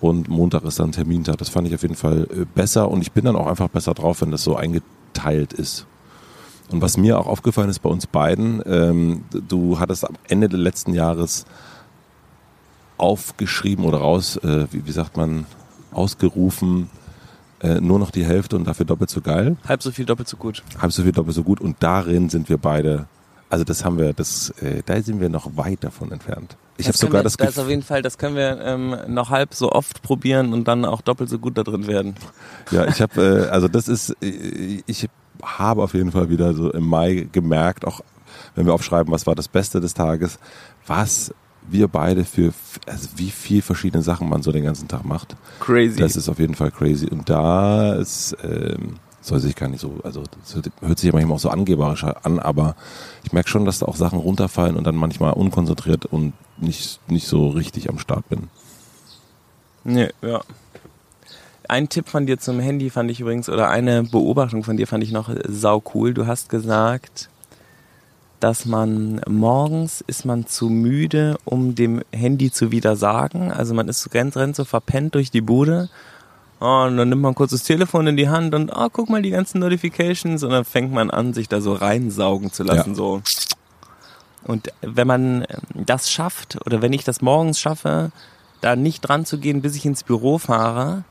und 0.00 0.28
Montag 0.28 0.64
ist 0.64 0.78
dann 0.78 0.92
Termintag. 0.92 1.38
Das 1.38 1.48
fand 1.48 1.68
ich 1.68 1.74
auf 1.74 1.82
jeden 1.82 1.94
Fall 1.94 2.26
äh, 2.30 2.44
besser 2.54 2.90
und 2.90 3.02
ich 3.02 3.12
bin 3.12 3.24
dann 3.24 3.36
auch 3.36 3.46
einfach 3.46 3.68
besser 3.68 3.94
drauf, 3.94 4.22
wenn 4.22 4.30
das 4.30 4.42
so 4.42 4.56
eingeteilt 4.56 5.52
ist. 5.52 5.86
Und 6.70 6.82
was 6.82 6.96
mir 6.96 7.18
auch 7.18 7.26
aufgefallen 7.26 7.70
ist 7.70 7.78
bei 7.80 7.88
uns 7.90 8.06
beiden, 8.06 8.62
ähm, 8.66 9.24
du 9.30 9.78
hattest 9.78 10.06
am 10.06 10.16
Ende 10.28 10.48
des 10.48 10.60
letzten 10.60 10.92
Jahres 10.92 11.46
aufgeschrieben 12.98 13.84
oder 13.84 13.98
raus, 13.98 14.36
äh, 14.38 14.66
wie, 14.70 14.86
wie 14.86 14.92
sagt 14.92 15.16
man, 15.16 15.46
ausgerufen, 15.92 16.90
äh, 17.60 17.80
nur 17.80 17.98
noch 17.98 18.10
die 18.10 18.24
Hälfte 18.24 18.56
und 18.56 18.66
dafür 18.66 18.86
doppelt 18.86 19.10
so 19.10 19.20
geil. 19.20 19.56
Halb 19.66 19.82
so 19.82 19.90
viel, 19.90 20.04
doppelt 20.04 20.28
so 20.28 20.36
gut. 20.36 20.62
Halb 20.80 20.92
so 20.92 21.02
viel, 21.02 21.12
doppelt 21.12 21.34
so 21.34 21.42
gut 21.42 21.60
und 21.60 21.76
darin 21.80 22.28
sind 22.28 22.48
wir 22.48 22.58
beide, 22.58 23.06
also 23.48 23.64
das 23.64 23.84
haben 23.84 23.98
wir, 23.98 24.12
das, 24.12 24.50
äh, 24.60 24.82
da 24.84 25.00
sind 25.00 25.20
wir 25.20 25.28
noch 25.28 25.56
weit 25.56 25.84
davon 25.84 26.12
entfernt. 26.12 26.56
Ich 26.76 26.86
habe 26.86 26.96
sogar 26.96 27.20
wir, 27.20 27.24
das 27.24 27.38
Gefühl. 27.38 27.54
Das 27.54 27.58
auf 27.58 27.68
jeden 27.68 27.82
Fall, 27.82 28.02
das 28.02 28.18
können 28.18 28.36
wir 28.36 28.60
ähm, 28.60 28.96
noch 29.08 29.30
halb 29.30 29.54
so 29.54 29.72
oft 29.72 30.02
probieren 30.02 30.52
und 30.52 30.68
dann 30.68 30.84
auch 30.84 31.00
doppelt 31.00 31.30
so 31.30 31.38
gut 31.38 31.58
da 31.58 31.64
drin 31.64 31.86
werden. 31.86 32.14
Ja, 32.70 32.86
ich 32.86 33.00
habe, 33.00 33.46
äh, 33.46 33.48
also 33.48 33.66
das 33.66 33.88
ist, 33.88 34.10
äh, 34.22 34.82
ich 34.86 35.08
habe 35.42 35.82
auf 35.82 35.94
jeden 35.94 36.12
Fall 36.12 36.30
wieder 36.30 36.54
so 36.54 36.70
im 36.72 36.86
Mai 36.86 37.28
gemerkt, 37.32 37.86
auch 37.86 38.00
wenn 38.54 38.66
wir 38.66 38.74
aufschreiben, 38.74 39.12
was 39.12 39.26
war 39.26 39.34
das 39.34 39.48
Beste 39.48 39.80
des 39.80 39.94
Tages, 39.94 40.38
was 40.86 41.32
wir 41.70 41.88
beide 41.88 42.24
für, 42.24 42.52
also 42.86 43.08
wie 43.16 43.30
viel 43.30 43.62
verschiedene 43.62 44.02
Sachen 44.02 44.28
man 44.28 44.42
so 44.42 44.52
den 44.52 44.64
ganzen 44.64 44.88
Tag 44.88 45.04
macht. 45.04 45.36
Crazy. 45.60 46.00
Das 46.00 46.16
ist 46.16 46.28
auf 46.28 46.38
jeden 46.38 46.54
Fall 46.54 46.70
crazy. 46.70 47.06
Und 47.06 47.28
da 47.28 47.94
ist, 47.94 48.36
ähm, 48.42 48.96
soll 49.20 49.40
sich 49.40 49.54
gar 49.54 49.68
nicht 49.68 49.80
so, 49.80 49.98
also 50.02 50.22
hört 50.80 50.98
sich 50.98 51.08
ja 51.08 51.12
manchmal 51.12 51.36
auch 51.36 51.40
so 51.40 51.50
angeberisch 51.50 52.04
an, 52.04 52.38
aber 52.38 52.74
ich 53.24 53.32
merke 53.32 53.48
schon, 53.48 53.64
dass 53.64 53.80
da 53.80 53.86
auch 53.86 53.96
Sachen 53.96 54.18
runterfallen 54.18 54.76
und 54.76 54.86
dann 54.86 54.96
manchmal 54.96 55.34
unkonzentriert 55.34 56.06
und 56.06 56.32
nicht, 56.56 57.00
nicht 57.10 57.26
so 57.26 57.48
richtig 57.48 57.90
am 57.90 57.98
Start 57.98 58.28
bin. 58.28 58.48
Nee, 59.84 60.10
ja. 60.22 60.40
Ein 61.68 61.88
Tipp 61.88 62.08
von 62.08 62.26
dir 62.26 62.38
zum 62.38 62.60
Handy 62.60 62.90
fand 62.90 63.10
ich 63.10 63.20
übrigens, 63.20 63.48
oder 63.48 63.68
eine 63.68 64.02
Beobachtung 64.02 64.64
von 64.64 64.76
dir 64.76 64.86
fand 64.86 65.04
ich 65.04 65.12
noch 65.12 65.30
sau 65.46 65.82
cool. 65.94 66.14
Du 66.14 66.26
hast 66.26 66.48
gesagt, 66.48 67.28
dass 68.40 68.64
man 68.64 69.20
morgens 69.28 70.02
ist 70.06 70.24
man 70.24 70.46
zu 70.46 70.70
müde, 70.70 71.36
um 71.44 71.74
dem 71.74 72.02
Handy 72.12 72.50
zu 72.50 72.70
widersagen. 72.70 73.52
Also 73.52 73.74
man 73.74 73.88
ist 73.88 74.00
so 74.00 74.10
rennt, 74.10 74.36
rennt 74.36 74.56
so 74.56 74.64
verpennt 74.64 75.14
durch 75.14 75.30
die 75.30 75.42
Bude 75.42 75.88
Oh, 76.60 76.84
und 76.86 76.96
dann 76.96 77.08
nimmt 77.08 77.22
man 77.22 77.36
kurz 77.36 77.52
das 77.52 77.62
Telefon 77.62 78.08
in 78.08 78.16
die 78.16 78.28
Hand 78.28 78.52
und 78.52 78.72
oh, 78.74 78.88
guck 78.92 79.08
mal 79.08 79.22
die 79.22 79.30
ganzen 79.30 79.60
Notifications 79.60 80.42
und 80.42 80.50
dann 80.50 80.64
fängt 80.64 80.92
man 80.92 81.10
an, 81.10 81.32
sich 81.32 81.48
da 81.48 81.60
so 81.60 81.72
reinsaugen 81.72 82.52
zu 82.52 82.64
lassen, 82.64 82.90
ja. 82.90 82.96
so. 82.96 83.22
Und 84.42 84.72
wenn 84.80 85.06
man 85.06 85.46
das 85.74 86.10
schafft, 86.10 86.58
oder 86.66 86.82
wenn 86.82 86.92
ich 86.92 87.04
das 87.04 87.20
morgens 87.20 87.60
schaffe, 87.60 88.10
da 88.60 88.74
nicht 88.74 89.02
dran 89.02 89.24
zu 89.24 89.38
gehen, 89.38 89.62
bis 89.62 89.76
ich 89.76 89.86
ins 89.86 90.02
Büro 90.02 90.38
fahre, 90.38 91.04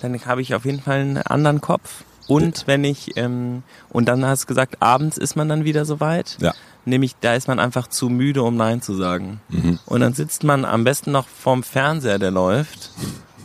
dann 0.00 0.18
habe 0.26 0.42
ich 0.42 0.54
auf 0.54 0.64
jeden 0.64 0.80
Fall 0.80 1.00
einen 1.00 1.18
anderen 1.18 1.60
Kopf. 1.60 2.04
Und 2.28 2.66
wenn 2.66 2.84
ich, 2.84 3.16
ähm, 3.16 3.62
und 3.90 4.06
dann 4.06 4.24
hast 4.24 4.44
du 4.44 4.46
gesagt, 4.46 4.80
abends 4.80 5.18
ist 5.18 5.36
man 5.36 5.48
dann 5.48 5.64
wieder 5.64 5.84
soweit. 5.84 6.36
Ja. 6.40 6.54
Nämlich, 6.84 7.14
da 7.20 7.34
ist 7.34 7.48
man 7.48 7.58
einfach 7.58 7.88
zu 7.88 8.08
müde, 8.08 8.42
um 8.42 8.56
Nein 8.56 8.82
zu 8.82 8.94
sagen. 8.94 9.40
Mhm. 9.48 9.78
Und 9.86 10.00
dann 10.00 10.14
sitzt 10.14 10.42
man 10.44 10.64
am 10.64 10.84
besten 10.84 11.12
noch 11.12 11.28
vorm 11.28 11.62
Fernseher, 11.62 12.18
der 12.18 12.30
läuft 12.30 12.90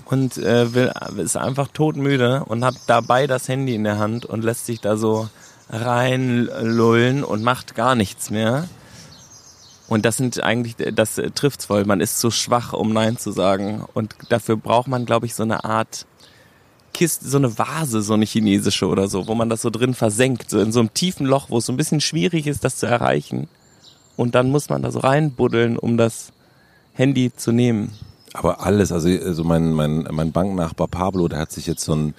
und 0.05 0.37
äh, 0.37 0.73
will, 0.73 0.91
ist 1.17 1.37
einfach 1.37 1.67
todmüde 1.67 2.43
und 2.45 2.63
hat 2.63 2.75
dabei 2.87 3.27
das 3.27 3.47
Handy 3.47 3.75
in 3.75 3.83
der 3.83 3.99
Hand 3.99 4.25
und 4.25 4.43
lässt 4.43 4.65
sich 4.65 4.79
da 4.79 4.97
so 4.97 5.29
reinlullen 5.69 7.23
und 7.23 7.43
macht 7.43 7.75
gar 7.75 7.95
nichts 7.95 8.29
mehr. 8.29 8.67
Und 9.87 10.05
das 10.05 10.17
sind 10.17 10.43
eigentlich, 10.43 10.75
das 10.93 11.21
trifft's 11.35 11.65
voll. 11.65 11.85
Man 11.85 12.01
ist 12.01 12.19
zu 12.19 12.29
schwach, 12.31 12.73
um 12.73 12.91
Nein 12.91 13.17
zu 13.17 13.31
sagen. 13.31 13.85
Und 13.93 14.15
dafür 14.29 14.57
braucht 14.57 14.87
man, 14.87 15.05
glaube 15.05 15.25
ich, 15.25 15.35
so 15.35 15.43
eine 15.43 15.63
Art 15.63 16.05
Kiste, 16.97 17.27
so 17.27 17.37
eine 17.37 17.59
Vase, 17.59 18.01
so 18.01 18.15
eine 18.15 18.25
chinesische 18.25 18.87
oder 18.87 19.07
so, 19.07 19.27
wo 19.27 19.35
man 19.35 19.49
das 19.49 19.61
so 19.61 19.69
drin 19.69 19.93
versenkt, 19.93 20.49
so 20.49 20.59
in 20.59 20.71
so 20.71 20.79
einem 20.79 20.95
tiefen 20.95 21.27
Loch, 21.27 21.51
wo 21.51 21.59
es 21.59 21.67
so 21.67 21.71
ein 21.71 21.77
bisschen 21.77 22.01
schwierig 22.01 22.47
ist, 22.47 22.63
das 22.63 22.77
zu 22.77 22.87
erreichen. 22.87 23.47
Und 24.15 24.33
dann 24.33 24.49
muss 24.49 24.67
man 24.69 24.81
da 24.81 24.89
so 24.89 24.97
reinbuddeln, 24.99 25.77
um 25.77 25.97
das 25.97 26.31
Handy 26.93 27.31
zu 27.35 27.51
nehmen. 27.51 27.91
Aber 28.33 28.65
alles, 28.65 28.91
also, 28.91 29.09
also 29.09 29.43
mein, 29.43 29.73
mein, 29.73 30.07
mein 30.09 30.31
Banknachbar 30.31 30.87
Pablo, 30.87 31.27
der 31.27 31.37
hat 31.37 31.51
sich 31.51 31.67
jetzt 31.67 31.85
so 31.85 31.93
ein 31.93 32.15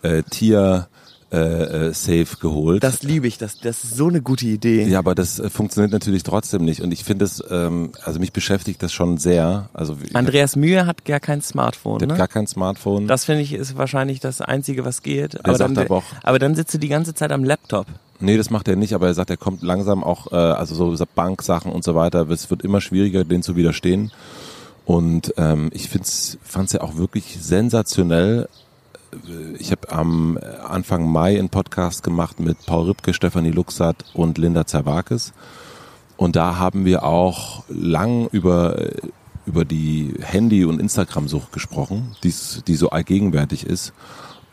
äh, 0.00 0.22
Tier 0.22 0.88
äh, 1.34 1.88
äh, 1.88 1.92
Safe 1.92 2.36
geholt. 2.40 2.82
Das 2.84 3.02
liebe 3.02 3.26
ich, 3.26 3.38
das, 3.38 3.58
das 3.58 3.82
ist 3.82 3.96
so 3.96 4.08
eine 4.08 4.22
gute 4.22 4.46
Idee. 4.46 4.84
Ja, 4.84 5.00
aber 5.00 5.14
das 5.14 5.40
äh, 5.40 5.50
funktioniert 5.50 5.92
natürlich 5.92 6.22
trotzdem 6.22 6.64
nicht. 6.64 6.80
Und 6.80 6.92
ich 6.92 7.02
finde 7.02 7.24
es, 7.24 7.42
ähm, 7.50 7.90
also 8.04 8.20
mich 8.20 8.32
beschäftigt 8.32 8.82
das 8.82 8.92
schon 8.92 9.18
sehr. 9.18 9.68
Also 9.72 9.96
Andreas 10.12 10.54
Mühe 10.56 10.86
hat 10.86 11.04
gar 11.04 11.20
kein 11.20 11.42
Smartphone. 11.42 11.98
Der 11.98 12.08
ne? 12.08 12.14
hat 12.14 12.18
gar 12.18 12.28
kein 12.28 12.46
Smartphone. 12.46 13.08
Das 13.08 13.24
finde 13.24 13.42
ich 13.42 13.52
ist 13.52 13.76
wahrscheinlich 13.76 14.20
das 14.20 14.40
Einzige, 14.40 14.84
was 14.84 15.02
geht. 15.02 15.44
aber, 15.44 15.58
dann, 15.58 15.76
aber, 15.76 15.96
auch, 15.96 16.04
aber 16.22 16.38
dann 16.38 16.54
sitzt 16.54 16.74
du 16.74 16.78
die 16.78 16.88
ganze 16.88 17.14
Zeit 17.14 17.32
am 17.32 17.42
Laptop. 17.42 17.86
Nee, 18.20 18.36
das 18.36 18.50
macht 18.50 18.68
er 18.68 18.76
nicht, 18.76 18.94
aber 18.94 19.08
er 19.08 19.14
sagt, 19.14 19.30
er 19.30 19.36
kommt 19.36 19.62
langsam 19.62 20.04
auch, 20.04 20.32
äh, 20.32 20.36
also 20.36 20.94
so 20.94 21.04
Banksachen 21.14 21.72
und 21.72 21.82
so 21.82 21.94
weiter, 21.94 22.28
es 22.30 22.48
wird 22.48 22.62
immer 22.62 22.80
schwieriger, 22.80 23.24
denen 23.24 23.42
zu 23.42 23.56
widerstehen. 23.56 24.12
Und 24.84 25.34
ähm, 25.36 25.70
ich 25.72 25.88
fand 25.88 26.66
es 26.66 26.72
ja 26.72 26.80
auch 26.82 26.96
wirklich 26.96 27.38
sensationell. 27.40 28.48
Ich 29.58 29.70
habe 29.70 29.90
am 29.90 30.38
Anfang 30.66 31.10
Mai 31.10 31.38
einen 31.38 31.48
Podcast 31.48 32.02
gemacht 32.02 32.40
mit 32.40 32.64
Paul 32.66 32.86
Ripke, 32.86 33.14
Stefanie 33.14 33.50
Luxat 33.50 34.04
und 34.14 34.38
Linda 34.38 34.66
Zerwakis. 34.66 35.32
Und 36.16 36.36
da 36.36 36.58
haben 36.58 36.84
wir 36.84 37.04
auch 37.04 37.64
lang 37.68 38.28
über, 38.28 38.76
über 39.46 39.64
die 39.64 40.14
Handy- 40.20 40.64
und 40.64 40.80
Instagram-Sucht 40.80 41.52
gesprochen, 41.52 42.14
die's, 42.22 42.62
die 42.66 42.76
so 42.76 42.90
allgegenwärtig 42.90 43.66
ist. 43.66 43.92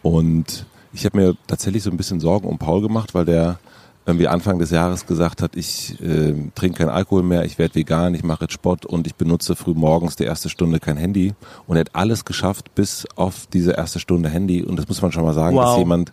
Und 0.01 0.65
ich 0.93 1.05
habe 1.05 1.17
mir 1.17 1.35
tatsächlich 1.47 1.83
so 1.83 1.91
ein 1.91 1.97
bisschen 1.97 2.19
Sorgen 2.19 2.47
um 2.47 2.57
Paul 2.57 2.81
gemacht, 2.81 3.13
weil 3.13 3.25
der 3.25 3.59
irgendwie 4.05 4.27
Anfang 4.27 4.57
des 4.57 4.71
Jahres 4.71 5.05
gesagt 5.05 5.41
hat, 5.41 5.55
ich 5.55 6.01
äh, 6.01 6.33
trinke 6.55 6.79
keinen 6.79 6.89
Alkohol 6.89 7.21
mehr, 7.21 7.45
ich 7.45 7.59
werde 7.59 7.75
vegan, 7.75 8.15
ich 8.15 8.23
mache 8.23 8.45
jetzt 8.45 8.53
Sport 8.53 8.85
und 8.85 9.05
ich 9.05 9.15
benutze 9.15 9.55
früh 9.55 9.73
morgens 9.75 10.15
die 10.15 10.23
erste 10.23 10.49
Stunde 10.49 10.79
kein 10.79 10.97
Handy. 10.97 11.33
Und 11.67 11.77
er 11.77 11.81
hat 11.81 11.95
alles 11.95 12.25
geschafft 12.25 12.73
bis 12.73 13.07
auf 13.15 13.47
diese 13.53 13.73
erste 13.73 13.99
Stunde 13.99 14.29
Handy. 14.29 14.63
Und 14.63 14.77
das 14.77 14.87
muss 14.87 15.01
man 15.01 15.11
schon 15.11 15.23
mal 15.23 15.33
sagen, 15.33 15.55
wow. 15.55 15.65
dass 15.65 15.77
jemand, 15.77 16.11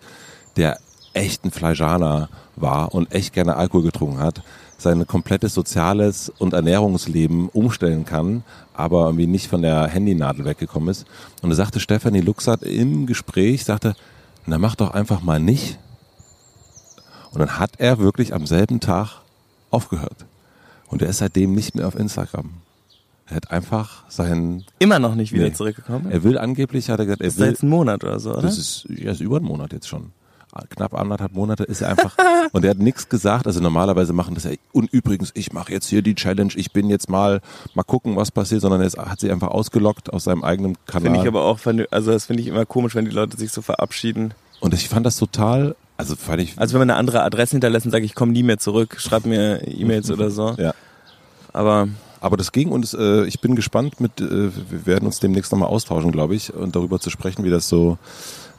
der 0.57 0.79
echt 1.15 1.45
ein 1.45 1.51
Fleischaner 1.51 2.29
war 2.57 2.95
und 2.95 3.13
echt 3.15 3.33
gerne 3.33 3.57
Alkohol 3.57 3.85
getrunken 3.85 4.21
hat, 4.21 4.43
sein 4.77 5.07
komplettes 5.07 5.55
soziales 5.55 6.31
und 6.39 6.53
Ernährungsleben 6.53 7.49
umstellen 7.49 8.05
kann, 8.05 8.45
aber 8.75 9.07
irgendwie 9.07 9.27
nicht 9.27 9.49
von 9.49 9.63
der 9.63 9.87
Handynadel 9.89 10.45
weggekommen 10.45 10.91
ist. 10.91 11.07
Und 11.43 11.51
da 11.51 11.57
sagte 11.57 11.81
Stefanie 11.81 12.21
Luxat 12.21 12.63
im 12.63 13.07
Gespräch, 13.07 13.65
sagte, 13.65 13.97
na 14.47 14.59
mach 14.59 14.77
doch 14.77 14.93
einfach 14.93 15.23
mal 15.23 15.41
nicht 15.41 15.79
und 17.33 17.39
dann 17.41 17.59
hat 17.59 17.73
er 17.79 17.99
wirklich 17.99 18.35
am 18.35 18.47
selben 18.47 18.81
Tag 18.81 19.21
aufgehört. 19.71 20.25
Und 20.89 21.03
er 21.03 21.09
ist 21.09 21.19
seitdem 21.19 21.55
nicht 21.55 21.75
mehr 21.75 21.87
auf 21.87 21.95
Instagram. 21.99 22.51
Er 23.27 23.37
hat 23.37 23.51
einfach 23.51 24.05
seinen. 24.09 24.65
Immer 24.79 24.99
noch 24.99 25.15
nicht 25.15 25.33
wieder 25.33 25.45
Nee. 25.45 25.53
zurückgekommen. 25.53 26.11
Er 26.11 26.23
will 26.25 26.39
angeblich, 26.39 26.89
hat 26.89 26.99
er 26.99 27.05
gesagt, 27.05 27.21
er 27.21 27.27
das 27.27 27.35
ist 27.35 27.41
will. 27.41 27.49
jetzt 27.49 27.63
ein 27.63 27.69
Monat 27.69 28.03
oder 28.05 28.19
so, 28.21 28.33
oder? 28.33 28.43
Das 28.43 28.57
ist, 28.57 28.87
ja, 28.89 29.11
ist 29.13 29.21
über 29.21 29.37
einen 29.37 29.45
Monat 29.47 29.73
jetzt 29.73 29.87
schon. 29.89 30.13
Knapp 30.71 30.95
anderthalb 30.95 31.35
Monate 31.35 31.63
ist 31.65 31.83
er 31.83 31.91
einfach. 31.91 32.17
und 32.53 32.65
er 32.65 32.71
hat 32.71 32.79
nichts 32.79 33.09
gesagt. 33.11 33.47
Also 33.47 33.61
normalerweise 33.61 34.13
machen 34.15 34.35
das 34.35 34.45
ja. 34.45 34.53
Und 34.73 34.91
übrigens, 34.93 35.31
ich 35.35 35.53
mache 35.53 35.71
jetzt 35.73 35.87
hier 35.87 36.01
die 36.03 36.15
Challenge. 36.17 36.53
Ich 36.57 36.73
bin 36.73 36.89
jetzt 36.89 37.09
mal, 37.11 37.43
mal 37.75 37.83
gucken, 37.85 38.17
was 38.17 38.33
passiert. 38.33 38.63
Sondern 38.63 38.81
er 38.81 38.91
hat 39.11 39.21
sie 39.21 39.31
einfach 39.31 39.49
ausgelockt 39.49 40.11
aus 40.13 40.25
seinem 40.25 40.43
eigenen 40.43 40.77
Kanal. 40.87 41.11
Finde 41.13 41.21
ich 41.23 41.29
aber 41.29 41.45
auch, 41.45 41.61
also 41.91 42.11
das 42.11 42.25
finde 42.25 42.43
ich 42.43 42.49
immer 42.49 42.65
komisch, 42.65 42.95
wenn 42.95 43.05
die 43.05 43.11
Leute 43.13 43.37
sich 43.37 43.53
so 43.53 43.61
verabschieden. 43.63 44.33
und 44.61 44.73
ich 44.75 44.89
fand 44.89 45.05
das 45.07 45.17
total. 45.19 45.77
Also 45.99 46.17
fand 46.17 46.41
ich. 46.41 46.55
Also 46.57 46.73
wenn 46.73 46.81
man 46.81 46.91
eine 46.91 46.99
andere 46.99 47.23
Adresse 47.23 47.53
hinterlässt 47.53 47.85
und 47.85 47.93
sagt, 47.93 48.05
ich 48.05 48.15
komme 48.15 48.33
nie 48.33 48.43
mehr 48.43 48.59
zurück, 48.59 48.97
schreib 48.99 49.27
mir 49.27 49.67
E-Mails 49.69 50.11
oder 50.11 50.31
so. 50.31 50.55
ja. 50.59 50.73
Aber 51.53 51.89
Aber 52.21 52.37
das 52.37 52.53
ging 52.53 52.71
und 52.71 52.85
es, 52.85 52.95
äh, 52.95 53.25
ich 53.27 53.41
bin 53.41 53.55
gespannt 53.57 54.01
mit, 54.01 54.21
äh, 54.21 54.51
wir 54.71 54.87
werden 54.87 55.07
uns 55.07 55.21
demnächst 55.21 55.53
nochmal 55.53 55.69
austauschen, 55.69 56.13
glaube 56.13 56.35
ich, 56.35 56.53
und 56.55 56.75
darüber 56.77 56.99
zu 57.01 57.11
sprechen, 57.11 57.45
wie 57.45 57.51
das 57.51 57.69
so, 57.69 57.99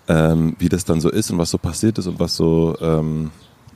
ähm, 0.08 0.56
wie 0.60 0.70
das 0.70 0.86
dann 0.86 1.02
so 1.02 1.10
ist 1.10 1.32
und 1.32 1.38
was 1.38 1.50
so 1.50 1.58
passiert 1.58 1.98
ist 1.98 2.08
und 2.08 2.20
was 2.20 2.36
so, 2.36 2.76
ähm, 2.82 3.32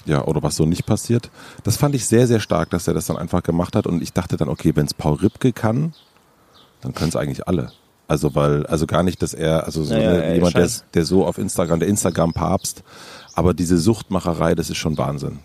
ja, 0.06 0.26
oder 0.26 0.44
was 0.44 0.56
so 0.56 0.66
nicht 0.66 0.86
passiert. 0.86 1.30
Das 1.64 1.78
fand 1.78 1.96
ich 1.96 2.06
sehr, 2.06 2.28
sehr 2.28 2.40
stark, 2.42 2.70
dass 2.72 2.88
er 2.88 2.94
das 2.94 3.06
dann 3.06 3.18
einfach 3.18 3.44
gemacht 3.44 3.76
hat 3.76 3.88
und 3.88 4.02
ich 4.02 4.12
dachte 4.14 4.36
dann, 4.36 4.50
okay, 4.50 4.72
wenn 4.76 4.86
es 4.86 4.94
Paul 4.94 5.16
Ripke 5.16 5.54
kann, 5.54 5.94
dann 6.82 6.94
können 6.94 7.10
es 7.10 7.16
eigentlich 7.16 7.48
alle. 7.48 7.72
Also 8.08 8.36
weil, 8.36 8.66
also 8.66 8.86
gar 8.86 9.04
nicht, 9.04 9.22
dass 9.22 9.34
er, 9.34 9.64
also 9.66 9.84
so 9.84 9.94
Ja, 9.94 10.02
ja, 10.02 10.34
jemand, 10.34 10.58
der, 10.58 10.70
der 10.94 11.06
so 11.06 11.26
auf 11.26 11.38
Instagram, 11.38 11.80
der 11.80 11.88
Instagram-Papst, 11.88 12.84
aber 13.36 13.54
diese 13.54 13.78
Suchtmacherei, 13.78 14.56
das 14.56 14.70
ist 14.70 14.78
schon 14.78 14.98
Wahnsinn. 14.98 15.40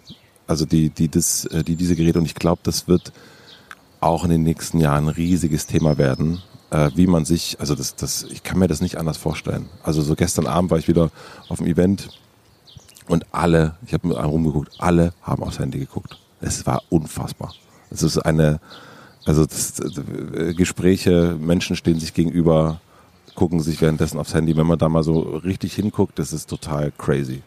Also 0.47 0.65
die, 0.65 0.91
die, 0.91 1.09
das, 1.09 1.45
äh, 1.47 1.63
die 1.63 1.77
diese 1.77 1.97
Geräte 1.97 2.19
und 2.19 2.25
ich 2.25 2.35
glaube, 2.35 2.61
das 2.65 2.89
wird 2.89 3.13
auch 4.01 4.25
in 4.25 4.31
den 4.31 4.43
nächsten 4.43 4.79
Jahren 4.79 5.05
ein 5.05 5.15
riesiges 5.15 5.67
Thema 5.67 5.99
werden, 5.99 6.43
äh, 6.71 6.91
wie 6.95 7.07
man 7.07 7.25
sich, 7.25 7.59
also 7.61 7.75
das, 7.75 7.97
das, 7.97 8.25
ich 8.25 8.43
kann 8.43 8.59
mir 8.59 8.69
das 8.69 8.81
nicht 8.81 8.97
anders 8.97 9.17
vorstellen. 9.17 9.69
Also 9.83 10.03
so 10.03 10.15
gestern 10.15 10.47
Abend 10.47 10.71
war 10.71 10.79
ich 10.79 10.89
wieder 10.89 11.11
auf 11.49 11.59
dem 11.59 11.67
Event 11.67 12.09
und 13.09 13.27
alle, 13.33 13.77
ich 13.87 13.93
habe 13.93 14.09
mit 14.09 14.17
einem 14.17 14.31
rumgeguckt, 14.31 14.73
alle 14.79 15.13
haben 15.23 15.43
aufs 15.43 15.59
Handy 15.59 15.79
geguckt. 15.79 16.19
Es 16.41 16.67
war 16.67 16.83
unfassbar. 16.89 17.55
Es 17.91 18.03
ist 18.03 18.19
eine, 18.19 18.61
also 19.25 19.45
das, 19.45 19.81
äh, 19.81 20.55
Gespräche, 20.55 21.37
Menschen 21.41 21.75
stehen 21.77 21.99
sich 21.99 22.15
gegenüber, 22.15 22.81
gucken 23.35 23.61
sich 23.61 23.81
währenddessen 23.81 24.19
aufs 24.19 24.35
Handy. 24.35 24.57
Wenn 24.57 24.67
man 24.67 24.79
da 24.79 24.89
mal 24.89 25.03
so 25.03 25.21
richtig 25.21 25.75
hinguckt, 25.75 26.19
das 26.19 26.33
ist 26.33 26.49
total 26.49 26.93
crazy. 26.97 27.43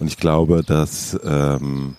Und 0.00 0.06
ich 0.06 0.16
glaube, 0.16 0.62
dass 0.62 1.18
ähm, 1.24 1.96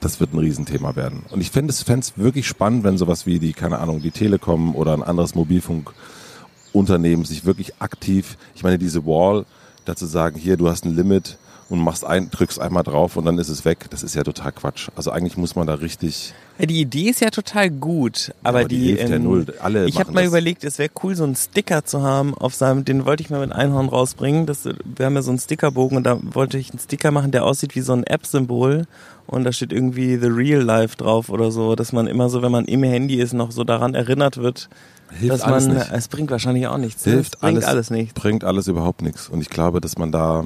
das 0.00 0.18
wird 0.18 0.32
ein 0.32 0.38
Riesenthema 0.38 0.96
werden. 0.96 1.22
Und 1.30 1.40
ich 1.40 1.50
fände 1.50 1.72
es 1.72 2.18
wirklich 2.18 2.46
spannend, 2.48 2.84
wenn 2.84 2.98
sowas 2.98 3.26
wie 3.26 3.38
die, 3.38 3.52
keine 3.52 3.78
Ahnung, 3.78 4.00
die 4.00 4.10
Telekom 4.10 4.74
oder 4.74 4.94
ein 4.94 5.02
anderes 5.02 5.34
Mobilfunkunternehmen 5.34 7.24
sich 7.24 7.44
wirklich 7.44 7.80
aktiv, 7.80 8.36
ich 8.54 8.62
meine, 8.62 8.78
diese 8.78 9.04
Wall, 9.04 9.44
dazu 9.84 10.06
sagen, 10.06 10.38
hier, 10.38 10.56
du 10.56 10.68
hast 10.68 10.84
ein 10.84 10.94
Limit 10.94 11.38
und 11.68 11.80
machst 11.80 12.04
ein, 12.04 12.30
drückst 12.30 12.60
einmal 12.60 12.82
drauf 12.82 13.16
und 13.16 13.24
dann 13.26 13.38
ist 13.38 13.48
es 13.48 13.64
weg, 13.64 13.86
das 13.90 14.02
ist 14.02 14.14
ja 14.14 14.22
total 14.22 14.52
Quatsch. 14.52 14.88
Also 14.96 15.10
eigentlich 15.10 15.36
muss 15.36 15.54
man 15.54 15.66
da 15.66 15.74
richtig, 15.74 16.34
ja, 16.60 16.66
die 16.66 16.80
Idee 16.80 17.08
ist 17.08 17.20
ja 17.20 17.30
total 17.30 17.70
gut, 17.70 18.32
aber, 18.42 18.60
aber 18.60 18.68
die 18.68 18.78
die, 18.78 18.86
hilft 18.88 19.08
ja 19.08 19.16
ähm, 19.16 19.24
null. 19.24 19.46
Alle 19.60 19.86
Ich 19.86 19.98
habe 19.98 20.12
mal 20.12 20.20
das. 20.20 20.28
überlegt, 20.28 20.64
es 20.64 20.78
wäre 20.78 20.90
cool, 21.02 21.16
so 21.16 21.24
einen 21.24 21.34
Sticker 21.36 21.84
zu 21.84 22.02
haben 22.02 22.34
auf 22.34 22.54
seinem, 22.54 22.84
den 22.84 23.06
wollte 23.06 23.22
ich 23.22 23.30
mal 23.30 23.40
mit 23.40 23.52
Einhorn 23.52 23.88
rausbringen. 23.88 24.46
Das, 24.46 24.64
wir 24.66 25.06
haben 25.06 25.14
ja 25.14 25.22
so 25.22 25.30
einen 25.30 25.38
Stickerbogen 25.38 25.96
und 25.96 26.04
da 26.04 26.18
wollte 26.22 26.58
ich 26.58 26.70
einen 26.70 26.78
Sticker 26.78 27.10
machen, 27.10 27.30
der 27.30 27.44
aussieht 27.44 27.74
wie 27.74 27.80
so 27.80 27.92
ein 27.94 28.04
App-Symbol 28.04 28.86
und 29.26 29.44
da 29.44 29.52
steht 29.52 29.72
irgendwie 29.72 30.16
The 30.18 30.26
Real 30.26 30.60
Life 30.60 30.96
drauf 30.96 31.28
oder 31.30 31.50
so, 31.50 31.76
dass 31.76 31.92
man 31.92 32.06
immer 32.06 32.28
so, 32.28 32.42
wenn 32.42 32.52
man 32.52 32.64
im 32.66 32.82
Handy 32.82 33.16
ist, 33.20 33.32
noch 33.32 33.52
so 33.52 33.64
daran 33.64 33.94
erinnert 33.94 34.36
wird, 34.36 34.68
Hilft 35.10 35.32
dass 35.32 35.42
alles 35.42 35.66
man, 35.66 35.76
nicht. 35.76 35.90
es 35.92 36.08
bringt 36.08 36.30
wahrscheinlich 36.30 36.66
auch 36.66 36.78
nichts. 36.78 37.06
ne? 37.06 37.12
Hilft 37.12 37.34
es 37.34 37.40
bringt 37.40 37.56
alles, 37.56 37.64
alles, 37.68 37.90
nichts. 37.90 38.14
Bringt 38.14 38.44
alles 38.44 38.68
überhaupt 38.68 39.02
nichts. 39.02 39.28
Und 39.28 39.40
ich 39.40 39.50
glaube, 39.50 39.80
dass 39.80 39.98
man 39.98 40.12
da, 40.12 40.44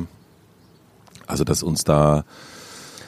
also 1.27 1.45
dass 1.45 1.63
uns 1.63 1.85
da, 1.85 2.25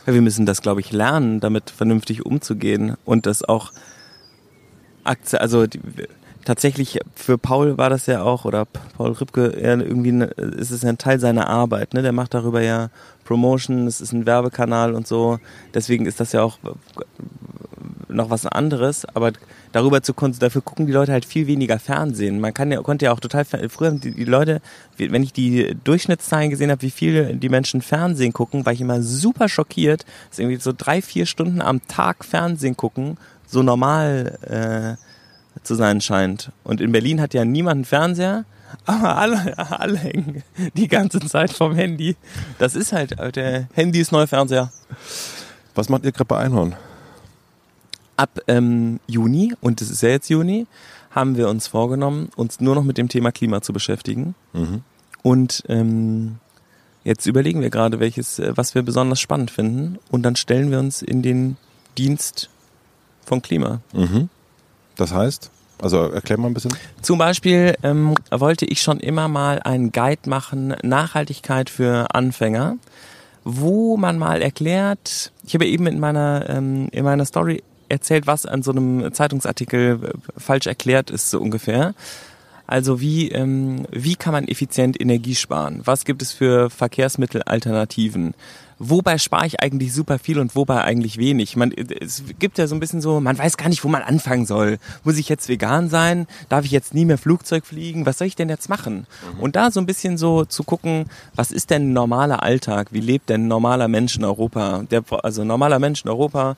Ja, 0.07 0.15
wir 0.15 0.23
müssen 0.23 0.47
das, 0.47 0.63
glaube 0.63 0.81
ich, 0.81 0.93
lernen, 0.93 1.41
damit 1.41 1.71
vernünftig 1.71 2.25
umzugehen 2.25 2.97
und 3.05 3.27
das 3.27 3.43
auch 3.43 3.73
akze 5.05 5.41
also 5.41 5.67
die, 5.67 5.81
tatsächlich 6.45 7.01
für 7.15 7.39
Paul 7.39 7.77
war 7.77 7.91
das 7.91 8.07
ja 8.07 8.23
auch 8.23 8.45
oder 8.45 8.65
Paul 8.65 9.13
Ripke 9.13 9.53
ja, 9.61 9.77
irgendwie 9.77 10.13
ne, 10.13 10.27
ist 10.27 10.71
es 10.71 10.83
ja 10.83 10.89
ein 10.89 10.99
Teil 10.99 11.19
seiner 11.19 11.49
Arbeit, 11.49 11.93
ne? 11.93 12.03
Der 12.03 12.13
macht 12.13 12.35
darüber 12.35 12.63
ja 12.63 12.91
Promotion, 13.25 13.87
es 13.87 14.01
ist 14.01 14.13
ein 14.13 14.27
Werbekanal 14.27 14.95
und 14.95 15.07
so. 15.07 15.39
Deswegen 15.75 16.07
ist 16.07 16.21
das 16.21 16.33
ja 16.33 16.43
auch 16.43 16.59
noch 18.17 18.31
was 18.31 18.47
anderes, 18.47 19.05
aber 19.15 19.33
darüber 19.73 20.03
zu 20.03 20.15
dafür 20.15 20.63
gucken 20.63 20.87
die 20.87 20.93
Leute 20.93 21.13
halt 21.13 21.25
viel 21.25 21.47
weniger 21.47 21.79
Fernsehen. 21.79 22.41
Man 22.41 22.55
kann 22.55 22.73
ja 22.73 22.81
konnte 22.83 23.05
ja 23.05 23.13
auch 23.13 23.21
total 23.21 23.45
früher 23.45 23.93
die, 23.93 24.13
die 24.13 24.25
Leute, 24.25 24.61
wenn 24.97 25.23
ich 25.23 25.33
die 25.33 25.77
Durchschnittszahlen 25.85 26.51
gesehen 26.51 26.71
habe, 26.71 26.83
wie 26.83 26.91
viel 26.91 27.37
die 27.37 27.49
Menschen 27.49 27.83
Fernsehen 27.83 28.33
gucken, 28.33 28.67
war 28.67 28.73
ich 28.73 28.81
immer 28.81 29.03
super 29.03 29.49
schockiert, 29.49 30.05
dass 30.31 30.39
irgendwie 30.39 30.61
so 30.61 30.73
drei 30.77 31.03
vier 31.03 31.27
Stunden 31.27 31.61
am 31.61 31.87
Tag 31.87 32.25
Fernsehen 32.25 32.77
gucken 32.77 33.19
so 33.47 33.63
normal 33.63 34.39
äh, 34.43 35.63
zu 35.63 35.75
sein 35.75 36.01
scheint. 36.01 36.51
Und 36.65 36.81
in 36.81 36.93
Berlin 36.93 37.21
hat 37.21 37.35
ja 37.35 37.45
niemand 37.45 37.77
einen 37.77 37.85
Fernseher. 37.85 38.45
Aber 38.87 39.17
alle, 39.17 39.57
alle 39.59 39.97
hängen 39.97 40.43
die 40.75 40.89
ganze 40.89 41.21
Zeit 41.21 41.53
vom 41.53 41.75
Handy. 41.75 42.17
Das 42.59 42.75
ist 42.75 42.93
halt, 42.93 43.19
äh, 43.19 43.31
der 43.31 43.69
Handy 43.75 44.01
ist 44.01 44.11
neuer 44.11 44.27
Fernseher. 44.27 44.73
was 45.75 45.89
macht 45.89 46.05
ihr 46.05 46.13
bei 46.13 46.39
Einhorn? 46.39 46.75
Ab 48.17 48.41
ähm, 48.49 49.01
Juni, 49.07 49.55
und 49.61 49.81
es 49.81 49.91
ist 49.91 50.03
ja 50.03 50.11
jetzt 50.11 50.29
Juni, 50.29 50.67
haben 51.11 51.37
wir 51.37 51.49
uns 51.49 51.67
vorgenommen, 51.67 52.29
uns 52.37 52.61
nur 52.61 52.75
noch 52.75 52.85
mit 52.85 52.99
dem 52.99 53.09
Thema 53.09 53.33
Klima 53.33 53.63
zu 53.63 53.73
beschäftigen. 53.73 54.35
Mhm. 54.53 54.83
Und 55.23 55.65
ähm, 55.69 56.37
jetzt 57.05 57.27
überlegen 57.27 57.63
wir 57.63 57.71
gerade, 57.71 58.01
welches, 58.01 58.39
äh, 58.39 58.53
was 58.55 58.75
wir 58.75 58.83
besonders 58.83 59.21
spannend 59.21 59.51
finden. 59.51 59.99
Und 60.11 60.23
dann 60.23 60.37
stellen 60.37 60.71
wir 60.71 60.79
uns 60.79 61.03
in 61.03 61.23
den 61.23 61.57
Dienst 61.97 62.51
von 63.25 63.43
Klima. 63.43 63.81
Mhm. 63.93 64.29
Das 64.97 65.13
heißt, 65.13 65.51
also 65.81 66.03
erklär 66.11 66.39
mal 66.39 66.49
ein 66.49 66.55
bisschen. 66.55 66.75
Zum 67.03 67.19
Beispiel 67.19 67.77
ähm, 67.83 68.15
wollte 68.31 68.67
ich 68.67 68.83
schon 68.83 69.01
immer 69.01 69.29
mal 69.29 69.61
einen 69.61 69.93
Guide 69.93 70.29
machen, 70.29 70.75
Nachhaltigkeit 70.83 71.71
für 71.71 72.15
Anfänger, 72.15 72.77
wo 73.45 73.97
man 73.97 74.19
mal 74.19 74.43
erklärt, 74.43 75.33
ich 75.47 75.55
habe 75.55 75.67
eben 75.67 75.87
in 75.87 76.01
meiner, 76.01 76.49
ähm, 76.49 76.89
in 76.93 77.05
meiner 77.05 77.25
Story 77.25 77.63
erzählt, 77.89 78.27
was 78.27 78.47
an 78.47 78.63
so 78.63 78.71
einem 78.71 79.13
Zeitungsartikel 79.13 80.01
äh, 80.03 80.41
falsch 80.41 80.67
erklärt 80.67 81.11
ist, 81.11 81.31
so 81.31 81.41
ungefähr. 81.41 81.95
Also 82.67 83.01
wie, 83.01 83.31
ähm, 83.31 83.87
wie 83.93 84.17
kann 84.17 84.33
man 84.33 84.49
effizient 84.49 85.01
Energie 85.01 85.37
sparen? 85.37 85.83
Was 85.85 86.05
gibt 86.05 86.21
es 86.21 86.33
für 86.33 86.69
Verkehrsmittelalternativen? 86.69 88.35
Wobei 88.79 89.17
spare 89.17 89.47
ich 89.47 89.63
eigentlich 89.63 89.95
super 89.95 90.19
viel 90.19 90.39
und 90.39 90.55
wobei 90.55 90.83
eigentlich 90.83 91.17
wenig? 91.17 91.57
Man, 91.57 91.73
es 91.73 92.25
gibt 92.39 92.59
ja 92.59 92.67
so 92.67 92.75
ein 92.75 92.81
bisschen 92.81 93.01
so, 93.01 93.21
man 93.21 93.39
weiß 93.39 93.57
gar 93.57 93.71
nicht, 93.71 93.83
wo 93.85 93.89
man 93.89 94.03
anfangen 94.03 94.45
soll. 94.45 94.79
Muss 95.03 95.17
ich 95.17 95.31
jetzt 95.31 95.49
vegan 95.49 95.89
sein? 95.89 96.27
Darf 96.51 96.67
ich 96.67 96.73
jetzt 96.73 96.93
nie 96.93 97.07
mehr 97.07 97.17
Flugzeug 97.17 97.65
fliegen? 97.65 98.05
Was 98.05 98.19
soll 98.19 98.27
ich 98.27 98.37
denn 98.37 98.51
jetzt 98.51 98.69
machen? 98.69 99.07
Und 99.41 99.57
da 99.57 99.71
so 99.71 99.81
ein 99.81 99.87
bisschen 99.87 100.19
so 100.19 100.45
zu 100.45 100.63
gucken, 100.63 101.07
was 101.35 101.53
ist 101.53 101.71
denn 101.71 101.89
ein 101.91 101.93
normaler 101.95 102.43
Alltag? 102.43 102.89
Wie 102.91 103.01
lebt 103.01 103.31
denn 103.31 103.45
ein 103.45 103.49
normaler 103.49 103.89
Mensch 103.89 104.17
in 104.17 104.25
Europa? 104.25 104.83
Der, 104.91 105.03
also 105.23 105.41
ein 105.41 105.49
normaler 105.49 105.79
Mensch 105.79 106.05
in 106.05 106.11
Europa 106.11 106.57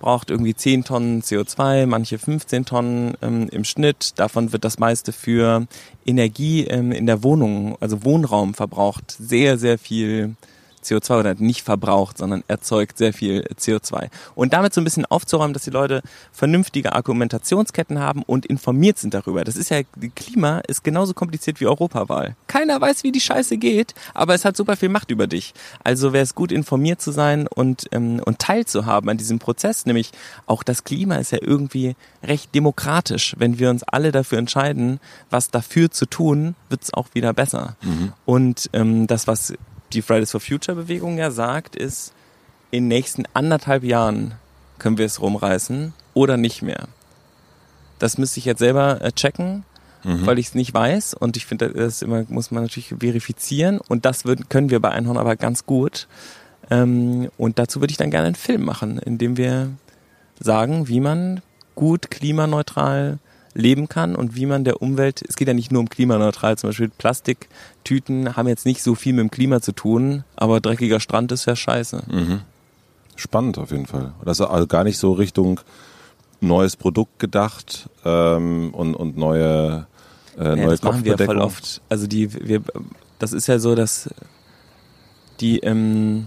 braucht 0.00 0.30
irgendwie 0.30 0.54
10 0.54 0.82
Tonnen 0.82 1.22
CO2, 1.22 1.86
manche 1.86 2.18
15 2.18 2.64
Tonnen 2.64 3.14
ähm, 3.22 3.48
im 3.52 3.62
Schnitt. 3.62 4.18
Davon 4.18 4.52
wird 4.52 4.64
das 4.64 4.80
meiste 4.80 5.12
für 5.12 5.66
Energie 6.04 6.64
ähm, 6.64 6.90
in 6.90 7.06
der 7.06 7.22
Wohnung, 7.22 7.76
also 7.80 8.04
Wohnraum 8.04 8.54
verbraucht 8.54 9.14
sehr, 9.16 9.56
sehr 9.58 9.78
viel 9.78 10.34
CO2 10.84 11.20
oder 11.20 11.34
nicht 11.34 11.62
verbraucht, 11.62 12.18
sondern 12.18 12.44
erzeugt 12.48 12.98
sehr 12.98 13.12
viel 13.12 13.46
CO2. 13.54 14.08
Und 14.34 14.52
damit 14.52 14.74
so 14.74 14.80
ein 14.80 14.84
bisschen 14.84 15.06
aufzuräumen, 15.06 15.54
dass 15.54 15.64
die 15.64 15.70
Leute 15.70 16.02
vernünftige 16.32 16.94
Argumentationsketten 16.94 17.98
haben 17.98 18.22
und 18.22 18.46
informiert 18.46 18.98
sind 18.98 19.14
darüber. 19.14 19.44
Das 19.44 19.56
ist 19.56 19.70
ja, 19.70 19.80
Klima 20.14 20.60
ist 20.66 20.84
genauso 20.84 21.14
kompliziert 21.14 21.60
wie 21.60 21.66
Europawahl. 21.66 22.36
Keiner 22.46 22.80
weiß, 22.80 23.04
wie 23.04 23.12
die 23.12 23.20
Scheiße 23.20 23.58
geht, 23.58 23.94
aber 24.14 24.34
es 24.34 24.44
hat 24.44 24.56
super 24.56 24.76
viel 24.76 24.88
Macht 24.88 25.10
über 25.10 25.26
dich. 25.26 25.54
Also 25.84 26.12
wäre 26.12 26.24
es 26.24 26.34
gut, 26.34 26.52
informiert 26.52 27.00
zu 27.00 27.12
sein 27.12 27.46
und, 27.46 27.86
ähm, 27.92 28.20
und 28.24 28.38
teilzuhaben 28.38 29.08
an 29.10 29.16
diesem 29.16 29.38
Prozess. 29.38 29.86
Nämlich 29.86 30.12
auch 30.46 30.62
das 30.62 30.84
Klima 30.84 31.16
ist 31.16 31.32
ja 31.32 31.38
irgendwie 31.40 31.96
recht 32.22 32.54
demokratisch. 32.54 33.34
Wenn 33.38 33.58
wir 33.58 33.70
uns 33.70 33.82
alle 33.82 34.12
dafür 34.12 34.38
entscheiden, 34.38 35.00
was 35.30 35.50
dafür 35.50 35.90
zu 35.90 36.06
tun, 36.06 36.54
wird 36.68 36.82
es 36.82 36.94
auch 36.94 37.08
wieder 37.14 37.32
besser. 37.32 37.76
Und 38.24 38.70
ähm, 38.72 39.06
das, 39.06 39.26
was 39.26 39.54
die 39.92 40.02
Fridays 40.02 40.30
for 40.30 40.40
Future 40.40 40.76
Bewegung 40.76 41.18
ja 41.18 41.30
sagt, 41.30 41.76
ist, 41.76 42.12
in 42.70 42.84
den 42.84 42.88
nächsten 42.88 43.24
anderthalb 43.34 43.82
Jahren 43.84 44.34
können 44.78 44.98
wir 44.98 45.06
es 45.06 45.20
rumreißen 45.20 45.92
oder 46.14 46.36
nicht 46.36 46.62
mehr. 46.62 46.88
Das 47.98 48.16
müsste 48.16 48.38
ich 48.38 48.44
jetzt 48.44 48.60
selber 48.60 49.00
äh, 49.02 49.12
checken, 49.12 49.64
weil 50.02 50.38
ich 50.38 50.48
es 50.48 50.54
nicht 50.54 50.72
weiß 50.72 51.12
und 51.14 51.36
ich 51.36 51.44
finde, 51.44 51.68
das 51.70 52.00
immer 52.00 52.24
muss 52.28 52.50
man 52.50 52.62
natürlich 52.62 52.94
verifizieren 52.98 53.80
und 53.86 54.06
das 54.06 54.24
würden, 54.24 54.48
können 54.48 54.70
wir 54.70 54.80
bei 54.80 54.90
Einhorn 54.90 55.18
aber 55.18 55.36
ganz 55.36 55.66
gut. 55.66 56.08
Ähm, 56.70 57.28
und 57.36 57.58
dazu 57.58 57.80
würde 57.80 57.90
ich 57.90 57.98
dann 57.98 58.10
gerne 58.10 58.28
einen 58.28 58.34
Film 58.34 58.64
machen, 58.64 58.98
in 58.98 59.18
dem 59.18 59.36
wir 59.36 59.70
sagen, 60.38 60.88
wie 60.88 61.00
man 61.00 61.42
gut 61.74 62.10
klimaneutral 62.10 63.18
leben 63.54 63.88
kann 63.88 64.14
und 64.14 64.36
wie 64.36 64.46
man 64.46 64.64
der 64.64 64.80
Umwelt, 64.80 65.22
es 65.26 65.36
geht 65.36 65.48
ja 65.48 65.54
nicht 65.54 65.72
nur 65.72 65.80
um 65.80 65.88
klimaneutral, 65.88 66.56
zum 66.56 66.70
Beispiel 66.70 66.88
Plastiktüten 66.88 68.36
haben 68.36 68.48
jetzt 68.48 68.66
nicht 68.66 68.82
so 68.82 68.94
viel 68.94 69.12
mit 69.12 69.22
dem 69.22 69.30
Klima 69.30 69.60
zu 69.60 69.72
tun, 69.72 70.24
aber 70.36 70.60
dreckiger 70.60 71.00
Strand 71.00 71.32
ist 71.32 71.46
ja 71.46 71.56
scheiße. 71.56 72.02
Mhm. 72.10 72.40
Spannend 73.16 73.58
auf 73.58 73.70
jeden 73.70 73.86
Fall. 73.86 74.12
Das 74.24 74.40
ist 74.40 74.46
also 74.46 74.66
gar 74.66 74.84
nicht 74.84 74.98
so 74.98 75.12
Richtung 75.12 75.60
neues 76.40 76.76
Produkt 76.76 77.18
gedacht 77.18 77.90
ähm, 78.04 78.72
und, 78.72 78.94
und 78.94 79.16
neue, 79.16 79.86
äh, 80.38 80.44
Ja, 80.44 80.56
neue 80.56 80.68
das 80.68 80.82
machen 80.82 81.04
wir 81.04 81.18
voll 81.18 81.38
oft. 81.38 81.82
Also 81.88 82.06
die, 82.06 82.32
wir, 82.32 82.62
das 83.18 83.32
ist 83.32 83.46
ja 83.46 83.58
so, 83.58 83.74
dass 83.74 84.08
die, 85.40 85.58
ähm, 85.58 86.26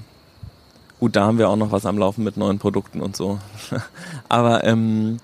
gut, 1.00 1.16
da 1.16 1.26
haben 1.26 1.38
wir 1.38 1.50
auch 1.50 1.56
noch 1.56 1.72
was 1.72 1.86
am 1.86 1.98
Laufen 1.98 2.24
mit 2.24 2.38
neuen 2.38 2.60
Produkten 2.60 3.02
und 3.02 3.16
so. 3.16 3.40
Aber 4.30 4.64
ähm, 4.64 5.18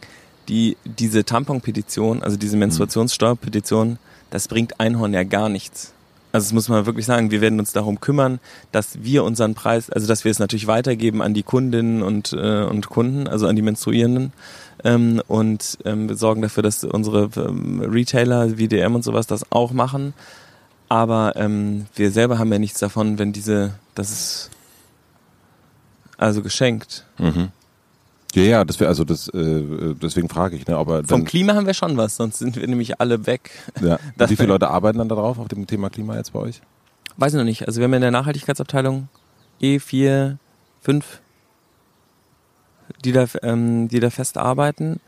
die, 0.49 0.77
diese 0.83 1.23
Tampon-Petition, 1.23 2.23
also 2.23 2.37
diese 2.37 2.57
Menstruationssteuer-Petition, 2.57 3.97
das 4.31 4.47
bringt 4.47 4.79
Einhorn 4.79 5.13
ja 5.13 5.23
gar 5.23 5.49
nichts. 5.49 5.93
Also 6.31 6.45
das 6.45 6.53
muss 6.53 6.69
man 6.69 6.85
wirklich 6.85 7.05
sagen, 7.05 7.31
wir 7.31 7.41
werden 7.41 7.59
uns 7.59 7.71
darum 7.71 7.99
kümmern, 7.99 8.39
dass 8.71 9.01
wir 9.01 9.23
unseren 9.23 9.55
Preis, 9.55 9.89
also 9.89 10.07
dass 10.07 10.25
wir 10.25 10.31
es 10.31 10.37
natürlich 10.37 10.67
weitergeben 10.67 11.23
an 11.23 11.33
die 11.33 11.41
Kundinnen 11.41 12.03
und, 12.03 12.33
äh, 12.33 12.63
und 12.63 12.89
Kunden, 12.89 13.27
also 13.27 13.47
an 13.47 13.55
die 13.55 13.63
Menstruierenden 13.63 14.31
ähm, 14.83 15.21
und 15.27 15.77
ähm, 15.85 16.07
wir 16.07 16.15
sorgen 16.15 16.41
dafür, 16.41 16.63
dass 16.63 16.83
unsere 16.83 17.29
ähm, 17.35 17.81
Retailer 17.81 18.57
wie 18.57 18.67
DM 18.67 18.95
und 18.95 19.03
sowas 19.03 19.27
das 19.27 19.51
auch 19.51 19.71
machen. 19.71 20.13
Aber 20.87 21.33
ähm, 21.35 21.85
wir 21.95 22.11
selber 22.11 22.39
haben 22.39 22.51
ja 22.51 22.59
nichts 22.59 22.79
davon, 22.79 23.19
wenn 23.19 23.31
diese, 23.31 23.73
das 23.95 24.11
ist 24.11 24.49
also 26.17 26.41
geschenkt. 26.41 27.05
Mhm. 27.17 27.49
Ja, 28.35 28.43
ja, 28.43 28.63
das 28.65 28.79
wäre 28.79 28.89
also 28.89 29.03
das, 29.03 29.27
äh, 29.29 29.95
deswegen 30.01 30.29
frage 30.29 30.55
ich, 30.55 30.67
ne, 30.67 30.77
aber 30.77 31.03
Vom 31.03 31.25
Klima 31.25 31.55
haben 31.55 31.65
wir 31.65 31.73
schon 31.73 31.97
was, 31.97 32.15
sonst 32.15 32.37
sind 32.39 32.55
wir 32.55 32.67
nämlich 32.67 33.01
alle 33.01 33.25
weg. 33.25 33.49
ja. 33.81 33.97
das 34.17 34.29
Und 34.29 34.29
wie 34.29 34.35
viele 34.35 34.49
wär- 34.49 34.53
Leute 34.55 34.69
arbeiten 34.69 34.99
dann 34.99 35.09
darauf 35.09 35.39
auf 35.39 35.47
dem 35.47 35.65
Thema 35.65 35.89
Klima 35.89 36.15
jetzt 36.15 36.33
bei 36.33 36.39
euch? 36.39 36.61
Weiß 37.17 37.33
ich 37.33 37.37
noch 37.37 37.43
nicht. 37.43 37.67
Also 37.67 37.79
wir 37.79 37.85
haben 37.85 37.93
in 37.93 38.01
der 38.01 38.11
Nachhaltigkeitsabteilung 38.11 39.07
E4, 39.61 40.37
5, 40.81 41.21
die 43.03 43.11
da, 43.11 43.25
ähm, 43.43 43.87
die 43.87 43.99
da 43.99 44.09
fest 44.09 44.37
arbeiten. 44.37 44.99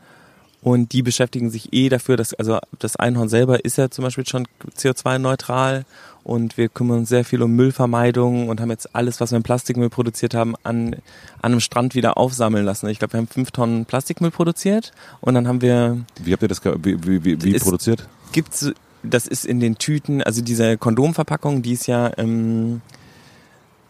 Und 0.62 0.92
die 0.92 1.02
beschäftigen 1.02 1.50
sich 1.50 1.72
eh 1.72 1.88
dafür, 1.88 2.16
dass, 2.16 2.34
also 2.34 2.58
das 2.78 2.94
Einhorn 2.94 3.28
selber 3.28 3.64
ist 3.64 3.78
ja 3.78 3.90
zum 3.90 4.04
Beispiel 4.04 4.26
schon 4.26 4.46
CO2-neutral 4.76 5.84
und 6.22 6.56
wir 6.56 6.68
kümmern 6.68 6.98
uns 6.98 7.08
sehr 7.08 7.24
viel 7.24 7.42
um 7.42 7.56
Müllvermeidung 7.56 8.48
und 8.48 8.60
haben 8.60 8.70
jetzt 8.70 8.94
alles, 8.94 9.20
was 9.20 9.32
wir 9.32 9.38
in 9.38 9.42
Plastikmüll 9.42 9.90
produziert 9.90 10.34
haben, 10.34 10.54
an, 10.62 10.94
an 11.40 11.52
einem 11.52 11.60
Strand 11.60 11.96
wieder 11.96 12.16
aufsammeln 12.16 12.64
lassen. 12.64 12.88
Ich 12.88 13.00
glaube, 13.00 13.14
wir 13.14 13.18
haben 13.18 13.26
fünf 13.26 13.50
Tonnen 13.50 13.86
Plastikmüll 13.86 14.30
produziert 14.30 14.92
und 15.20 15.34
dann 15.34 15.48
haben 15.48 15.62
wir 15.62 16.04
Wie 16.22 16.32
habt 16.32 16.42
ihr 16.42 16.48
das 16.48 16.64
wie, 16.64 16.96
wie, 17.04 17.24
wie, 17.24 17.42
wie 17.42 17.58
produziert? 17.58 18.08
gibt's, 18.30 18.70
das 19.02 19.26
ist 19.26 19.44
in 19.44 19.58
den 19.58 19.78
Tüten, 19.78 20.22
also 20.22 20.42
diese 20.42 20.78
Kondomverpackung, 20.78 21.62
die 21.62 21.72
ist 21.72 21.88
ja, 21.88 22.12
ähm, 22.18 22.82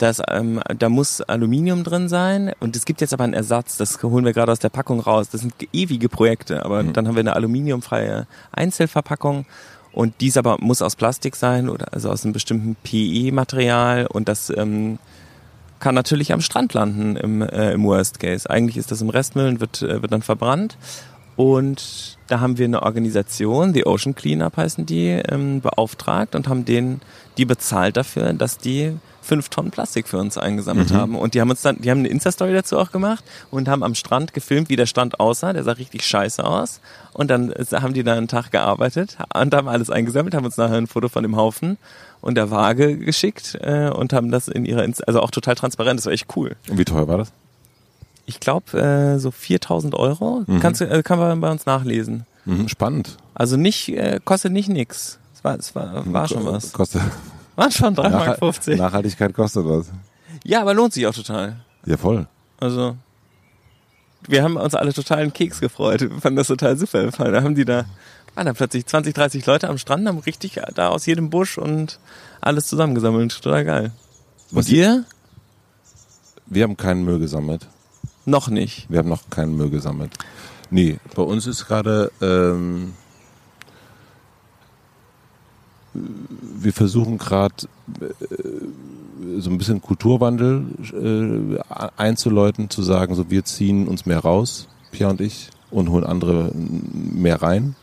das, 0.03 0.21
ähm, 0.29 0.61
da 0.79 0.89
muss 0.89 1.21
Aluminium 1.21 1.85
drin 1.85 2.09
sein 2.09 2.53
und 2.61 2.77
es 2.77 2.85
gibt 2.85 3.01
jetzt 3.01 3.13
aber 3.15 3.25
einen 3.25 3.35
Ersatz, 3.35 3.77
das 3.77 4.03
holen 4.03 4.25
wir 4.25 4.33
gerade 4.33 4.51
aus 4.53 4.59
der 4.59 4.69
Packung 4.69 5.01
raus. 5.01 5.29
Das 5.31 5.41
sind 5.41 5.55
ewige 5.73 6.09
Projekte, 6.09 6.65
aber 6.65 6.83
Mhm. 6.83 6.93
dann 6.93 7.09
haben 7.09 7.15
wir 7.15 7.21
eine 7.21 7.37
aluminiumfreie 7.37 8.27
Einzelverpackung 8.51 9.47
und 9.93 10.15
dies 10.21 10.37
aber 10.37 10.57
muss 10.61 10.83
aus 10.83 10.97
Plastik 10.97 11.37
sein 11.37 11.69
oder 11.69 11.93
also 11.93 12.11
aus 12.11 12.25
einem 12.25 12.33
bestimmten 12.33 12.77
PE-Material 12.83 14.07
und 14.07 14.29
das 14.29 14.51
ähm, 14.51 14.99
kann 15.79 15.95
natürlich 15.95 16.33
am 16.33 16.41
Strand 16.41 16.75
landen 16.75 17.17
im, 17.17 17.43
äh, 17.43 17.73
im 17.73 17.85
Worst 17.85 18.21
Case. 18.21 18.49
Eigentlich 18.49 18.77
ist 18.77 18.91
das 18.91 19.01
im 19.03 19.09
Restmüll 19.09 19.49
und 19.49 19.61
wird, 19.61 19.83
äh, 19.83 20.01
wird 20.01 20.13
dann 20.13 20.23
verbrannt. 20.23 20.77
Und 21.35 22.19
da 22.29 22.41
haben 22.41 22.59
wir 22.59 22.67
eine 22.67 22.83
Organisation, 22.83 23.73
die 23.73 23.87
Ocean 23.87 24.15
Cleanup 24.15 24.57
heißen 24.57 24.87
die, 24.87 25.09
ähm, 25.09 25.61
beauftragt 25.61 26.35
und 26.35 26.47
haben 26.49 26.65
denen 26.65 27.01
die 27.37 27.47
bezahlt 27.47 27.97
dafür, 27.97 28.33
dass 28.35 28.59
die 28.59 28.93
fünf 29.23 29.49
Tonnen 29.49 29.71
Plastik 29.71 30.09
für 30.09 30.19
uns 30.19 30.37
eingesammelt 30.37 30.91
Mhm. 30.91 30.95
haben. 30.97 31.15
Und 31.17 31.35
die 31.35 31.41
haben 31.41 31.49
uns 31.51 31.63
dann, 31.63 31.81
die 31.81 31.91
haben 31.91 32.01
eine 32.01 32.09
Insta-Story 32.09 32.53
dazu 32.53 32.79
auch 32.79 32.93
gemacht 32.93 33.25
und 33.51 33.69
haben 33.69 33.83
am 33.83 33.95
Strand 33.95 34.35
gefilmt, 34.35 34.69
wie 34.69 34.77
der 34.77 34.87
Strand 34.87 35.21
aussah. 35.21 35.53
Der 35.53 35.65
sah 35.65 35.73
richtig 35.73 36.05
scheiße 36.05 36.45
aus. 36.45 36.81
Und 37.15 37.31
dann 37.31 37.53
haben 37.73 37.95
die 37.95 38.03
da 38.05 38.15
einen 38.15 38.29
Tag 38.29 38.51
gearbeitet 38.51 39.17
und 39.35 39.55
haben 39.55 39.69
alles 39.69 39.89
eingesammelt, 39.91 40.35
haben 40.35 40.45
uns 40.45 40.57
nachher 40.57 40.77
ein 40.77 40.87
Foto 40.87 41.09
von 41.09 41.23
dem 41.23 41.37
Haufen 41.37 41.79
und 42.21 42.35
der 42.37 42.51
Waage 42.51 42.97
geschickt 42.99 43.57
äh, 43.61 43.89
und 43.91 44.13
haben 44.13 44.31
das 44.31 44.49
in 44.49 44.65
ihrer, 44.65 44.85
Insta 44.85 45.05
also 45.07 45.21
auch 45.21 45.31
total 45.31 45.55
transparent. 45.55 45.99
Das 46.01 46.07
war 46.07 46.13
echt 46.13 46.27
cool. 46.37 46.57
Und 46.69 46.79
wie 46.79 46.85
teuer 46.85 47.07
war 47.09 47.19
das? 47.19 47.33
Ich 48.27 48.39
glaube, 48.41 48.79
äh, 48.81 49.19
so 49.19 49.31
4000 49.31 49.95
Euro 49.95 50.45
Mhm. 50.47 50.61
kannst 50.61 50.81
du, 50.81 50.85
äh, 50.89 51.03
kann 51.03 51.19
man 51.19 51.41
bei 51.41 51.51
uns 51.51 51.67
nachlesen. 51.67 52.25
Mhm, 52.45 52.69
spannend. 52.69 53.17
Also 53.35 53.57
nicht, 53.57 53.89
äh, 53.91 54.21
kostet 54.25 54.53
nicht 54.53 54.69
nix. 54.69 55.19
Es 55.35 55.45
war, 55.45 55.57
es 55.59 55.75
war, 55.75 56.03
war 56.13 56.29
schon 56.29 56.45
was. 56.47 56.73
Kostet, 56.73 57.03
War 57.57 57.71
schon 57.71 57.95
3,50 57.95 58.03
Nachhal- 58.11 58.27
Mark. 58.27 58.39
50. 58.39 58.79
Nachhaltigkeit 58.79 59.35
kostet 59.35 59.65
was. 59.67 59.91
Ja, 60.45 60.61
aber 60.63 60.75
lohnt 60.75 60.93
sich 60.93 61.07
auch 61.07 61.15
total. 61.15 61.61
Ja, 61.85 61.97
voll. 61.97 62.27
Also, 62.59 62.97
wir 64.27 64.43
haben 64.43 64.57
uns 64.57 64.75
alle 64.75 64.93
total 64.93 65.19
einen 65.19 65.33
Keks 65.33 65.61
gefreut. 65.61 66.01
Wir 66.01 66.11
fanden 66.21 66.37
das 66.37 66.47
total 66.47 66.77
super. 66.77 67.07
Da 67.11 67.43
haben 67.43 67.55
die 67.55 67.65
da, 67.65 67.85
waren 68.35 68.47
da 68.47 68.53
plötzlich 68.53 68.87
20, 68.87 69.15
30 69.15 69.45
Leute 69.47 69.69
am 69.69 69.79
Strand, 69.79 70.07
haben 70.09 70.19
richtig 70.19 70.61
da 70.75 70.89
aus 70.89 71.07
jedem 71.07 71.29
Busch 71.31 71.59
und 71.59 71.99
alles 72.41 72.67
zusammengesammelt. 72.69 73.41
Total 73.43 73.65
geil. 73.65 73.93
Was- 74.51 74.67
Und 74.69 74.73
ihr? 74.73 75.05
Wir 76.47 76.65
haben 76.65 76.77
keinen 76.77 77.05
Müll 77.05 77.19
gesammelt. 77.19 77.67
Noch 78.25 78.49
nicht. 78.49 78.87
Wir 78.91 78.99
haben 79.01 79.09
noch 79.09 79.29
keinen 79.31 79.57
Müll 79.57 79.71
gesammelt. 79.71 80.13
Nee, 80.71 80.99
bei 81.15 81.23
uns 81.23 81.47
ist 81.47 81.67
gerade, 81.67 82.11
ähm, 82.21 82.95
wir 86.65 86.73
versuchen 86.73 87.19
gerade 87.19 87.55
äh, 88.01 89.39
so 89.39 89.51
ein 89.51 89.59
bisschen 89.59 89.81
Kulturwandel 89.81 90.65
äh, 90.93 91.79
einzuläuten, 91.97 92.71
zu 92.71 92.83
sagen, 92.83 93.15
so 93.15 93.31
wir 93.31 93.45
ziehen 93.45 93.89
uns 93.89 94.07
mehr 94.07 94.21
raus, 94.21 94.69
Pia 94.91 95.09
und 95.09 95.21
ich, 95.21 95.49
und 95.71 95.91
holen 95.91 96.05
andere 96.05 96.53
mehr 96.55 97.43
rein. 97.43 97.75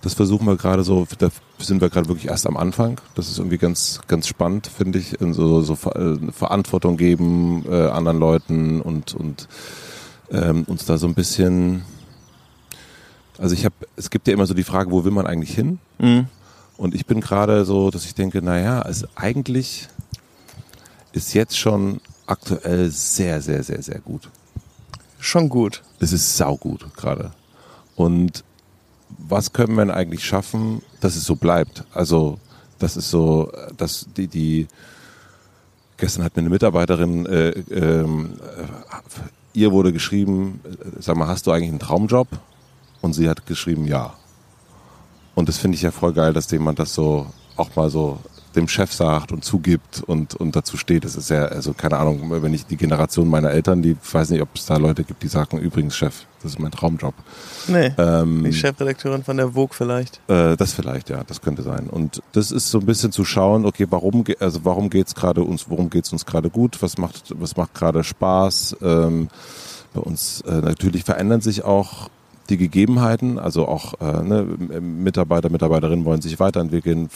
Das 0.00 0.12
versuchen 0.12 0.46
wir 0.46 0.56
gerade 0.56 0.84
so, 0.84 1.06
da 1.18 1.30
sind 1.58 1.80
wir 1.80 1.88
gerade 1.88 2.08
wirklich 2.08 2.28
erst 2.28 2.46
am 2.46 2.58
Anfang. 2.58 3.00
Das 3.14 3.30
ist 3.30 3.38
irgendwie 3.38 3.56
ganz, 3.56 4.00
ganz 4.06 4.28
spannend, 4.28 4.66
finde 4.66 4.98
ich. 4.98 5.16
So, 5.18 5.62
so 5.62 5.72
äh, 5.90 6.30
Verantwortung 6.30 6.98
geben 6.98 7.64
äh, 7.66 7.88
anderen 7.88 8.18
Leuten 8.18 8.82
und, 8.82 9.14
und 9.14 9.48
ähm, 10.30 10.64
uns 10.64 10.84
da 10.84 10.98
so 10.98 11.06
ein 11.06 11.14
bisschen. 11.14 11.82
Also 13.38 13.54
ich 13.54 13.64
habe, 13.64 13.74
es 13.96 14.10
gibt 14.10 14.28
ja 14.28 14.34
immer 14.34 14.44
so 14.44 14.52
die 14.52 14.62
Frage, 14.62 14.90
wo 14.90 15.04
will 15.04 15.10
man 15.10 15.26
eigentlich 15.26 15.54
hin? 15.54 15.78
Mhm. 15.98 16.26
Und 16.76 16.94
ich 16.94 17.06
bin 17.06 17.20
gerade 17.20 17.64
so, 17.64 17.90
dass 17.90 18.04
ich 18.04 18.14
denke, 18.14 18.42
naja, 18.42 18.82
also 18.82 19.06
eigentlich 19.14 19.88
ist 21.12 21.34
jetzt 21.34 21.56
schon 21.56 22.00
aktuell 22.26 22.90
sehr, 22.90 23.40
sehr, 23.40 23.62
sehr, 23.62 23.82
sehr 23.82 24.00
gut. 24.00 24.28
Schon 25.18 25.48
gut. 25.48 25.82
Es 26.00 26.12
ist 26.12 26.36
saugut 26.36 26.94
gerade. 26.96 27.32
Und 27.96 28.44
was 29.16 29.52
können 29.52 29.74
wir 29.74 29.84
denn 29.84 29.94
eigentlich 29.94 30.24
schaffen, 30.24 30.82
dass 31.00 31.16
es 31.16 31.24
so 31.24 31.36
bleibt? 31.36 31.84
Also, 31.92 32.38
das 32.78 32.96
ist 32.96 33.10
so, 33.10 33.50
dass 33.76 34.06
die, 34.16 34.26
die 34.26 34.66
gestern 35.96 36.24
hat 36.24 36.36
mir 36.36 36.40
eine 36.40 36.50
Mitarbeiterin, 36.50 37.26
äh, 37.26 37.50
äh, 37.50 38.06
ihr 39.52 39.72
wurde 39.72 39.92
geschrieben, 39.92 40.60
äh, 40.64 41.00
sag 41.00 41.16
mal, 41.16 41.28
hast 41.28 41.46
du 41.46 41.52
eigentlich 41.52 41.70
einen 41.70 41.78
Traumjob? 41.78 42.28
Und 43.00 43.12
sie 43.12 43.28
hat 43.28 43.46
geschrieben, 43.46 43.86
ja. 43.86 44.14
Und 45.34 45.48
das 45.48 45.58
finde 45.58 45.76
ich 45.76 45.82
ja 45.82 45.90
voll 45.90 46.12
geil, 46.12 46.32
dass 46.32 46.50
jemand 46.50 46.78
das 46.78 46.94
so 46.94 47.26
auch 47.56 47.74
mal 47.76 47.90
so 47.90 48.18
dem 48.54 48.68
Chef 48.68 48.92
sagt 48.92 49.32
und 49.32 49.44
zugibt 49.44 50.02
und, 50.06 50.34
und 50.36 50.54
dazu 50.54 50.76
steht. 50.76 51.04
Das 51.04 51.16
ist 51.16 51.28
ja, 51.30 51.46
also 51.46 51.72
keine 51.72 51.98
Ahnung, 51.98 52.30
wenn 52.42 52.54
ich 52.54 52.66
die 52.66 52.76
Generation 52.76 53.28
meiner 53.28 53.50
Eltern, 53.50 53.82
die 53.82 53.96
weiß 54.12 54.30
nicht, 54.30 54.42
ob 54.42 54.48
es 54.54 54.66
da 54.66 54.76
Leute 54.76 55.02
gibt, 55.04 55.22
die 55.24 55.28
sagen, 55.28 55.58
übrigens 55.58 55.96
Chef, 55.96 56.26
das 56.42 56.52
ist 56.52 56.58
mein 56.60 56.70
Traumjob. 56.70 57.14
Nee. 57.66 57.92
Ähm, 57.98 58.44
Die 58.44 58.52
Chefredakteurin 58.52 59.24
von 59.24 59.36
der 59.36 59.50
Vogue 59.50 59.72
vielleicht. 59.72 60.20
äh, 60.28 60.56
das 60.56 60.72
vielleicht, 60.72 61.10
ja, 61.10 61.24
das 61.24 61.40
könnte 61.40 61.62
sein. 61.62 61.88
Und 61.88 62.22
das 62.32 62.52
ist 62.52 62.70
so 62.70 62.78
ein 62.78 62.86
bisschen 62.86 63.12
zu 63.12 63.24
schauen, 63.24 63.66
okay, 63.66 63.86
warum, 63.90 64.24
also 64.38 64.60
warum 64.64 64.88
geht's 64.90 65.14
gerade 65.14 65.42
uns, 65.42 65.68
worum 65.68 65.90
geht's 65.90 66.12
uns 66.12 66.24
gerade 66.24 66.50
gut? 66.50 66.80
Was 66.80 66.96
macht, 66.98 67.34
was 67.36 67.56
macht 67.56 67.74
gerade 67.74 68.04
Spaß? 68.04 68.76
Ähm, 68.82 69.28
bei 69.94 70.00
uns 70.00 70.42
äh, 70.42 70.60
natürlich 70.60 71.04
verändern 71.04 71.40
sich 71.40 71.64
auch 71.64 72.08
die 72.48 72.56
Gegebenheiten, 72.56 73.38
also 73.38 73.66
auch 73.66 73.94
äh, 74.00 74.22
ne, 74.22 74.44
Mitarbeiter, 74.80 75.50
Mitarbeiterinnen 75.50 76.04
wollen 76.04 76.20
sich 76.20 76.38
weiterentwickeln, 76.40 77.08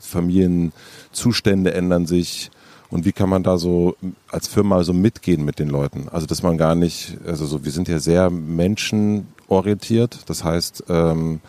Familienzustände 0.00 1.74
ändern 1.74 2.06
sich. 2.06 2.50
Und 2.88 3.04
wie 3.04 3.12
kann 3.12 3.28
man 3.28 3.42
da 3.42 3.58
so 3.58 3.96
als 4.30 4.46
Firma 4.46 4.84
so 4.84 4.92
mitgehen 4.92 5.44
mit 5.44 5.58
den 5.58 5.68
Leuten? 5.68 6.08
Also 6.08 6.26
dass 6.26 6.44
man 6.44 6.56
gar 6.56 6.76
nicht, 6.76 7.18
also 7.26 7.44
so, 7.44 7.64
wir 7.64 7.72
sind 7.72 7.88
ja 7.88 7.98
sehr 7.98 8.30
menschenorientiert. 8.30 10.20
Das 10.26 10.44
heißt, 10.44 10.84
ähm, 10.88 11.40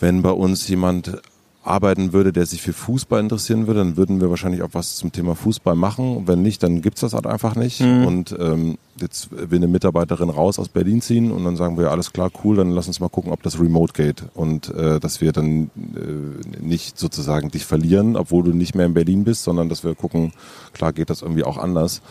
wenn 0.00 0.22
bei 0.22 0.30
uns 0.30 0.66
jemand 0.66 1.22
arbeiten 1.68 2.12
würde, 2.12 2.32
der 2.32 2.46
sich 2.46 2.62
für 2.62 2.72
Fußball 2.72 3.20
interessieren 3.20 3.66
würde, 3.66 3.80
dann 3.80 3.96
würden 3.96 4.20
wir 4.20 4.30
wahrscheinlich 4.30 4.62
auch 4.62 4.70
was 4.72 4.96
zum 4.96 5.12
Thema 5.12 5.34
Fußball 5.34 5.74
machen. 5.74 6.26
Wenn 6.26 6.42
nicht, 6.42 6.62
dann 6.62 6.82
gibt's 6.82 7.00
das 7.00 7.12
halt 7.14 7.26
einfach 7.26 7.54
nicht. 7.54 7.80
Mhm. 7.80 8.06
Und 8.06 8.36
ähm, 8.38 8.78
jetzt 9.00 9.30
will 9.30 9.58
eine 9.58 9.68
Mitarbeiterin 9.68 10.30
raus 10.30 10.58
aus 10.58 10.68
Berlin 10.68 11.00
ziehen 11.00 11.30
und 11.30 11.44
dann 11.44 11.56
sagen 11.56 11.76
wir, 11.76 11.84
ja, 11.84 11.90
alles 11.90 12.12
klar, 12.12 12.30
cool, 12.42 12.56
dann 12.56 12.70
lass 12.70 12.88
uns 12.88 13.00
mal 13.00 13.08
gucken, 13.08 13.32
ob 13.32 13.42
das 13.42 13.60
remote 13.60 13.92
geht. 13.92 14.24
Und 14.34 14.74
äh, 14.74 14.98
dass 14.98 15.20
wir 15.20 15.32
dann 15.32 15.70
äh, 15.94 16.60
nicht 16.60 16.98
sozusagen 16.98 17.50
dich 17.50 17.64
verlieren, 17.64 18.16
obwohl 18.16 18.44
du 18.44 18.50
nicht 18.52 18.74
mehr 18.74 18.86
in 18.86 18.94
Berlin 18.94 19.24
bist, 19.24 19.44
sondern 19.44 19.68
dass 19.68 19.84
wir 19.84 19.94
gucken, 19.94 20.32
klar 20.72 20.92
geht 20.92 21.10
das 21.10 21.22
irgendwie 21.22 21.44
auch 21.44 21.58
anders. 21.58 22.02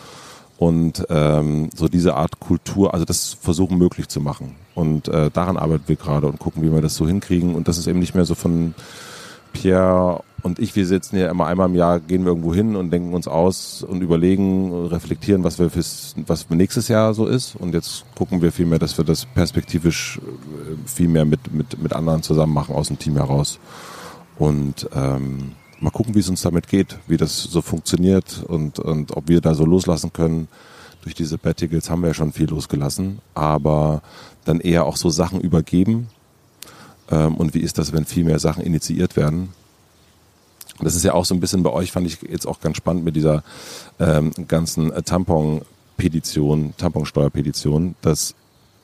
Und 0.58 1.06
ähm, 1.08 1.70
so 1.74 1.86
diese 1.86 2.16
Art 2.16 2.40
Kultur, 2.40 2.92
also 2.92 3.04
das 3.04 3.36
versuchen 3.40 3.78
möglich 3.78 4.08
zu 4.08 4.20
machen. 4.20 4.56
Und 4.74 5.06
äh, 5.06 5.30
daran 5.32 5.56
arbeiten 5.56 5.84
wir 5.86 5.94
gerade 5.94 6.26
und 6.26 6.40
gucken, 6.40 6.62
wie 6.62 6.72
wir 6.72 6.82
das 6.82 6.96
so 6.96 7.06
hinkriegen. 7.06 7.54
Und 7.54 7.68
das 7.68 7.78
ist 7.78 7.86
eben 7.86 8.00
nicht 8.00 8.16
mehr 8.16 8.24
so 8.24 8.34
von 8.34 8.74
Pierre 9.52 10.22
und 10.42 10.60
ich, 10.60 10.76
wir 10.76 10.86
sitzen 10.86 11.16
ja 11.16 11.30
immer 11.30 11.46
einmal 11.46 11.68
im 11.68 11.74
Jahr, 11.74 11.98
gehen 11.98 12.22
wir 12.24 12.28
irgendwo 12.28 12.54
hin 12.54 12.76
und 12.76 12.90
denken 12.90 13.12
uns 13.12 13.26
aus 13.26 13.82
und 13.82 14.02
überlegen, 14.02 14.86
reflektieren, 14.86 15.42
was 15.42 15.58
wir 15.58 15.68
fürs, 15.68 16.14
was 16.26 16.48
nächstes 16.48 16.88
Jahr 16.88 17.12
so 17.12 17.26
ist. 17.26 17.56
Und 17.56 17.74
jetzt 17.74 18.04
gucken 18.14 18.40
wir 18.40 18.52
vielmehr, 18.52 18.78
dass 18.78 18.96
wir 18.96 19.04
das 19.04 19.26
perspektivisch 19.26 20.18
äh, 20.18 20.88
viel 20.88 21.08
mehr 21.08 21.24
mit, 21.24 21.52
mit, 21.52 21.82
mit 21.82 21.92
anderen 21.92 22.22
zusammen 22.22 22.54
machen 22.54 22.74
aus 22.74 22.86
dem 22.86 22.98
Team 22.98 23.16
heraus. 23.16 23.58
Und 24.38 24.88
ähm, 24.94 25.52
mal 25.80 25.90
gucken, 25.90 26.14
wie 26.14 26.20
es 26.20 26.28
uns 26.28 26.42
damit 26.42 26.68
geht, 26.68 26.96
wie 27.08 27.16
das 27.16 27.42
so 27.42 27.60
funktioniert 27.60 28.44
und, 28.46 28.78
und 28.78 29.16
ob 29.16 29.28
wir 29.28 29.40
da 29.40 29.54
so 29.54 29.64
loslassen 29.64 30.12
können. 30.12 30.46
Durch 31.02 31.14
diese 31.14 31.38
Bettigels 31.38 31.90
haben 31.90 32.02
wir 32.02 32.08
ja 32.08 32.14
schon 32.14 32.32
viel 32.32 32.48
losgelassen, 32.48 33.18
aber 33.34 34.02
dann 34.44 34.60
eher 34.60 34.84
auch 34.84 34.96
so 34.96 35.10
Sachen 35.10 35.40
übergeben, 35.40 36.08
und 37.14 37.54
wie 37.54 37.60
ist 37.60 37.78
das, 37.78 37.92
wenn 37.92 38.04
viel 38.04 38.24
mehr 38.24 38.38
Sachen 38.38 38.62
initiiert 38.62 39.16
werden? 39.16 39.50
Das 40.80 40.94
ist 40.94 41.04
ja 41.04 41.14
auch 41.14 41.24
so 41.24 41.34
ein 41.34 41.40
bisschen 41.40 41.62
bei 41.62 41.70
euch, 41.70 41.90
fand 41.90 42.06
ich 42.06 42.22
jetzt 42.22 42.46
auch 42.46 42.60
ganz 42.60 42.76
spannend 42.76 43.04
mit 43.04 43.16
dieser 43.16 43.42
ähm, 43.98 44.32
ganzen 44.46 44.92
Tampon-Petition, 45.04 46.74
Tamponsteuer-Petition, 46.76 47.96
dass 48.00 48.34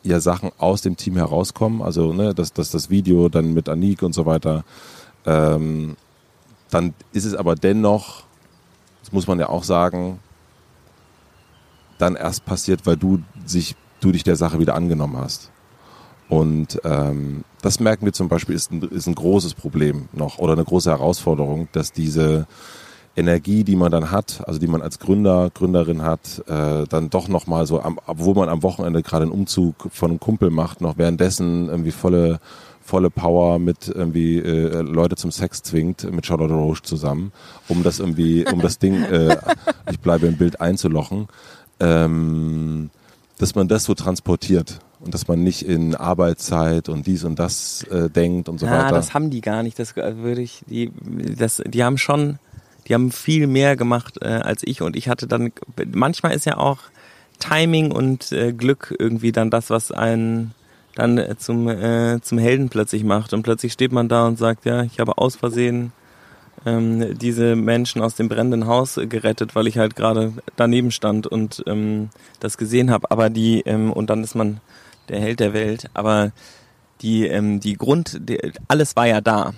ja 0.03 0.21
Sachen 0.21 0.51
aus 0.59 0.83
dem 0.83 0.97
Team 0.97 1.17
herauskommen, 1.17 1.83
also 1.83 2.13
ne, 2.13 2.35
dass, 2.35 2.53
dass 2.53 2.71
das 2.71 2.91
Video 2.91 3.29
dann 3.29 3.55
mit 3.55 3.69
Anik 3.69 4.03
und 4.03 4.13
so 4.13 4.27
weiter, 4.27 4.65
ähm, 5.25 5.97
dann 6.71 6.95
ist 7.13 7.25
es 7.25 7.35
aber 7.35 7.55
dennoch, 7.55 8.25
das 9.03 9.13
muss 9.13 9.27
man 9.27 9.39
ja 9.39 9.49
auch 9.49 9.65
sagen, 9.65 10.19
dann 11.99 12.17
erst 12.17 12.45
passiert, 12.45 12.87
weil 12.87 12.97
du 12.97 13.21
sich, 13.47 13.77
du 14.01 14.13
dich 14.13 14.25
der 14.25 14.37
Sache 14.37 14.59
wieder 14.59 14.75
angenommen 14.75 15.17
hast. 15.17 15.51
Und 16.29 16.81
ähm, 16.85 17.45
das 17.63 17.81
merken 17.81 18.07
wir 18.07 18.13
zum 18.13 18.29
Beispiel, 18.29 18.55
ist 18.55 18.73
ein, 18.73 18.83
ist 18.83 19.07
ein 19.07 19.15
großes 19.15 19.55
Problem 19.55 20.09
noch 20.13 20.39
oder 20.39 20.55
eine 20.55 20.65
große 20.65 20.91
Herausforderung, 20.91 21.69
dass 21.73 21.93
diese 21.93 22.47
Energie, 23.17 23.63
die 23.63 23.77
man 23.77 23.93
dann 23.93 24.11
hat, 24.11 24.43
also 24.47 24.59
die 24.59 24.67
man 24.67 24.83
als 24.83 24.99
Gründer, 24.99 25.51
Gründerin 25.53 26.03
hat, 26.03 26.43
äh, 26.49 26.85
dann 26.89 27.11
doch 27.11 27.29
nochmal 27.29 27.67
so, 27.67 27.81
am, 27.81 28.01
obwohl 28.07 28.35
man 28.35 28.49
am 28.49 28.63
Wochenende 28.63 29.03
gerade 29.03 29.25
einen 29.25 29.33
Umzug 29.33 29.89
von 29.93 30.11
einem 30.11 30.21
Kumpel 30.21 30.51
macht, 30.51 30.81
noch 30.81 30.99
währenddessen 30.99 31.69
irgendwie 31.69 31.93
volle 31.93 32.41
volle 32.85 33.09
Power 33.09 33.59
mit 33.59 33.89
irgendwie 33.89 34.39
äh, 34.39 34.83
Leute 34.83 35.17
zum 35.17 35.31
Sex 35.31 35.63
zwingt 35.63 36.05
mit 36.13 36.27
Charlotte 36.27 36.53
Roche 36.53 36.83
zusammen, 36.83 37.33
um 37.67 37.83
das 37.83 37.99
irgendwie, 37.99 38.45
um 38.53 38.61
das 38.61 38.79
Ding, 38.79 39.03
äh, 39.05 39.39
ich 39.91 40.01
bleibe 40.01 40.27
im 40.27 40.37
Bild 40.37 40.61
einzulochen, 40.61 41.29
ähm, 41.81 42.91
dass 43.39 43.55
man 43.55 43.69
das 43.69 43.85
so 43.85 43.95
transportiert 43.95 44.81
und 45.05 45.15
dass 45.15 45.29
man 45.29 45.43
nicht 45.43 45.63
in 45.63 45.95
Arbeitszeit 45.95 46.89
und 46.89 47.07
dies 47.07 47.25
und 47.25 47.39
das 47.39 47.83
äh, 47.85 48.09
denkt 48.09 48.49
und 48.49 48.59
so 48.59 48.67
ja, 48.67 48.85
weiter. 48.85 48.95
das 48.95 49.15
haben 49.15 49.31
die 49.31 49.41
gar 49.41 49.63
nicht. 49.63 49.79
Das 49.79 49.97
äh, 49.97 50.17
würde 50.17 50.41
ich, 50.41 50.63
die, 50.67 50.91
das, 51.37 51.63
die 51.67 51.85
haben 51.85 51.99
schon, 51.99 52.39
die 52.89 52.95
haben 52.95 53.13
viel 53.13 53.47
mehr 53.47 53.77
gemacht 53.77 54.19
äh, 54.23 54.27
als 54.29 54.63
ich 54.65 54.83
und 54.83 54.97
ich 54.97 55.09
hatte 55.09 55.27
dann, 55.27 55.53
manchmal 55.93 56.33
ist 56.33 56.47
ja 56.47 56.57
auch 56.57 56.79
Timing 57.39 57.93
und 57.93 58.33
äh, 58.33 58.53
Glück 58.53 58.95
irgendwie 58.99 59.33
dann 59.33 59.51
das, 59.51 59.71
was 59.71 59.91
einen 59.93 60.55
dann 60.95 61.19
äh, 61.19 61.37
zum, 61.37 61.69
äh, 61.69 62.21
zum 62.23 62.39
Helden 62.39 62.69
plötzlich 62.69 63.05
macht 63.05 63.33
und 63.33 63.43
plötzlich 63.43 63.73
steht 63.73 63.93
man 63.93 64.09
da 64.09 64.27
und 64.27 64.39
sagt, 64.39 64.65
ja, 64.65 64.83
ich 64.83 65.01
habe 65.01 65.19
aus 65.19 65.37
Versehen 65.37 65.93
ähm, 66.67 67.19
diese 67.19 67.57
Menschen 67.57 68.01
aus 68.01 68.15
dem 68.15 68.29
brennenden 68.29 68.67
Haus 68.67 68.99
gerettet, 69.09 69.55
weil 69.55 69.67
ich 69.67 69.79
halt 69.79 69.97
gerade 69.97 70.33
daneben 70.57 70.91
stand 70.91 71.27
und 71.27 71.63
ähm, 71.67 72.11
das 72.41 72.57
gesehen 72.57 72.91
habe. 72.91 73.11
Aber 73.11 73.29
die, 73.31 73.61
ähm, 73.67 73.93
und 73.93 74.09
dann 74.09 74.25
ist 74.25 74.35
man 74.35 74.61
der 75.09 75.21
Held 75.21 75.41
der 75.41 75.53
Welt, 75.53 75.91
aber 75.95 76.33
die, 77.01 77.27
ähm, 77.27 77.61
die 77.61 77.75
Grund, 77.75 78.19
die, 78.29 78.39
alles 78.69 78.97
war 78.97 79.07
ja 79.07 79.21
da. 79.21 79.55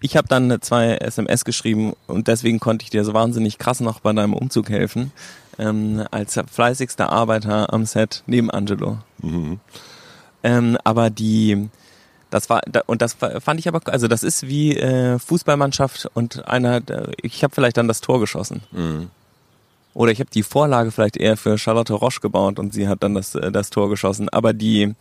Ich 0.00 0.16
habe 0.16 0.28
dann 0.28 0.60
zwei 0.62 0.94
SMS 0.94 1.44
geschrieben 1.44 1.94
und 2.06 2.28
deswegen 2.28 2.60
konnte 2.60 2.84
ich 2.84 2.90
dir 2.90 3.04
so 3.04 3.14
wahnsinnig 3.14 3.58
krass 3.58 3.80
noch 3.80 4.00
bei 4.00 4.12
deinem 4.12 4.34
Umzug 4.34 4.70
helfen, 4.70 5.12
ähm, 5.58 6.04
als 6.10 6.40
fleißigster 6.50 7.10
Arbeiter 7.10 7.72
am 7.72 7.84
Set 7.84 8.22
neben 8.26 8.50
Angelo. 8.50 8.98
Mhm. 9.20 9.58
Ähm, 10.44 10.78
aber 10.84 11.10
die, 11.10 11.68
das 12.30 12.48
war 12.48 12.62
und 12.86 13.02
das 13.02 13.14
fand 13.14 13.58
ich 13.58 13.66
aber, 13.66 13.80
also 13.86 14.06
das 14.06 14.22
ist 14.22 14.46
wie 14.46 14.76
äh, 14.76 15.18
Fußballmannschaft 15.18 16.08
und 16.14 16.46
einer, 16.46 16.80
ich 17.20 17.42
habe 17.42 17.54
vielleicht 17.54 17.76
dann 17.76 17.88
das 17.88 18.00
Tor 18.00 18.20
geschossen. 18.20 18.62
Mhm. 18.70 19.10
Oder 19.98 20.12
ich 20.12 20.20
habe 20.20 20.30
die 20.30 20.44
Vorlage 20.44 20.92
vielleicht 20.92 21.16
eher 21.16 21.36
für 21.36 21.58
Charlotte 21.58 21.92
Roche 21.92 22.20
gebaut 22.20 22.60
und 22.60 22.72
sie 22.72 22.86
hat 22.86 23.02
dann 23.02 23.16
das, 23.16 23.34
äh, 23.34 23.50
das 23.50 23.70
Tor 23.70 23.90
geschossen. 23.90 24.28
Aber 24.28 24.52
die 24.52 24.94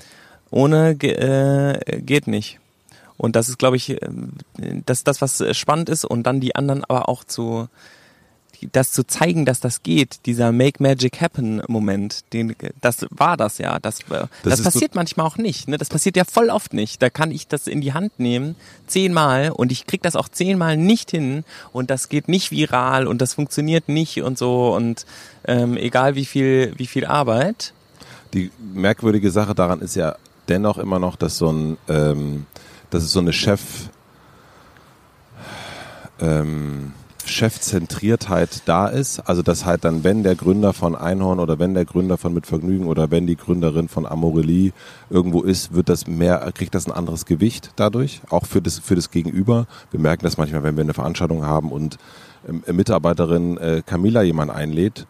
ohne 0.50 0.94
äh, 1.04 2.02
geht 2.02 2.26
nicht. 2.26 2.60
Und 3.16 3.36
das 3.36 3.48
ist, 3.48 3.60
glaube 3.60 3.76
ich, 3.76 3.92
äh, 3.92 4.00
das, 4.88 5.04
das, 5.04 5.22
was 5.22 5.44
spannend 5.56 5.90
ist 5.90 6.04
und 6.04 6.24
dann 6.24 6.40
die 6.40 6.56
anderen 6.56 6.84
aber 6.84 7.10
auch 7.10 7.24
zu, 7.24 7.68
das 8.72 8.92
zu 8.92 9.06
zeigen, 9.06 9.46
dass 9.46 9.60
das 9.60 9.84
geht, 9.84 10.26
dieser 10.26 10.52
Make 10.52 10.82
Magic 10.82 11.22
Happen 11.22 11.62
Moment, 11.68 12.32
den, 12.34 12.56
das 12.82 13.06
war 13.10 13.38
das 13.38 13.58
ja. 13.58 13.80
Das, 13.80 14.00
das, 14.10 14.30
das 14.44 14.64
passiert 14.64 14.94
so 14.94 15.00
manchmal 15.00 15.26
auch 15.26 15.38
nicht. 15.38 15.68
Ne? 15.68 15.78
Das 15.78 15.90
passiert 15.90 16.18
ja 16.18 16.24
voll 16.26 16.50
oft 16.50 16.74
nicht. 16.74 17.02
Da 17.02 17.10
kann 17.10 17.32
ich 17.32 17.48
das 17.48 17.68
in 17.68 17.82
die 17.82 17.94
Hand 17.94 18.20
nehmen, 18.20 18.56
zehnmal, 18.88 19.52
und 19.52 19.72
ich 19.72 19.88
krieg 19.88 20.02
das 20.02 20.16
auch 20.16 20.30
zehnmal 20.30 20.78
nicht 20.78 21.12
hin 21.12 21.44
und 21.72 21.90
das 21.90 22.10
geht 22.10 22.28
nicht 22.28 22.52
viral 22.52 23.08
und 23.08 23.22
das 23.22 23.34
funktioniert 23.34 23.90
nicht 23.90 24.22
und 24.22 24.38
so 24.38 24.76
und 24.76 25.06
ähm, 25.46 25.78
egal 25.78 26.16
wie 26.16 26.26
viel, 26.26 26.74
wie 26.78 26.88
viel 26.88 27.06
Arbeit. 27.06 27.74
Die 28.34 28.52
merkwürdige 28.74 29.32
Sache 29.32 29.56
daran 29.56 29.82
ist 29.82 29.96
ja 29.96 30.16
dennoch 30.48 30.78
immer 30.78 31.00
noch, 31.00 31.16
dass 31.16 31.38
so 31.38 31.52
ein, 31.52 31.78
ähm, 31.88 32.46
dass 32.90 33.04
es 33.04 33.12
so 33.12 33.20
eine 33.20 33.34
Chef, 33.34 33.90
ähm, 36.20 36.94
Chefzentriertheit 37.30 38.64
da 38.66 38.88
ist. 38.88 39.20
Also 39.20 39.42
dass 39.42 39.66
halt 39.66 39.86
dann, 39.86 40.04
wenn 40.04 40.24
der 40.24 40.36
Gründer 40.36 40.74
von 40.74 40.96
Einhorn 40.96 41.40
oder 41.40 41.60
wenn 41.60 41.74
der 41.74 41.86
Gründer 41.86 42.18
von 42.18 42.34
Mit 42.34 42.48
Vergnügen 42.48 42.88
oder 42.88 43.12
wenn 43.12 43.28
die 43.28 43.36
Gründerin 43.36 43.88
von 43.88 44.06
Amorelie 44.06 44.72
irgendwo 45.10 45.42
ist, 45.42 45.74
wird 45.74 45.90
das 45.90 46.08
mehr, 46.08 46.52
kriegt 46.54 46.76
das 46.76 46.88
ein 46.88 46.92
anderes 46.92 47.26
Gewicht 47.26 47.72
dadurch, 47.76 48.22
auch 48.30 48.46
für 48.46 48.62
das, 48.62 48.80
für 48.80 48.96
das 48.96 49.12
Gegenüber. 49.12 49.68
Wir 49.92 50.00
merken 50.00 50.24
das 50.24 50.38
manchmal, 50.38 50.64
wenn 50.64 50.76
wir 50.76 50.84
eine 50.84 50.94
Veranstaltung 50.94 51.46
haben 51.46 51.72
und 51.72 51.98
ähm, 52.48 52.64
Mitarbeiterin 52.76 53.58
äh, 53.58 53.82
Camilla 53.86 54.22
jemand 54.22 54.52
einlädt, 54.52 55.08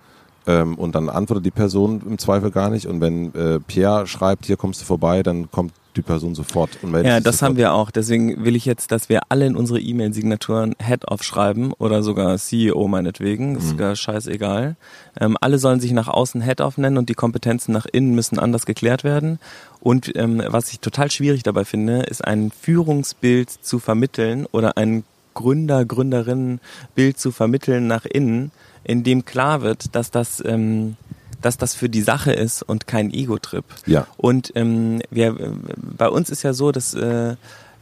ähm, 0.47 0.75
und 0.75 0.95
dann 0.95 1.09
antwortet 1.09 1.45
die 1.45 1.51
Person 1.51 2.01
im 2.07 2.17
Zweifel 2.17 2.51
gar 2.51 2.69
nicht. 2.69 2.87
Und 2.87 3.01
wenn 3.01 3.35
äh, 3.35 3.59
Pierre 3.59 4.07
schreibt, 4.07 4.45
hier 4.45 4.55
kommst 4.55 4.81
du 4.81 4.85
vorbei, 4.85 5.21
dann 5.21 5.51
kommt 5.51 5.73
die 5.97 6.01
Person 6.01 6.35
sofort 6.35 6.69
und 6.81 6.91
meldet 6.91 7.11
Ja, 7.11 7.19
das 7.19 7.37
sofort. 7.37 7.49
haben 7.49 7.57
wir 7.57 7.73
auch. 7.73 7.91
Deswegen 7.91 8.45
will 8.45 8.55
ich 8.55 8.65
jetzt, 8.65 8.91
dass 8.91 9.09
wir 9.09 9.21
alle 9.29 9.45
in 9.45 9.55
unsere 9.55 9.79
E-Mail-Signaturen 9.79 10.75
Head-Off 10.81 11.23
schreiben 11.23 11.73
oder 11.73 12.03
sogar 12.03 12.37
CEO 12.37 12.87
meinetwegen. 12.87 13.57
Ist 13.57 13.73
mhm. 13.73 13.77
gar 13.77 13.95
scheißegal. 13.95 14.75
Ähm, 15.19 15.37
alle 15.41 15.59
sollen 15.59 15.79
sich 15.79 15.91
nach 15.91 16.07
außen 16.07 16.41
Head-Off 16.41 16.77
nennen 16.77 16.97
und 16.97 17.09
die 17.09 17.15
Kompetenzen 17.15 17.71
nach 17.71 17.85
innen 17.85 18.15
müssen 18.15 18.39
anders 18.39 18.65
geklärt 18.65 19.03
werden. 19.03 19.39
Und 19.79 20.15
ähm, 20.15 20.41
was 20.47 20.71
ich 20.71 20.79
total 20.79 21.11
schwierig 21.11 21.43
dabei 21.43 21.65
finde, 21.65 22.03
ist 22.03 22.23
ein 22.23 22.51
Führungsbild 22.51 23.49
zu 23.49 23.79
vermitteln 23.79 24.45
oder 24.51 24.77
ein 24.77 25.03
Gründer, 25.33 25.85
Gründerinnen-Bild 25.85 27.19
zu 27.19 27.31
vermitteln 27.31 27.85
nach 27.85 28.05
innen, 28.05 28.51
in 28.83 29.03
dem 29.03 29.23
klar 29.23 29.61
wird, 29.61 29.95
dass 29.95 30.09
das 30.09 30.43
ähm, 30.43 30.95
dass 31.41 31.57
das 31.57 31.75
für 31.75 31.89
die 31.89 32.01
Sache 32.01 32.31
ist 32.31 32.63
und 32.63 32.87
kein 32.87 33.11
Ego-Trip. 33.11 33.65
Ja. 33.85 34.07
Und 34.17 34.51
ähm, 34.55 35.01
wir, 35.09 35.35
bei 35.75 36.09
uns 36.09 36.29
ist 36.29 36.43
ja 36.43 36.53
so, 36.53 36.71
dass 36.71 36.93
äh, 36.93 37.35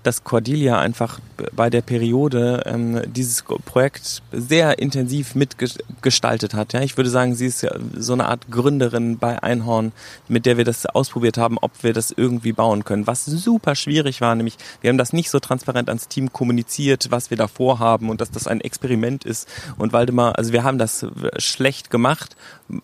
dass 0.05 0.23
Cordelia 0.23 0.79
einfach 0.79 1.19
bei 1.55 1.69
der 1.69 1.81
Periode 1.81 2.63
ähm, 2.65 3.01
dieses 3.07 3.43
Projekt 3.65 4.21
sehr 4.31 4.77
intensiv 4.77 5.33
mitgestaltet 5.33 6.53
hat. 6.53 6.73
Ja, 6.73 6.81
ich 6.81 6.95
würde 6.95 7.09
sagen, 7.09 7.33
sie 7.33 7.47
ist 7.47 7.63
ja 7.63 7.71
so 7.97 8.13
eine 8.13 8.27
Art 8.27 8.51
Gründerin 8.51 9.17
bei 9.17 9.41
Einhorn, 9.41 9.93
mit 10.27 10.45
der 10.45 10.57
wir 10.57 10.63
das 10.63 10.85
ausprobiert 10.85 11.37
haben, 11.37 11.57
ob 11.59 11.71
wir 11.81 11.93
das 11.93 12.11
irgendwie 12.11 12.53
bauen 12.53 12.83
können. 12.83 13.07
Was 13.07 13.25
super 13.25 13.75
schwierig 13.75 14.21
war, 14.21 14.35
nämlich 14.35 14.57
wir 14.81 14.89
haben 14.89 14.97
das 14.97 15.11
nicht 15.11 15.31
so 15.31 15.39
transparent 15.39 15.89
ans 15.89 16.07
Team 16.07 16.31
kommuniziert, 16.31 17.07
was 17.09 17.31
wir 17.31 17.37
da 17.37 17.47
vorhaben 17.47 18.09
und 18.09 18.21
dass 18.21 18.29
das 18.29 18.47
ein 18.47 18.61
Experiment 18.61 19.23
ist. 19.23 19.47
Und 19.77 19.91
Waldemar, 19.91 20.37
also 20.37 20.53
wir 20.53 20.63
haben 20.63 20.77
das 20.77 21.05
schlecht 21.37 21.89
gemacht 21.89 22.35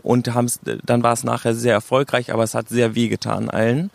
und 0.01 0.33
haben 0.33 0.47
dann 0.83 1.03
war 1.03 1.13
es 1.13 1.23
nachher 1.23 1.53
sehr 1.53 1.73
erfolgreich, 1.73 2.33
aber 2.33 2.43
es 2.43 2.55
hat 2.55 2.69
sehr 2.69 2.95
wehgetan 2.95 3.49
allen. 3.49 3.91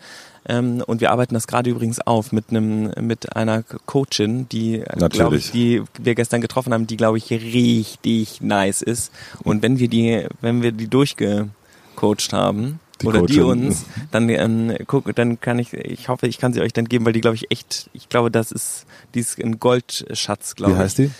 Ähm, 0.47 0.81
und 0.85 1.01
wir 1.01 1.11
arbeiten 1.11 1.33
das 1.33 1.45
gerade 1.45 1.69
übrigens 1.69 1.99
auf 1.99 2.31
mit 2.31 2.49
einem 2.49 2.91
mit 3.01 3.35
einer 3.35 3.63
Coachin, 3.63 4.47
die 4.49 4.83
glaube 5.09 5.37
ich, 5.37 5.51
die 5.51 5.83
wir 5.99 6.15
gestern 6.15 6.41
getroffen 6.41 6.73
haben, 6.73 6.87
die 6.87 6.97
glaube 6.97 7.17
ich 7.17 7.29
richtig 7.31 8.41
nice 8.41 8.81
ist. 8.81 9.11
Und 9.43 9.61
wenn 9.61 9.77
wir 9.77 9.89
die, 9.89 10.25
wenn 10.41 10.61
wir 10.61 10.71
die 10.71 10.87
durchgecoacht 10.87 12.31
haben, 12.31 12.79
die 13.01 13.07
oder 13.07 13.19
Coachin. 13.19 13.35
die 13.35 13.41
uns, 13.41 13.85
dann 14.11 14.29
ähm, 14.29 14.75
guck, 14.87 15.13
dann 15.15 15.39
kann 15.41 15.59
ich, 15.59 15.73
ich 15.73 16.07
hoffe, 16.07 16.27
ich 16.27 16.37
kann 16.37 16.53
sie 16.53 16.61
euch 16.61 16.73
dann 16.73 16.85
geben, 16.85 17.05
weil 17.05 17.13
die 17.13 17.21
glaube 17.21 17.35
ich 17.35 17.51
echt, 17.51 17.89
ich 17.93 18.07
glaube, 18.07 18.31
das 18.31 18.51
ist, 18.51 18.85
die 19.13 19.19
ist 19.19 19.39
ein 19.39 19.59
Goldschatz, 19.59 20.55
glaube 20.55 20.73
ich. 20.73 20.77
Wie 20.77 20.81
heißt 20.81 20.97
die? 20.99 21.11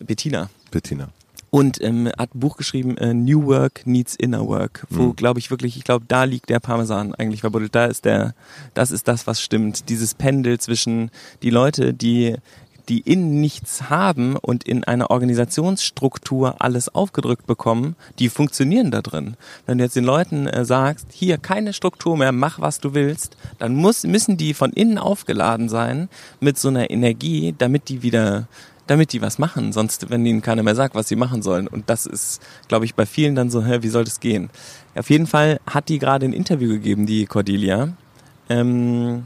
Bettina. 0.00 0.48
Bettina 0.70 1.10
und 1.50 1.82
ähm, 1.82 2.08
hat 2.18 2.34
ein 2.34 2.40
Buch 2.40 2.56
geschrieben, 2.56 2.96
äh, 2.98 3.14
New 3.14 3.46
Work 3.46 3.86
Needs 3.86 4.14
Inner 4.14 4.46
Work, 4.46 4.86
wo 4.90 5.04
mhm. 5.04 5.16
glaube 5.16 5.40
ich 5.40 5.50
wirklich, 5.50 5.76
ich 5.76 5.84
glaube, 5.84 6.04
da 6.08 6.24
liegt 6.24 6.50
der 6.50 6.60
Parmesan 6.60 7.14
eigentlich 7.14 7.40
verbuddelt. 7.40 7.74
Da 7.74 7.86
ist 7.86 8.04
der, 8.04 8.34
das 8.74 8.90
ist 8.90 9.08
das, 9.08 9.26
was 9.26 9.40
stimmt. 9.40 9.88
Dieses 9.88 10.14
Pendel 10.14 10.58
zwischen 10.60 11.10
die 11.42 11.50
Leute, 11.50 11.94
die 11.94 12.36
die 12.88 13.00
in 13.00 13.40
nichts 13.40 13.90
haben 13.90 14.36
und 14.36 14.64
in 14.64 14.84
einer 14.84 15.10
Organisationsstruktur 15.10 16.56
alles 16.60 16.88
aufgedrückt 16.88 17.46
bekommen, 17.46 17.96
die 18.18 18.28
funktionieren 18.28 18.90
da 18.90 19.02
drin. 19.02 19.36
Wenn 19.66 19.78
du 19.78 19.84
jetzt 19.84 19.96
den 19.96 20.04
Leuten 20.04 20.46
äh, 20.46 20.64
sagst, 20.64 21.08
hier 21.12 21.38
keine 21.38 21.72
Struktur 21.72 22.16
mehr, 22.16 22.32
mach 22.32 22.60
was 22.60 22.80
du 22.80 22.94
willst, 22.94 23.36
dann 23.58 23.74
muss, 23.74 24.04
müssen 24.04 24.36
die 24.36 24.54
von 24.54 24.72
innen 24.72 24.98
aufgeladen 24.98 25.68
sein 25.68 26.08
mit 26.40 26.58
so 26.58 26.68
einer 26.68 26.90
Energie, 26.90 27.54
damit 27.56 27.88
die 27.88 28.02
wieder 28.02 28.48
damit 28.88 29.12
die 29.12 29.22
was 29.22 29.38
machen, 29.38 29.72
sonst, 29.72 30.10
wenn 30.10 30.26
ihnen 30.26 30.42
keiner 30.42 30.62
mehr 30.62 30.74
sagt, 30.74 30.94
was 30.94 31.08
sie 31.08 31.16
machen 31.16 31.42
sollen. 31.42 31.68
Und 31.68 31.88
das 31.88 32.06
ist, 32.06 32.42
glaube 32.66 32.84
ich, 32.84 32.94
bei 32.94 33.06
vielen 33.06 33.34
dann 33.34 33.50
so, 33.50 33.64
hä, 33.64 33.78
wie 33.82 33.88
soll 33.88 34.04
das 34.04 34.18
gehen? 34.18 34.50
Auf 34.96 35.10
jeden 35.10 35.26
Fall 35.26 35.60
hat 35.66 35.88
die 35.88 35.98
gerade 35.98 36.26
ein 36.26 36.32
Interview 36.32 36.70
gegeben, 36.70 37.06
die 37.06 37.26
Cordelia, 37.26 37.90
ähm, 38.48 39.22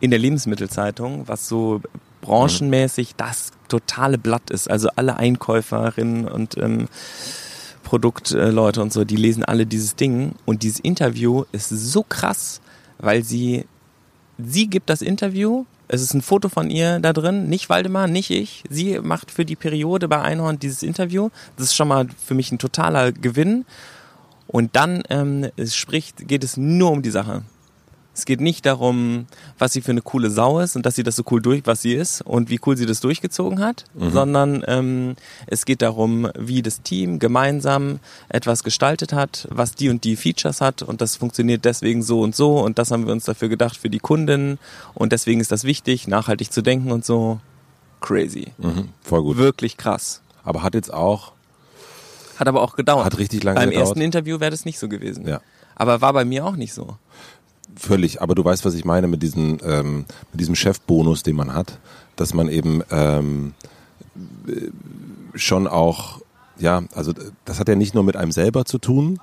in 0.00 0.10
der 0.10 0.20
Lebensmittelzeitung, 0.20 1.26
was 1.26 1.48
so 1.48 1.80
branchenmäßig 2.20 3.16
das 3.16 3.52
totale 3.68 4.18
Blatt 4.18 4.50
ist. 4.50 4.70
Also 4.70 4.88
alle 4.96 5.16
Einkäuferinnen 5.16 6.28
und 6.28 6.56
ähm, 6.58 6.88
Produktleute 7.82 8.82
und 8.82 8.92
so, 8.92 9.04
die 9.04 9.16
lesen 9.16 9.44
alle 9.44 9.64
dieses 9.64 9.96
Ding. 9.96 10.34
Und 10.44 10.62
dieses 10.62 10.80
Interview 10.80 11.44
ist 11.52 11.70
so 11.70 12.04
krass, 12.06 12.60
weil 12.98 13.24
sie, 13.24 13.64
sie 14.38 14.66
gibt 14.68 14.90
das 14.90 15.02
Interview 15.02 15.64
es 15.88 16.02
ist 16.02 16.14
ein 16.14 16.22
Foto 16.22 16.48
von 16.48 16.70
ihr 16.70 16.98
da 17.00 17.12
drin, 17.12 17.48
nicht 17.48 17.68
Waldemar, 17.68 18.08
nicht 18.08 18.30
ich. 18.30 18.64
Sie 18.68 18.98
macht 19.00 19.30
für 19.30 19.44
die 19.44 19.56
Periode 19.56 20.08
bei 20.08 20.20
Einhorn 20.20 20.58
dieses 20.58 20.82
Interview. 20.82 21.30
Das 21.56 21.66
ist 21.66 21.74
schon 21.74 21.88
mal 21.88 22.06
für 22.24 22.34
mich 22.34 22.50
ein 22.52 22.58
totaler 22.58 23.12
Gewinn. 23.12 23.64
Und 24.48 24.76
dann 24.76 25.02
ähm, 25.10 25.50
es 25.56 25.76
spricht, 25.76 26.28
geht 26.28 26.44
es 26.44 26.56
nur 26.56 26.90
um 26.90 27.02
die 27.02 27.10
Sache. 27.10 27.42
Es 28.16 28.24
geht 28.24 28.40
nicht 28.40 28.64
darum, 28.64 29.26
was 29.58 29.74
sie 29.74 29.82
für 29.82 29.90
eine 29.90 30.00
coole 30.00 30.30
Sau 30.30 30.60
ist 30.60 30.74
und 30.74 30.86
dass 30.86 30.94
sie 30.94 31.02
das 31.02 31.16
so 31.16 31.22
cool 31.30 31.42
durch, 31.42 31.66
was 31.66 31.82
sie 31.82 31.92
ist 31.92 32.22
und 32.22 32.48
wie 32.48 32.58
cool 32.64 32.74
sie 32.74 32.86
das 32.86 33.00
durchgezogen 33.00 33.60
hat, 33.60 33.84
mhm. 33.92 34.10
sondern 34.10 34.64
ähm, 34.66 35.16
es 35.46 35.66
geht 35.66 35.82
darum, 35.82 36.30
wie 36.34 36.62
das 36.62 36.80
Team 36.80 37.18
gemeinsam 37.18 38.00
etwas 38.30 38.64
gestaltet 38.64 39.12
hat, 39.12 39.46
was 39.50 39.74
die 39.74 39.90
und 39.90 40.02
die 40.04 40.16
Features 40.16 40.62
hat 40.62 40.80
und 40.80 41.02
das 41.02 41.16
funktioniert 41.16 41.66
deswegen 41.66 42.02
so 42.02 42.22
und 42.22 42.34
so 42.34 42.58
und 42.58 42.78
das 42.78 42.90
haben 42.90 43.04
wir 43.04 43.12
uns 43.12 43.26
dafür 43.26 43.50
gedacht 43.50 43.76
für 43.76 43.90
die 43.90 43.98
Kunden 43.98 44.58
und 44.94 45.12
deswegen 45.12 45.42
ist 45.42 45.52
das 45.52 45.64
wichtig, 45.64 46.08
nachhaltig 46.08 46.50
zu 46.50 46.62
denken 46.62 46.92
und 46.92 47.04
so. 47.04 47.38
Crazy. 48.00 48.52
Mhm, 48.56 48.88
voll 49.02 49.22
gut. 49.24 49.36
Wirklich 49.36 49.76
krass. 49.76 50.22
Aber 50.42 50.62
hat 50.62 50.74
jetzt 50.74 50.92
auch. 50.92 51.32
Hat 52.38 52.48
aber 52.48 52.62
auch 52.62 52.76
gedauert. 52.76 53.04
Hat 53.04 53.18
richtig 53.18 53.42
lange 53.42 53.60
Beim 53.60 53.68
gedauert. 53.68 53.88
ersten 53.88 54.00
Interview 54.00 54.40
wäre 54.40 54.52
das 54.52 54.64
nicht 54.64 54.78
so 54.78 54.88
gewesen. 54.88 55.28
Ja. 55.28 55.42
Aber 55.74 56.00
war 56.00 56.14
bei 56.14 56.24
mir 56.24 56.46
auch 56.46 56.56
nicht 56.56 56.72
so 56.72 56.96
völlig, 57.76 58.22
aber 58.22 58.34
du 58.34 58.44
weißt, 58.44 58.64
was 58.64 58.74
ich 58.74 58.84
meine 58.84 59.06
mit 59.06 59.22
diesem, 59.22 59.58
ähm, 59.64 60.06
mit 60.32 60.40
diesem 60.40 60.54
Chefbonus, 60.54 61.22
den 61.22 61.36
man 61.36 61.52
hat, 61.54 61.78
dass 62.16 62.34
man 62.34 62.48
eben 62.48 62.82
ähm, 62.90 63.54
schon 65.34 65.66
auch, 65.66 66.20
ja, 66.58 66.82
also 66.94 67.12
das 67.44 67.60
hat 67.60 67.68
ja 67.68 67.74
nicht 67.74 67.94
nur 67.94 68.04
mit 68.04 68.16
einem 68.16 68.32
selber 68.32 68.64
zu 68.64 68.78
tun, 68.78 69.20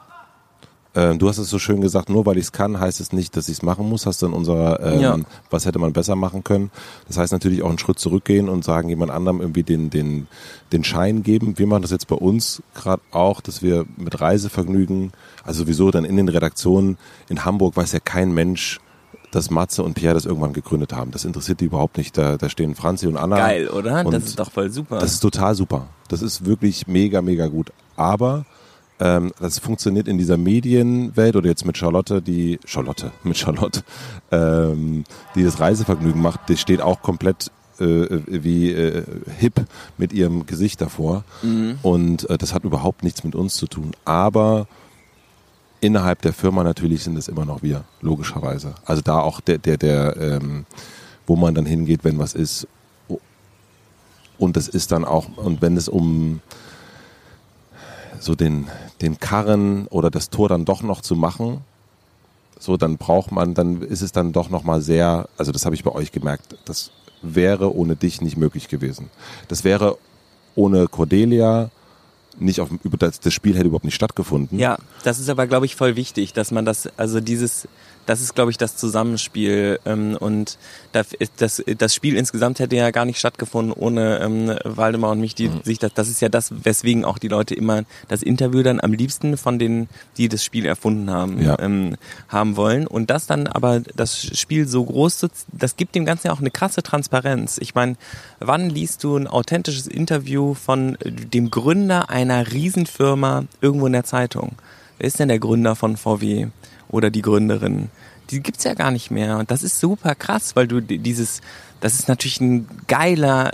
ähm, 0.95 1.17
du 1.17 1.27
hast 1.27 1.39
es 1.39 1.49
so 1.49 1.57
schön 1.57 1.81
gesagt, 1.81 2.09
nur 2.09 2.25
weil 2.25 2.37
ich 2.37 2.45
es 2.45 2.51
kann, 2.51 2.79
heißt 2.79 2.99
es 2.99 3.13
nicht, 3.13 3.35
dass 3.35 3.47
ich 3.49 3.57
es 3.57 3.61
machen 3.63 3.89
muss. 3.89 4.05
Hast 4.05 4.21
du 4.21 4.27
in 4.27 4.33
unserer, 4.33 4.79
ähm, 4.79 4.99
ja. 4.99 5.17
was 5.49 5.65
hätte 5.65 5.79
man 5.79 5.91
besser 5.91 6.15
machen 6.15 6.43
können? 6.43 6.69
Das 7.07 7.17
heißt 7.17 7.33
natürlich 7.33 7.63
auch 7.63 7.69
einen 7.69 7.79
Schritt 7.79 7.97
zurückgehen 7.97 8.47
und 8.47 8.63
sagen, 8.63 8.89
jemand 8.89 9.11
anderem 9.11 9.41
irgendwie 9.41 9.63
den, 9.63 9.89
den, 9.89 10.27
den 10.71 10.83
Schein 10.83 11.23
geben. 11.23 11.57
Wir 11.57 11.65
machen 11.65 11.81
das 11.81 11.91
jetzt 11.91 12.07
bei 12.07 12.15
uns 12.15 12.61
gerade 12.75 13.01
auch, 13.11 13.41
dass 13.41 13.63
wir 13.63 13.85
mit 13.97 14.21
Reisevergnügen, 14.21 15.13
also 15.43 15.63
sowieso 15.63 15.89
dann 15.89 16.05
in 16.05 16.15
den 16.15 16.29
Redaktionen 16.29 16.97
in 17.27 17.43
Hamburg 17.43 17.75
weiß 17.75 17.91
ja 17.93 17.99
kein 17.99 18.31
Mensch, 18.31 18.79
dass 19.31 19.49
Matze 19.49 19.81
und 19.81 19.95
Pierre 19.95 20.13
das 20.13 20.25
irgendwann 20.25 20.53
gegründet 20.53 20.93
haben. 20.93 21.09
Das 21.09 21.25
interessiert 21.25 21.59
die 21.59 21.65
überhaupt 21.65 21.97
nicht. 21.97 22.15
Da, 22.15 22.37
da 22.37 22.49
stehen 22.49 22.75
Franzi 22.75 23.07
und 23.07 23.17
Anna. 23.17 23.37
Geil, 23.37 23.67
oder? 23.67 24.03
das 24.03 24.25
ist 24.25 24.39
doch 24.39 24.51
voll 24.51 24.69
super. 24.69 24.99
Das 24.99 25.13
ist 25.13 25.21
total 25.21 25.55
super. 25.55 25.87
Das 26.07 26.21
ist 26.21 26.45
wirklich 26.45 26.85
mega, 26.85 27.23
mega 27.23 27.47
gut. 27.47 27.71
Aber 27.95 28.45
ähm, 28.99 29.31
das 29.39 29.59
funktioniert 29.59 30.07
in 30.07 30.17
dieser 30.17 30.37
Medienwelt 30.37 31.35
oder 31.35 31.47
jetzt 31.47 31.65
mit 31.65 31.77
Charlotte, 31.77 32.21
die 32.21 32.59
Charlotte, 32.65 33.11
mit 33.23 33.37
Charlotte, 33.37 33.83
ähm, 34.31 35.03
die 35.35 35.43
das 35.43 35.59
Reisevergnügen 35.59 36.21
macht, 36.21 36.49
die 36.49 36.57
steht 36.57 36.81
auch 36.81 37.01
komplett 37.01 37.51
äh, 37.79 38.19
wie 38.27 38.71
äh, 38.71 39.03
hip 39.39 39.65
mit 39.97 40.13
ihrem 40.13 40.45
Gesicht 40.45 40.79
davor. 40.79 41.23
Mhm. 41.41 41.79
Und 41.81 42.29
äh, 42.29 42.37
das 42.37 42.53
hat 42.53 42.63
überhaupt 42.63 43.03
nichts 43.03 43.23
mit 43.23 43.35
uns 43.35 43.55
zu 43.55 43.67
tun. 43.67 43.91
Aber 44.05 44.67
innerhalb 45.81 46.21
der 46.21 46.33
Firma 46.33 46.63
natürlich 46.63 47.03
sind 47.03 47.17
es 47.17 47.27
immer 47.27 47.45
noch 47.45 47.63
wir, 47.63 47.83
logischerweise. 48.01 48.75
Also 48.85 49.01
da 49.01 49.19
auch 49.19 49.41
der, 49.41 49.57
der, 49.57 49.77
der, 49.77 50.17
ähm, 50.17 50.65
wo 51.27 51.35
man 51.35 51.55
dann 51.55 51.65
hingeht, 51.65 52.03
wenn 52.03 52.19
was 52.19 52.33
ist. 52.33 52.67
Und 54.37 54.55
das 54.55 54.67
ist 54.67 54.91
dann 54.91 55.03
auch, 55.05 55.37
und 55.37 55.61
wenn 55.61 55.77
es 55.77 55.87
um 55.87 56.41
so 58.23 58.35
den, 58.35 58.67
den 59.01 59.19
Karren 59.19 59.87
oder 59.87 60.09
das 60.09 60.29
Tor 60.29 60.49
dann 60.49 60.65
doch 60.65 60.81
noch 60.81 61.01
zu 61.01 61.15
machen, 61.15 61.61
so 62.59 62.77
dann 62.77 62.97
braucht 62.97 63.31
man, 63.31 63.53
dann 63.53 63.81
ist 63.81 64.01
es 64.01 64.11
dann 64.11 64.31
doch 64.31 64.49
noch 64.49 64.63
mal 64.63 64.81
sehr, 64.81 65.27
also 65.37 65.51
das 65.51 65.65
habe 65.65 65.75
ich 65.75 65.83
bei 65.83 65.91
euch 65.91 66.11
gemerkt, 66.11 66.55
das 66.65 66.91
wäre 67.21 67.75
ohne 67.75 67.95
dich 67.95 68.21
nicht 68.21 68.37
möglich 68.37 68.67
gewesen. 68.67 69.09
Das 69.47 69.63
wäre 69.63 69.97
ohne 70.55 70.87
Cordelia 70.87 71.71
nicht 72.39 72.61
auf 72.61 72.69
über 72.83 72.97
das, 72.97 73.19
das 73.19 73.33
Spiel 73.33 73.55
hätte 73.55 73.67
überhaupt 73.67 73.85
nicht 73.85 73.95
stattgefunden. 73.95 74.57
Ja, 74.57 74.77
das 75.03 75.19
ist 75.19 75.29
aber 75.29 75.45
glaube 75.47 75.65
ich 75.65 75.75
voll 75.75 75.95
wichtig, 75.95 76.33
dass 76.33 76.51
man 76.51 76.65
das 76.65 76.87
also 76.97 77.19
dieses 77.19 77.67
das 78.05 78.21
ist, 78.21 78.35
glaube 78.35 78.51
ich, 78.51 78.57
das 78.57 78.77
Zusammenspiel. 78.77 79.79
Ähm, 79.85 80.17
und 80.19 80.57
das, 80.91 81.07
das, 81.37 81.63
das 81.77 81.95
Spiel 81.95 82.15
insgesamt 82.15 82.59
hätte 82.59 82.75
ja 82.75 82.91
gar 82.91 83.05
nicht 83.05 83.19
stattgefunden 83.19 83.73
ohne 83.73 84.19
ähm, 84.19 84.55
Waldemar 84.63 85.11
und 85.11 85.19
mich, 85.19 85.35
die 85.35 85.49
mhm. 85.49 85.61
sich 85.63 85.79
das, 85.79 85.93
das 85.93 86.09
ist 86.09 86.21
ja 86.21 86.29
das, 86.29 86.51
weswegen 86.63 87.05
auch 87.05 87.17
die 87.17 87.27
Leute 87.27 87.55
immer 87.55 87.83
das 88.07 88.21
Interview 88.21 88.63
dann 88.63 88.79
am 88.81 88.93
liebsten 88.93 89.37
von 89.37 89.59
denen, 89.59 89.89
die 90.17 90.29
das 90.29 90.43
Spiel 90.43 90.65
erfunden 90.65 91.09
haben, 91.09 91.41
ja. 91.41 91.57
ähm, 91.59 91.95
haben 92.27 92.55
wollen. 92.55 92.87
Und 92.87 93.09
das 93.09 93.27
dann 93.27 93.47
aber 93.47 93.81
das 93.95 94.37
Spiel 94.37 94.67
so 94.67 94.83
groß 94.83 95.17
zu, 95.17 95.27
das 95.51 95.75
gibt 95.75 95.95
dem 95.95 96.05
Ganzen 96.05 96.27
ja 96.27 96.33
auch 96.33 96.39
eine 96.39 96.51
krasse 96.51 96.83
Transparenz. 96.83 97.57
Ich 97.59 97.75
meine, 97.75 97.95
wann 98.39 98.69
liest 98.69 99.03
du 99.03 99.17
ein 99.17 99.27
authentisches 99.27 99.87
Interview 99.87 100.53
von 100.53 100.97
dem 101.03 101.49
Gründer 101.49 102.09
einer 102.09 102.51
Riesenfirma 102.51 103.45
irgendwo 103.61 103.87
in 103.87 103.93
der 103.93 104.03
Zeitung? 104.03 104.53
Wer 104.97 105.07
ist 105.07 105.19
denn 105.19 105.29
der 105.29 105.39
Gründer 105.39 105.75
von 105.75 105.97
VW? 105.97 106.47
Oder 106.93 107.09
die 107.09 107.23
Gründerin. 107.23 107.89
Die 108.29 108.39
gibt's 108.39 108.63
ja 108.63 108.73
gar 108.75 108.91
nicht 108.91 109.11
mehr. 109.11 109.37
Und 109.37 109.51
das 109.51 109.63
ist 109.63 109.79
super 109.79 110.15
krass, 110.15 110.55
weil 110.55 110.67
du 110.67 110.79
dieses, 110.79 111.41
das 111.81 111.95
ist 111.95 112.07
natürlich 112.07 112.39
ein 112.39 112.67
geiler 112.87 113.51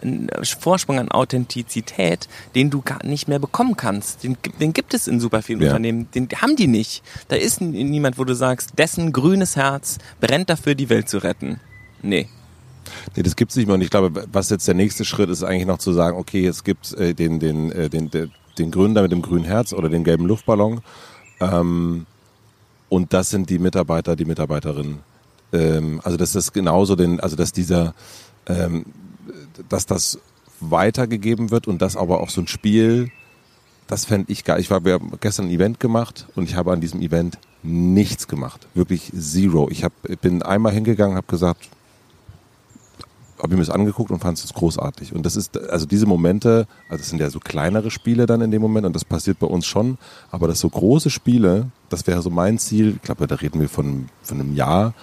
Vorsprung 0.60 1.00
an 1.00 1.10
Authentizität, 1.10 2.28
den 2.54 2.70
du 2.70 2.82
gar 2.82 3.04
nicht 3.04 3.28
mehr 3.28 3.40
bekommen 3.40 3.76
kannst. 3.76 4.24
Den, 4.24 4.38
den 4.60 4.74
gibt 4.74 4.94
es 4.94 5.08
in 5.08 5.20
super 5.20 5.42
vielen 5.42 5.62
ja. 5.62 5.70
Unternehmen. 5.70 6.08
Den 6.14 6.28
haben 6.36 6.56
die 6.56 6.68
nicht. 6.68 7.02
Da 7.30 7.38
ist 7.38 7.62
niemand, 7.62 8.20
wo 8.20 8.26
du 8.26 8.36
sagst, 8.36 8.78
dessen 8.78 9.14
grünes 9.14 9.56
Herz 9.56 9.98
brennt 10.20 10.50
dafür, 10.50 10.76
die 10.76 10.90
Welt 10.90 11.10
zu 11.10 11.18
retten. 11.24 11.60
Nee. 12.04 12.28
Nee, 13.16 13.24
das 13.24 13.36
gibt's 13.36 13.56
nicht 13.56 13.68
mehr. 13.68 13.76
Und 13.76 13.82
ich 13.82 13.90
glaube, 13.90 14.28
was 14.32 14.50
jetzt 14.50 14.68
der 14.68 14.76
nächste 14.76 15.06
Schritt 15.06 15.30
ist, 15.30 15.44
eigentlich 15.44 15.68
noch 15.68 15.80
zu 15.80 15.94
sagen, 15.94 16.18
okay, 16.18 16.46
es 16.46 16.64
gibt 16.64 16.94
äh, 16.94 17.14
den, 17.14 17.40
den, 17.40 17.72
äh, 17.72 17.90
den, 17.90 18.12
den, 18.12 18.32
den 18.58 18.72
Gründer 18.72 19.02
mit 19.02 19.12
dem 19.12 19.22
grünen 19.22 19.46
Herz 19.46 19.74
oder 19.74 19.90
den 19.90 20.04
gelben 20.04 20.26
Luftballon. 20.26 20.82
Ähm, 21.40 22.06
und 22.90 23.14
das 23.14 23.30
sind 23.30 23.50
die 23.50 23.60
Mitarbeiter, 23.60 24.16
die 24.16 24.26
Mitarbeiterinnen. 24.26 25.00
Ähm, 25.54 26.02
also 26.04 26.18
dass 26.18 26.34
das 26.34 26.52
genauso 26.54 26.96
den, 26.96 27.20
also 27.20 27.36
dass 27.36 27.52
dieser, 27.52 27.94
ähm, 28.48 28.86
dass 29.70 29.86
das 29.86 30.20
weitergegeben 30.60 31.52
wird 31.52 31.68
und 31.68 31.82
das 31.82 31.96
aber 31.96 32.20
auch 32.22 32.30
so 32.30 32.42
ein 32.42 32.48
Spiel, 32.48 33.12
das 33.88 34.06
fände 34.06 34.32
ich 34.32 34.44
geil. 34.44 34.60
Ich 34.60 34.70
war, 34.70 34.86
wir 34.86 34.94
haben 34.94 35.12
gestern 35.20 35.48
ein 35.48 35.52
Event 35.52 35.80
gemacht 35.80 36.28
und 36.36 36.44
ich 36.44 36.56
habe 36.56 36.72
an 36.72 36.82
diesem 36.82 37.02
Event 37.02 37.40
nichts 37.64 38.28
gemacht. 38.28 38.68
Wirklich 38.74 39.12
zero. 39.18 39.70
Ich 39.72 39.84
hab, 39.84 39.94
bin 40.22 40.44
einmal 40.44 40.74
hingegangen, 40.74 41.18
habe 41.18 41.28
gesagt, 41.28 41.70
habe 43.42 43.54
ich 43.54 43.58
mir 43.58 43.66
das 43.66 43.74
angeguckt 43.74 44.12
und 44.12 44.20
fand 44.20 44.38
es 44.38 44.54
großartig. 44.54 45.14
Und 45.14 45.26
das 45.26 45.36
ist, 45.36 45.58
also 45.70 45.86
diese 45.86 46.06
Momente, 46.06 46.68
also 46.90 47.00
das 47.00 47.10
sind 47.10 47.20
ja 47.20 47.30
so 47.30 47.40
kleinere 47.40 47.90
Spiele 47.90 48.26
dann 48.26 48.42
in 48.42 48.52
dem 48.52 48.62
Moment 48.62 48.86
und 48.86 48.96
das 48.96 49.06
passiert 49.06 49.40
bei 49.40 49.48
uns 49.48 49.66
schon, 49.66 49.98
aber 50.32 50.48
das 50.48 50.60
so 50.60 50.70
große 50.70 51.10
Spiele, 51.10 51.68
das 51.90 52.06
wäre 52.06 52.22
so 52.22 52.30
mein 52.30 52.58
Ziel, 52.60 52.96
ich 52.96 53.02
glaube, 53.02 53.28
da 53.28 53.36
reden 53.36 53.60
wir 53.62 53.70
von, 53.70 54.10
von 54.24 54.40
einem 54.40 54.56
Jahr, 54.56 54.94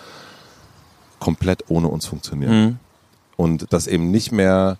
komplett 1.18 1.64
ohne 1.68 1.88
uns 1.88 2.06
funktioniert. 2.06 2.50
Mhm. 2.50 2.78
Und 3.36 3.72
dass 3.72 3.86
eben 3.86 4.10
nicht 4.10 4.32
mehr 4.32 4.78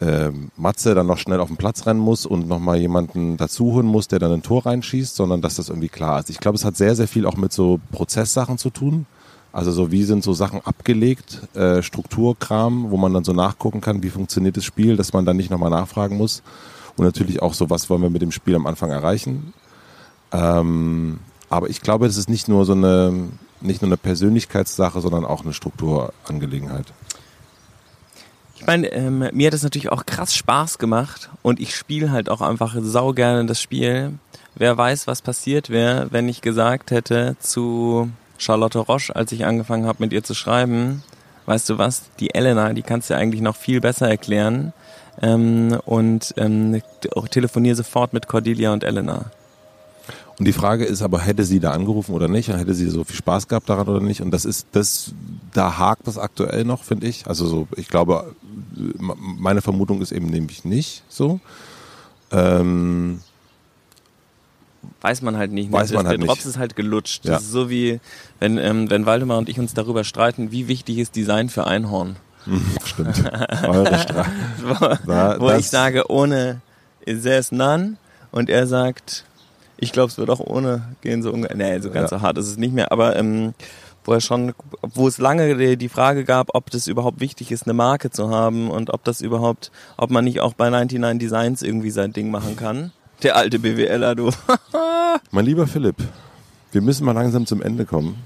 ähm, 0.00 0.50
Matze 0.56 0.94
dann 0.94 1.06
noch 1.06 1.18
schnell 1.18 1.40
auf 1.40 1.48
den 1.48 1.56
Platz 1.56 1.86
rennen 1.86 2.00
muss 2.00 2.26
und 2.26 2.48
nochmal 2.48 2.78
jemanden 2.78 3.36
dazu 3.36 3.72
holen 3.72 3.86
muss, 3.86 4.08
der 4.08 4.18
dann 4.18 4.32
ein 4.32 4.42
Tor 4.42 4.66
reinschießt, 4.66 5.14
sondern 5.14 5.40
dass 5.40 5.56
das 5.56 5.68
irgendwie 5.68 5.88
klar 5.88 6.20
ist. 6.20 6.30
Ich 6.30 6.40
glaube, 6.40 6.56
es 6.56 6.64
hat 6.64 6.76
sehr, 6.76 6.96
sehr 6.96 7.08
viel 7.08 7.26
auch 7.26 7.36
mit 7.36 7.52
so 7.52 7.80
Prozesssachen 7.92 8.58
zu 8.58 8.70
tun. 8.70 9.06
Also 9.54 9.70
so 9.70 9.92
wie 9.92 10.02
sind 10.02 10.24
so 10.24 10.32
Sachen 10.32 10.60
abgelegt, 10.62 11.42
äh, 11.54 11.80
Strukturkram, 11.80 12.90
wo 12.90 12.96
man 12.96 13.14
dann 13.14 13.22
so 13.22 13.32
nachgucken 13.32 13.80
kann, 13.80 14.02
wie 14.02 14.10
funktioniert 14.10 14.56
das 14.56 14.64
Spiel, 14.64 14.96
dass 14.96 15.12
man 15.12 15.24
dann 15.24 15.36
nicht 15.36 15.48
nochmal 15.48 15.70
nachfragen 15.70 16.16
muss. 16.16 16.42
Und 16.96 17.04
natürlich 17.04 17.40
auch 17.40 17.54
so, 17.54 17.70
was 17.70 17.88
wollen 17.88 18.02
wir 18.02 18.10
mit 18.10 18.20
dem 18.20 18.32
Spiel 18.32 18.56
am 18.56 18.66
Anfang 18.66 18.90
erreichen. 18.90 19.52
Ähm, 20.32 21.20
aber 21.50 21.70
ich 21.70 21.82
glaube, 21.82 22.08
das 22.08 22.16
ist 22.16 22.28
nicht 22.28 22.48
nur 22.48 22.64
so 22.64 22.72
eine, 22.72 23.28
nicht 23.60 23.80
nur 23.80 23.88
eine 23.88 23.96
Persönlichkeitssache, 23.96 25.00
sondern 25.00 25.24
auch 25.24 25.44
eine 25.44 25.52
Strukturangelegenheit. 25.52 26.86
Ich 28.56 28.66
meine, 28.66 28.88
ähm, 28.88 29.28
mir 29.32 29.46
hat 29.46 29.54
es 29.54 29.62
natürlich 29.62 29.92
auch 29.92 30.04
krass 30.04 30.34
Spaß 30.34 30.78
gemacht 30.78 31.30
und 31.42 31.60
ich 31.60 31.76
spiele 31.76 32.10
halt 32.10 32.28
auch 32.28 32.40
einfach 32.40 32.74
sau 32.80 33.12
gerne 33.12 33.46
das 33.46 33.60
Spiel. 33.60 34.18
Wer 34.56 34.76
weiß, 34.76 35.06
was 35.06 35.22
passiert 35.22 35.70
wäre, 35.70 36.08
wenn 36.10 36.28
ich 36.28 36.40
gesagt 36.40 36.90
hätte 36.90 37.36
zu 37.38 38.10
Charlotte 38.38 38.78
Roche, 38.78 39.14
als 39.14 39.32
ich 39.32 39.44
angefangen 39.44 39.86
habe, 39.86 39.98
mit 40.00 40.12
ihr 40.12 40.22
zu 40.22 40.34
schreiben, 40.34 41.02
weißt 41.46 41.68
du 41.70 41.78
was, 41.78 42.02
die 42.20 42.34
Elena, 42.34 42.72
die 42.72 42.82
kannst 42.82 43.10
du 43.10 43.16
eigentlich 43.16 43.40
noch 43.40 43.56
viel 43.56 43.80
besser 43.80 44.08
erklären. 44.08 44.72
Ähm, 45.22 45.78
und 45.84 46.34
ähm, 46.36 46.82
telefoniere 47.30 47.76
sofort 47.76 48.12
mit 48.12 48.26
Cordelia 48.26 48.72
und 48.72 48.82
Elena. 48.82 49.26
Und 50.38 50.46
die 50.46 50.52
Frage 50.52 50.84
ist 50.84 51.02
aber, 51.02 51.20
hätte 51.20 51.44
sie 51.44 51.60
da 51.60 51.70
angerufen 51.70 52.12
oder 52.14 52.26
nicht? 52.26 52.48
Hätte 52.48 52.74
sie 52.74 52.90
so 52.90 53.04
viel 53.04 53.14
Spaß 53.14 53.46
gehabt 53.46 53.68
daran 53.68 53.86
oder 53.86 54.00
nicht? 54.00 54.20
Und 54.20 54.32
das 54.32 54.44
ist, 54.44 54.66
das, 54.72 55.12
da 55.52 55.78
hakt 55.78 56.08
das 56.08 56.18
aktuell 56.18 56.64
noch, 56.64 56.82
finde 56.82 57.06
ich. 57.06 57.28
Also 57.28 57.46
so, 57.46 57.68
ich 57.76 57.88
glaube, 57.88 58.34
meine 58.74 59.62
Vermutung 59.62 60.02
ist 60.02 60.10
eben 60.10 60.26
nämlich 60.26 60.64
nicht 60.64 61.04
so. 61.08 61.38
Ähm, 62.32 63.20
weiß 65.00 65.22
man 65.22 65.36
halt 65.36 65.52
nicht. 65.52 65.70
Weiß 65.72 65.92
man 65.92 66.04
der 66.04 66.10
halt 66.10 66.22
Drops 66.22 66.38
nicht. 66.44 66.46
ist 66.46 66.58
halt 66.58 66.76
gelutscht. 66.76 67.24
Ja. 67.24 67.32
Das 67.34 67.42
ist 67.42 67.52
so 67.52 67.70
wie, 67.70 68.00
wenn, 68.40 68.58
ähm, 68.58 68.90
wenn 68.90 69.06
Waldemar 69.06 69.38
und 69.38 69.48
ich 69.48 69.58
uns 69.58 69.74
darüber 69.74 70.04
streiten, 70.04 70.50
wie 70.52 70.68
wichtig 70.68 70.98
ist 70.98 71.16
Design 71.16 71.48
für 71.48 71.66
Einhorn. 71.66 72.16
stimmt. 72.84 73.24
Eure 73.66 73.98
Stra 73.98 74.26
wo 74.62 74.96
Na, 75.06 75.40
wo 75.40 75.50
ich 75.52 75.68
sage, 75.70 76.10
ohne 76.10 76.60
there's 77.06 77.52
none 77.52 77.96
und 78.32 78.50
er 78.50 78.66
sagt, 78.66 79.24
ich 79.78 79.92
glaube, 79.92 80.10
es 80.10 80.18
wird 80.18 80.28
auch 80.30 80.40
ohne 80.40 80.94
gehen, 81.00 81.22
so 81.22 81.32
ungefähr. 81.32 81.56
Nee, 81.56 81.80
so 81.80 81.90
ganz 81.90 82.10
Ja. 82.10 82.18
so 82.18 82.22
hart 82.22 82.36
ist 82.38 82.48
es 82.48 82.56
nicht 82.58 82.74
mehr, 82.74 82.92
aber 82.92 83.16
ähm, 83.16 83.54
wo 84.04 84.12
er 84.12 84.20
schon, 84.20 84.52
wo 84.82 85.08
es 85.08 85.16
lange 85.16 85.56
die, 85.56 85.78
die 85.78 85.88
Frage 85.88 86.24
gab, 86.24 86.54
ob 86.54 86.70
das 86.70 86.86
überhaupt 86.86 87.20
wichtig 87.20 87.50
ist, 87.50 87.62
eine 87.64 87.72
Marke 87.72 88.10
zu 88.10 88.28
haben 88.28 88.70
und 88.70 88.90
ob 88.92 89.02
das 89.04 89.22
überhaupt, 89.22 89.70
ob 89.96 90.10
man 90.10 90.24
nicht 90.24 90.40
auch 90.40 90.52
bei 90.52 90.68
99 90.68 91.18
Designs 91.18 91.62
irgendwie 91.62 91.90
sein 91.90 92.12
Ding 92.12 92.30
machen 92.30 92.56
kann. 92.56 92.92
Der 93.24 93.36
alte 93.36 93.58
BWLer, 93.58 94.14
du. 94.14 94.30
mein 95.30 95.46
lieber 95.46 95.66
Philipp, 95.66 95.96
wir 96.72 96.82
müssen 96.82 97.06
mal 97.06 97.12
langsam 97.12 97.46
zum 97.46 97.62
Ende 97.62 97.86
kommen. 97.86 98.16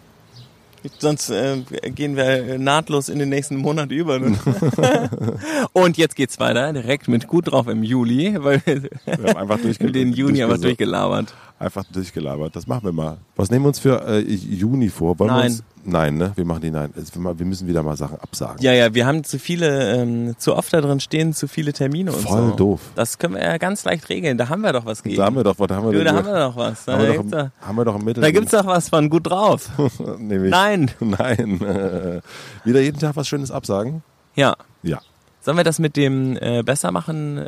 Sonst 0.98 1.30
äh, 1.30 1.62
gehen 1.90 2.16
wir 2.16 2.58
nahtlos 2.58 3.08
in 3.08 3.18
den 3.18 3.28
nächsten 3.28 3.56
Monat 3.56 3.90
über. 3.92 4.18
Ne? 4.18 4.38
und 5.72 5.98
jetzt 5.98 6.16
geht's 6.16 6.40
weiter, 6.40 6.72
direkt 6.72 7.08
mit 7.08 7.28
gut 7.28 7.50
drauf 7.50 7.68
im 7.68 7.82
Juli, 7.82 8.36
weil 8.42 8.60
wir 8.64 8.82
Wir 8.82 9.34
haben 9.34 9.36
einfach 9.36 9.58
den 9.80 10.12
Juni 10.12 10.42
durchgeso- 10.42 10.62
durchgelabert. 10.62 11.34
Einfach 11.60 11.84
durchgelabert. 11.92 12.54
Das 12.54 12.68
machen 12.68 12.84
wir 12.84 12.92
mal. 12.92 13.18
Was 13.34 13.50
nehmen 13.50 13.64
wir 13.64 13.68
uns 13.68 13.80
für 13.80 14.00
äh, 14.06 14.20
Juni 14.20 14.88
vor? 14.90 15.18
Wollen 15.18 15.30
Nein. 15.30 15.38
Wir 15.40 15.46
uns, 15.46 15.62
nein, 15.84 16.16
ne? 16.16 16.32
Wir 16.36 16.44
machen 16.44 16.60
die 16.60 16.70
nein. 16.70 16.92
Wir 16.94 17.46
müssen 17.46 17.66
wieder 17.66 17.82
mal 17.82 17.96
Sachen 17.96 18.16
absagen. 18.20 18.62
Ja, 18.62 18.72
ja, 18.72 18.94
wir 18.94 19.04
haben 19.06 19.24
zu 19.24 19.40
viele, 19.40 19.96
ähm, 19.96 20.36
zu 20.38 20.54
oft 20.54 20.72
da 20.72 20.80
drin 20.80 21.00
stehen, 21.00 21.32
zu 21.32 21.48
viele 21.48 21.72
Termine 21.72 22.12
und 22.12 22.20
Voll 22.20 22.50
so. 22.50 22.54
doof. 22.54 22.80
Das 22.94 23.18
können 23.18 23.34
wir 23.34 23.42
ja 23.42 23.58
ganz 23.58 23.84
leicht 23.84 24.08
regeln. 24.08 24.38
Da 24.38 24.48
haben 24.48 24.60
wir 24.60 24.72
doch 24.72 24.86
was 24.86 25.02
gegen. 25.02 25.16
Da 25.16 25.24
haben 25.24 25.34
wir 25.34 25.42
doch, 25.42 25.56
da 25.66 25.74
haben 25.74 25.86
wir 25.90 25.98
du, 25.98 26.04
da 26.04 26.12
haben 26.14 26.26
wir 26.26 26.38
doch 26.38 26.56
was. 26.56 26.84
Da, 26.84 26.92
haben 26.92 27.02
wir 27.02 27.14
doch, 27.14 27.24
doch, 27.28 27.50
haben 27.66 27.76
wir 27.76 27.84
doch 27.84 27.96
im 27.96 28.04
Mittel. 28.04 28.20
da 28.22 28.30
gibt's 28.30 28.52
doch 28.52 28.66
was 28.66 28.88
von 28.88 29.10
gut 29.10 29.28
drauf. 29.28 29.68
Nein. 30.18 30.92
Nein. 31.00 31.60
Wieder 32.64 32.80
jeden 32.80 33.00
Tag 33.00 33.16
was 33.16 33.26
Schönes 33.26 33.50
absagen? 33.50 34.02
Ja. 34.36 34.54
Ja. 34.84 35.00
Sollen 35.48 35.56
wir 35.56 35.64
das 35.64 35.78
mit 35.78 35.96
dem 35.96 36.36
äh, 36.36 36.62
besser 36.62 36.92
machen 36.92 37.46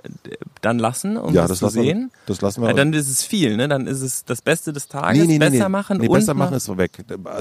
dann 0.62 0.78
lassen, 0.78 1.18
um 1.18 1.34
ja, 1.34 1.46
das, 1.46 1.58
zu 1.58 1.66
lassen 1.66 1.76
wir, 1.76 1.82
sehen? 1.82 2.10
das 2.24 2.40
lassen 2.40 2.62
wir. 2.62 2.68
Ja, 2.68 2.74
dann 2.74 2.94
ist 2.94 3.10
es 3.10 3.22
viel, 3.22 3.58
ne? 3.58 3.68
Dann 3.68 3.86
ist 3.86 4.00
es 4.00 4.24
das 4.24 4.40
Beste 4.40 4.72
des 4.72 4.88
Tages, 4.88 5.20
nee, 5.20 5.26
nee, 5.26 5.32
nee, 5.34 5.38
besser 5.38 5.64
nee. 5.64 5.68
machen 5.68 5.98
nee, 5.98 6.08
und 6.08 6.14
besser 6.14 6.32
machen 6.32 6.54
ist 6.54 6.78
weg. 6.78 6.92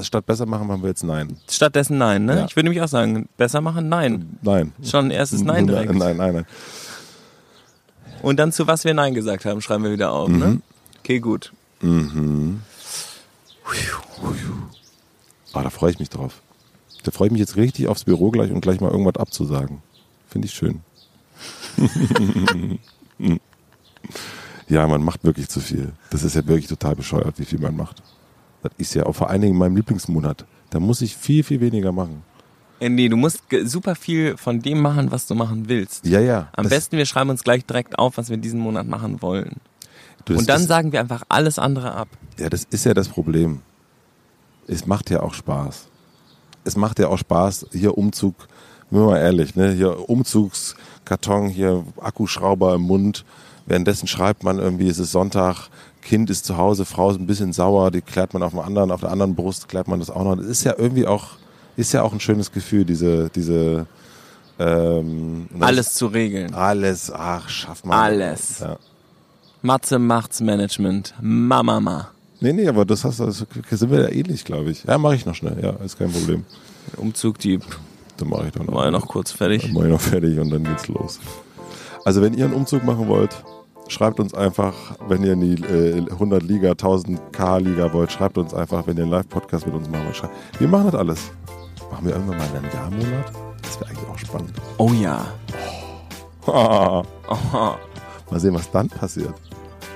Statt 0.02 0.26
besser 0.26 0.44
machen 0.44 0.66
machen 0.66 0.82
wir 0.82 0.90
jetzt 0.90 1.02
nein. 1.02 1.38
stattdessen 1.48 1.96
nein, 1.96 2.26
ne? 2.26 2.40
Ja. 2.40 2.44
Ich 2.44 2.56
würde 2.56 2.64
nämlich 2.64 2.82
auch 2.82 2.88
sagen, 2.88 3.26
besser 3.38 3.62
machen 3.62 3.88
nein. 3.88 4.36
Nein. 4.42 4.74
Schon 4.84 5.06
ein 5.06 5.10
erstes 5.12 5.42
Nein 5.44 5.66
direkt. 5.66 5.94
Nein, 5.94 6.18
nein, 6.18 6.34
nein. 6.34 6.46
Und 8.20 8.38
dann 8.38 8.52
zu 8.52 8.66
was 8.66 8.84
wir 8.84 8.92
Nein 8.92 9.14
gesagt 9.14 9.46
haben, 9.46 9.62
schreiben 9.62 9.82
wir 9.82 9.92
wieder 9.92 10.12
auf, 10.12 10.28
ne? 10.28 10.46
Mhm. 10.46 10.62
Okay, 10.98 11.20
gut. 11.20 11.54
Ah, 15.54 15.62
da 15.62 15.70
freue 15.70 15.92
ich 15.92 15.98
mich 15.98 16.10
drauf. 16.10 16.42
Da 17.04 17.12
freue 17.12 17.28
ich 17.28 17.32
mich 17.32 17.40
jetzt 17.40 17.56
richtig 17.56 17.88
aufs 17.88 18.04
Büro 18.04 18.30
gleich 18.30 18.50
und 18.50 18.60
gleich 18.60 18.82
mal 18.82 18.90
irgendwas 18.90 19.16
abzusagen. 19.16 19.80
Finde 20.30 20.46
ich 20.46 20.54
schön. 20.54 20.80
ja, 24.68 24.86
man 24.86 25.02
macht 25.02 25.24
wirklich 25.24 25.48
zu 25.48 25.60
viel. 25.60 25.92
Das 26.10 26.22
ist 26.22 26.36
ja 26.36 26.46
wirklich 26.46 26.68
total 26.68 26.94
bescheuert, 26.94 27.38
wie 27.38 27.44
viel 27.44 27.58
man 27.58 27.76
macht. 27.76 28.02
Das 28.62 28.72
ist 28.78 28.94
ja 28.94 29.06
auch 29.06 29.14
vor 29.14 29.28
allen 29.28 29.40
Dingen 29.40 29.54
in 29.54 29.58
meinem 29.58 29.76
Lieblingsmonat. 29.76 30.46
Da 30.70 30.78
muss 30.78 31.00
ich 31.02 31.16
viel, 31.16 31.42
viel 31.42 31.60
weniger 31.60 31.90
machen. 31.90 32.22
Nee, 32.80 33.08
du 33.08 33.16
musst 33.16 33.42
super 33.64 33.94
viel 33.94 34.36
von 34.36 34.62
dem 34.62 34.80
machen, 34.80 35.10
was 35.10 35.26
du 35.26 35.34
machen 35.34 35.68
willst. 35.68 36.06
Ja, 36.06 36.20
ja. 36.20 36.48
Am 36.52 36.68
besten, 36.68 36.96
wir 36.96 37.04
schreiben 37.04 37.28
uns 37.28 37.44
gleich 37.44 37.66
direkt 37.66 37.98
auf, 37.98 38.16
was 38.16 38.30
wir 38.30 38.38
diesen 38.38 38.60
Monat 38.60 38.86
machen 38.86 39.20
wollen. 39.20 39.56
du, 40.24 40.36
Und 40.36 40.48
dann 40.48 40.66
sagen 40.66 40.92
wir 40.92 41.00
einfach 41.00 41.24
alles 41.28 41.58
andere 41.58 41.92
ab. 41.94 42.08
Ja, 42.38 42.48
das 42.48 42.64
ist 42.70 42.86
ja 42.86 42.94
das 42.94 43.08
Problem. 43.08 43.60
Es 44.66 44.86
macht 44.86 45.10
ja 45.10 45.20
auch 45.22 45.34
Spaß. 45.34 45.88
Es 46.64 46.76
macht 46.76 46.98
ja 46.98 47.08
auch 47.08 47.18
Spaß, 47.18 47.66
hier 47.72 47.98
Umzug, 47.98 48.48
nur 48.90 49.10
mal 49.10 49.18
ehrlich, 49.18 49.54
ne, 49.56 49.72
hier 49.72 50.08
Umzugskarton, 50.08 51.48
hier 51.48 51.84
Akkuschrauber 52.00 52.74
im 52.74 52.82
Mund. 52.82 53.24
Währenddessen 53.66 54.08
schreibt 54.08 54.42
man 54.42 54.58
irgendwie, 54.58 54.88
es 54.88 54.98
ist 54.98 55.12
Sonntag, 55.12 55.68
Kind 56.02 56.30
ist 56.30 56.44
zu 56.44 56.56
Hause, 56.56 56.84
Frau 56.84 57.10
ist 57.10 57.18
ein 57.20 57.26
bisschen 57.26 57.52
sauer, 57.52 57.90
die 57.90 58.00
klärt 58.00 58.32
man 58.34 58.42
auf 58.42 58.52
dem 58.52 58.60
anderen, 58.60 58.90
auf 58.90 59.00
der 59.00 59.10
anderen 59.10 59.34
Brust 59.34 59.68
klärt 59.68 59.86
man 59.86 60.00
das 60.00 60.10
auch 60.10 60.24
noch. 60.24 60.36
Das 60.36 60.46
ist 60.46 60.64
ja 60.64 60.74
irgendwie 60.76 61.06
auch, 61.06 61.28
ist 61.76 61.92
ja 61.92 62.02
auch 62.02 62.12
ein 62.12 62.20
schönes 62.20 62.50
Gefühl, 62.50 62.84
diese, 62.84 63.28
diese, 63.30 63.86
ähm, 64.58 65.48
Alles 65.60 65.94
zu 65.94 66.06
regeln. 66.06 66.54
alles, 66.54 67.12
ach, 67.12 67.48
schaff 67.48 67.84
mal. 67.84 68.02
Alles. 68.02 68.60
Ja. 68.60 68.76
Mathe 69.62 69.98
macht's 69.98 70.40
Management. 70.40 71.14
Mama. 71.20 72.08
Nee, 72.40 72.54
nee, 72.54 72.66
aber 72.66 72.86
das 72.86 73.04
hast 73.04 73.20
du, 73.20 73.26
das 73.26 73.44
sind 73.70 73.90
wir 73.90 74.00
ja 74.00 74.08
ähnlich, 74.08 74.44
glaube 74.44 74.70
ich. 74.70 74.84
Ja, 74.84 74.96
mache 74.96 75.14
ich 75.14 75.26
noch 75.26 75.34
schnell, 75.34 75.58
ja, 75.62 75.72
ist 75.84 75.98
kein 75.98 76.10
Problem. 76.10 76.44
Umzug, 76.96 77.38
die 77.38 77.60
Dann 78.20 78.28
mache 78.28 78.46
ich 78.46 78.52
dann 78.52 78.66
noch. 78.66 78.74
war 78.74 78.84
ja 78.84 78.90
noch 78.90 79.08
kurz 79.08 79.32
fertig. 79.32 79.62
Dann 79.62 79.72
mache 79.72 79.86
ich 79.86 79.90
noch 79.92 80.00
fertig 80.00 80.38
und 80.38 80.50
dann 80.50 80.64
geht's 80.64 80.88
los. 80.88 81.18
Also 82.04 82.22
wenn 82.22 82.34
ihr 82.34 82.44
einen 82.44 82.54
Umzug 82.54 82.84
machen 82.84 83.08
wollt, 83.08 83.42
schreibt 83.88 84.20
uns 84.20 84.34
einfach, 84.34 84.74
wenn 85.08 85.22
ihr 85.24 85.32
in 85.32 85.40
die 85.40 85.62
äh, 85.64 86.10
100 86.10 86.42
Liga, 86.42 86.70
1000 86.70 87.32
K 87.32 87.58
Liga 87.58 87.92
wollt, 87.92 88.12
schreibt 88.12 88.38
uns 88.38 88.54
einfach, 88.54 88.86
wenn 88.86 88.96
ihr 88.96 89.02
einen 89.04 89.12
Live-Podcast 89.12 89.66
mit 89.66 89.74
uns 89.74 89.88
machen 89.88 90.04
wollt. 90.04 90.16
Schreibt. 90.16 90.60
Wir 90.60 90.68
machen 90.68 90.86
das 90.86 90.94
alles. 90.94 91.30
Machen 91.90 92.06
wir 92.06 92.12
irgendwann 92.12 92.38
mal 92.38 92.46
einen 92.54 92.70
Jahrmonat? 92.72 93.32
Das 93.62 93.80
wäre 93.80 93.90
eigentlich 93.90 94.08
auch 94.08 94.18
spannend. 94.18 94.52
Oh 94.78 94.92
ja. 94.92 95.26
mal 96.46 97.04
Aha. 97.28 97.78
sehen, 98.36 98.54
was 98.54 98.70
dann 98.70 98.88
passiert. 98.88 99.34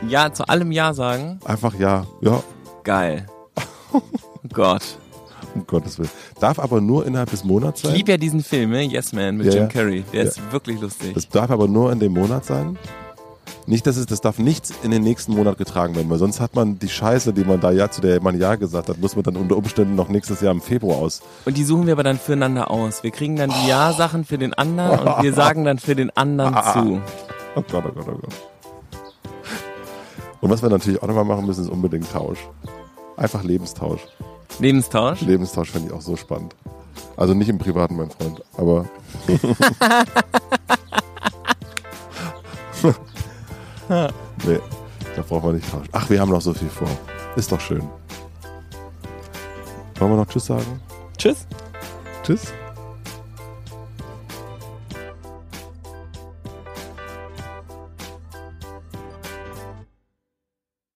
Ja, 0.09 0.33
zu 0.33 0.47
allem 0.49 0.73
Ja 0.73 0.93
sagen. 0.93 1.39
Einfach 1.45 1.75
ja, 1.79 2.07
ja, 2.21 2.43
Geil. 2.85 3.27
Gott. 4.53 4.99
Um 5.55 5.67
Gottes 5.67 5.99
Willen. 5.99 6.11
Darf 6.41 6.59
aber 6.59 6.81
nur 6.81 7.07
innerhalb 7.07 7.31
des 7.31 7.45
Monats 7.45 7.81
Ich 7.81 7.87
sein. 7.89 7.97
liebe 7.97 8.11
ja 8.13 8.17
diesen 8.19 8.43
Film, 8.43 8.71
ne? 8.71 8.83
Yes 8.83 9.13
Man 9.13 9.37
mit 9.39 9.47
Ja, 9.47 9.55
Jim. 9.61 9.69
Carrey. 9.69 10.05
Der 10.13 10.23
Ja. 10.25 10.29
ist 10.29 10.41
wirklich 10.53 10.81
lustig. 10.81 11.15
Das 11.15 11.29
darf 11.29 11.51
aber 11.51 11.69
nur 11.69 11.93
in 11.93 12.01
dem 12.01 12.13
Monat 12.13 12.45
sein. 12.45 12.79
Nicht, 13.67 13.87
dass 13.87 13.97
es, 13.97 14.05
das 14.05 14.21
darf 14.21 14.39
nichts 14.39 14.75
in 14.83 14.91
den 14.91 15.03
nächsten 15.03 15.33
Monat 15.33 15.57
getragen 15.57 15.95
werden, 15.97 16.11
weil 16.11 16.19
sonst 16.19 16.39
hat 16.39 16.55
man 16.55 16.79
die 16.79 16.89
Scheiße, 16.91 17.33
die 17.33 17.45
man 17.45 17.61
da 17.61 17.71
ja, 17.71 17.91
zu 17.91 18.03
der 18.03 18.21
man 18.21 18.39
ja 18.39 18.57
gesagt 18.57 18.91
hat, 18.91 18.99
muss 18.99 19.17
man 19.17 19.23
dann 19.23 19.37
unter 19.37 19.57
Umständen 19.57 19.95
noch 19.95 20.11
nächstes 20.11 20.43
Jahr 20.43 20.53
im 20.53 20.61
Februar 20.61 20.99
aus. 20.99 21.23
Und 21.47 21.57
die 21.57 21.65
suchen 21.65 21.87
wir 21.87 21.95
aber 21.95 22.03
dann 22.03 22.19
füreinander 22.19 22.71
aus. 22.71 23.03
Wir 23.03 23.11
kriegen 23.11 23.37
dann 23.37 23.49
die 23.51 23.69
Ja-Sachen 23.69 24.27
für 24.27 24.37
den 24.37 24.53
anderen 24.53 24.99
und 25.09 25.23
wir 25.23 25.33
sagen 25.35 25.65
dann 25.65 25.79
für 25.79 25.95
den 25.97 26.11
anderen 26.15 26.55
zu. 26.75 27.01
Oh 27.57 27.63
Gott, 27.71 27.85
oh 27.89 27.93
Gott, 27.95 28.07
oh 28.09 28.19
Gott. 28.21 28.35
Und 30.43 30.51
was 30.51 30.63
wir 30.63 30.69
natürlich 30.69 31.03
auch 31.03 31.07
nochmal 31.09 31.25
machen 31.25 31.47
müssen, 31.47 31.65
ist 31.65 31.71
unbedingt 31.71 32.11
Tausch. 32.13 32.41
Einfach 33.17 33.43
Lebenstausch. 33.45 34.01
Lebenstausch? 34.59 35.21
Lebenstausch 35.23 35.71
finde 35.71 35.89
ich 35.89 35.95
auch 35.95 36.01
so 36.01 36.17
spannend. 36.17 36.55
Also 37.17 37.35
nicht 37.35 37.49
im 37.49 37.59
Privaten, 37.59 37.97
mein 37.97 38.11
Freund, 38.11 38.43
aber. 38.57 38.87
nee, 44.47 44.61
da 45.17 45.23
braucht 45.23 45.45
man 45.45 45.55
nicht 45.55 45.71
tauschen. 45.71 45.89
Ach, 45.93 46.11
wir 46.11 46.21
haben 46.21 46.31
noch 46.31 46.41
so 46.41 46.55
viel 46.55 46.69
vor. 46.69 46.89
Ist 47.37 47.53
doch 47.53 47.61
schön. 47.61 47.83
Wollen 49.99 50.13
wir 50.13 50.17
noch 50.17 50.29
Tschüss 50.29 50.47
sagen? 50.47 50.81
Tschüss. 51.17 51.47
Tschüss. 52.25 52.53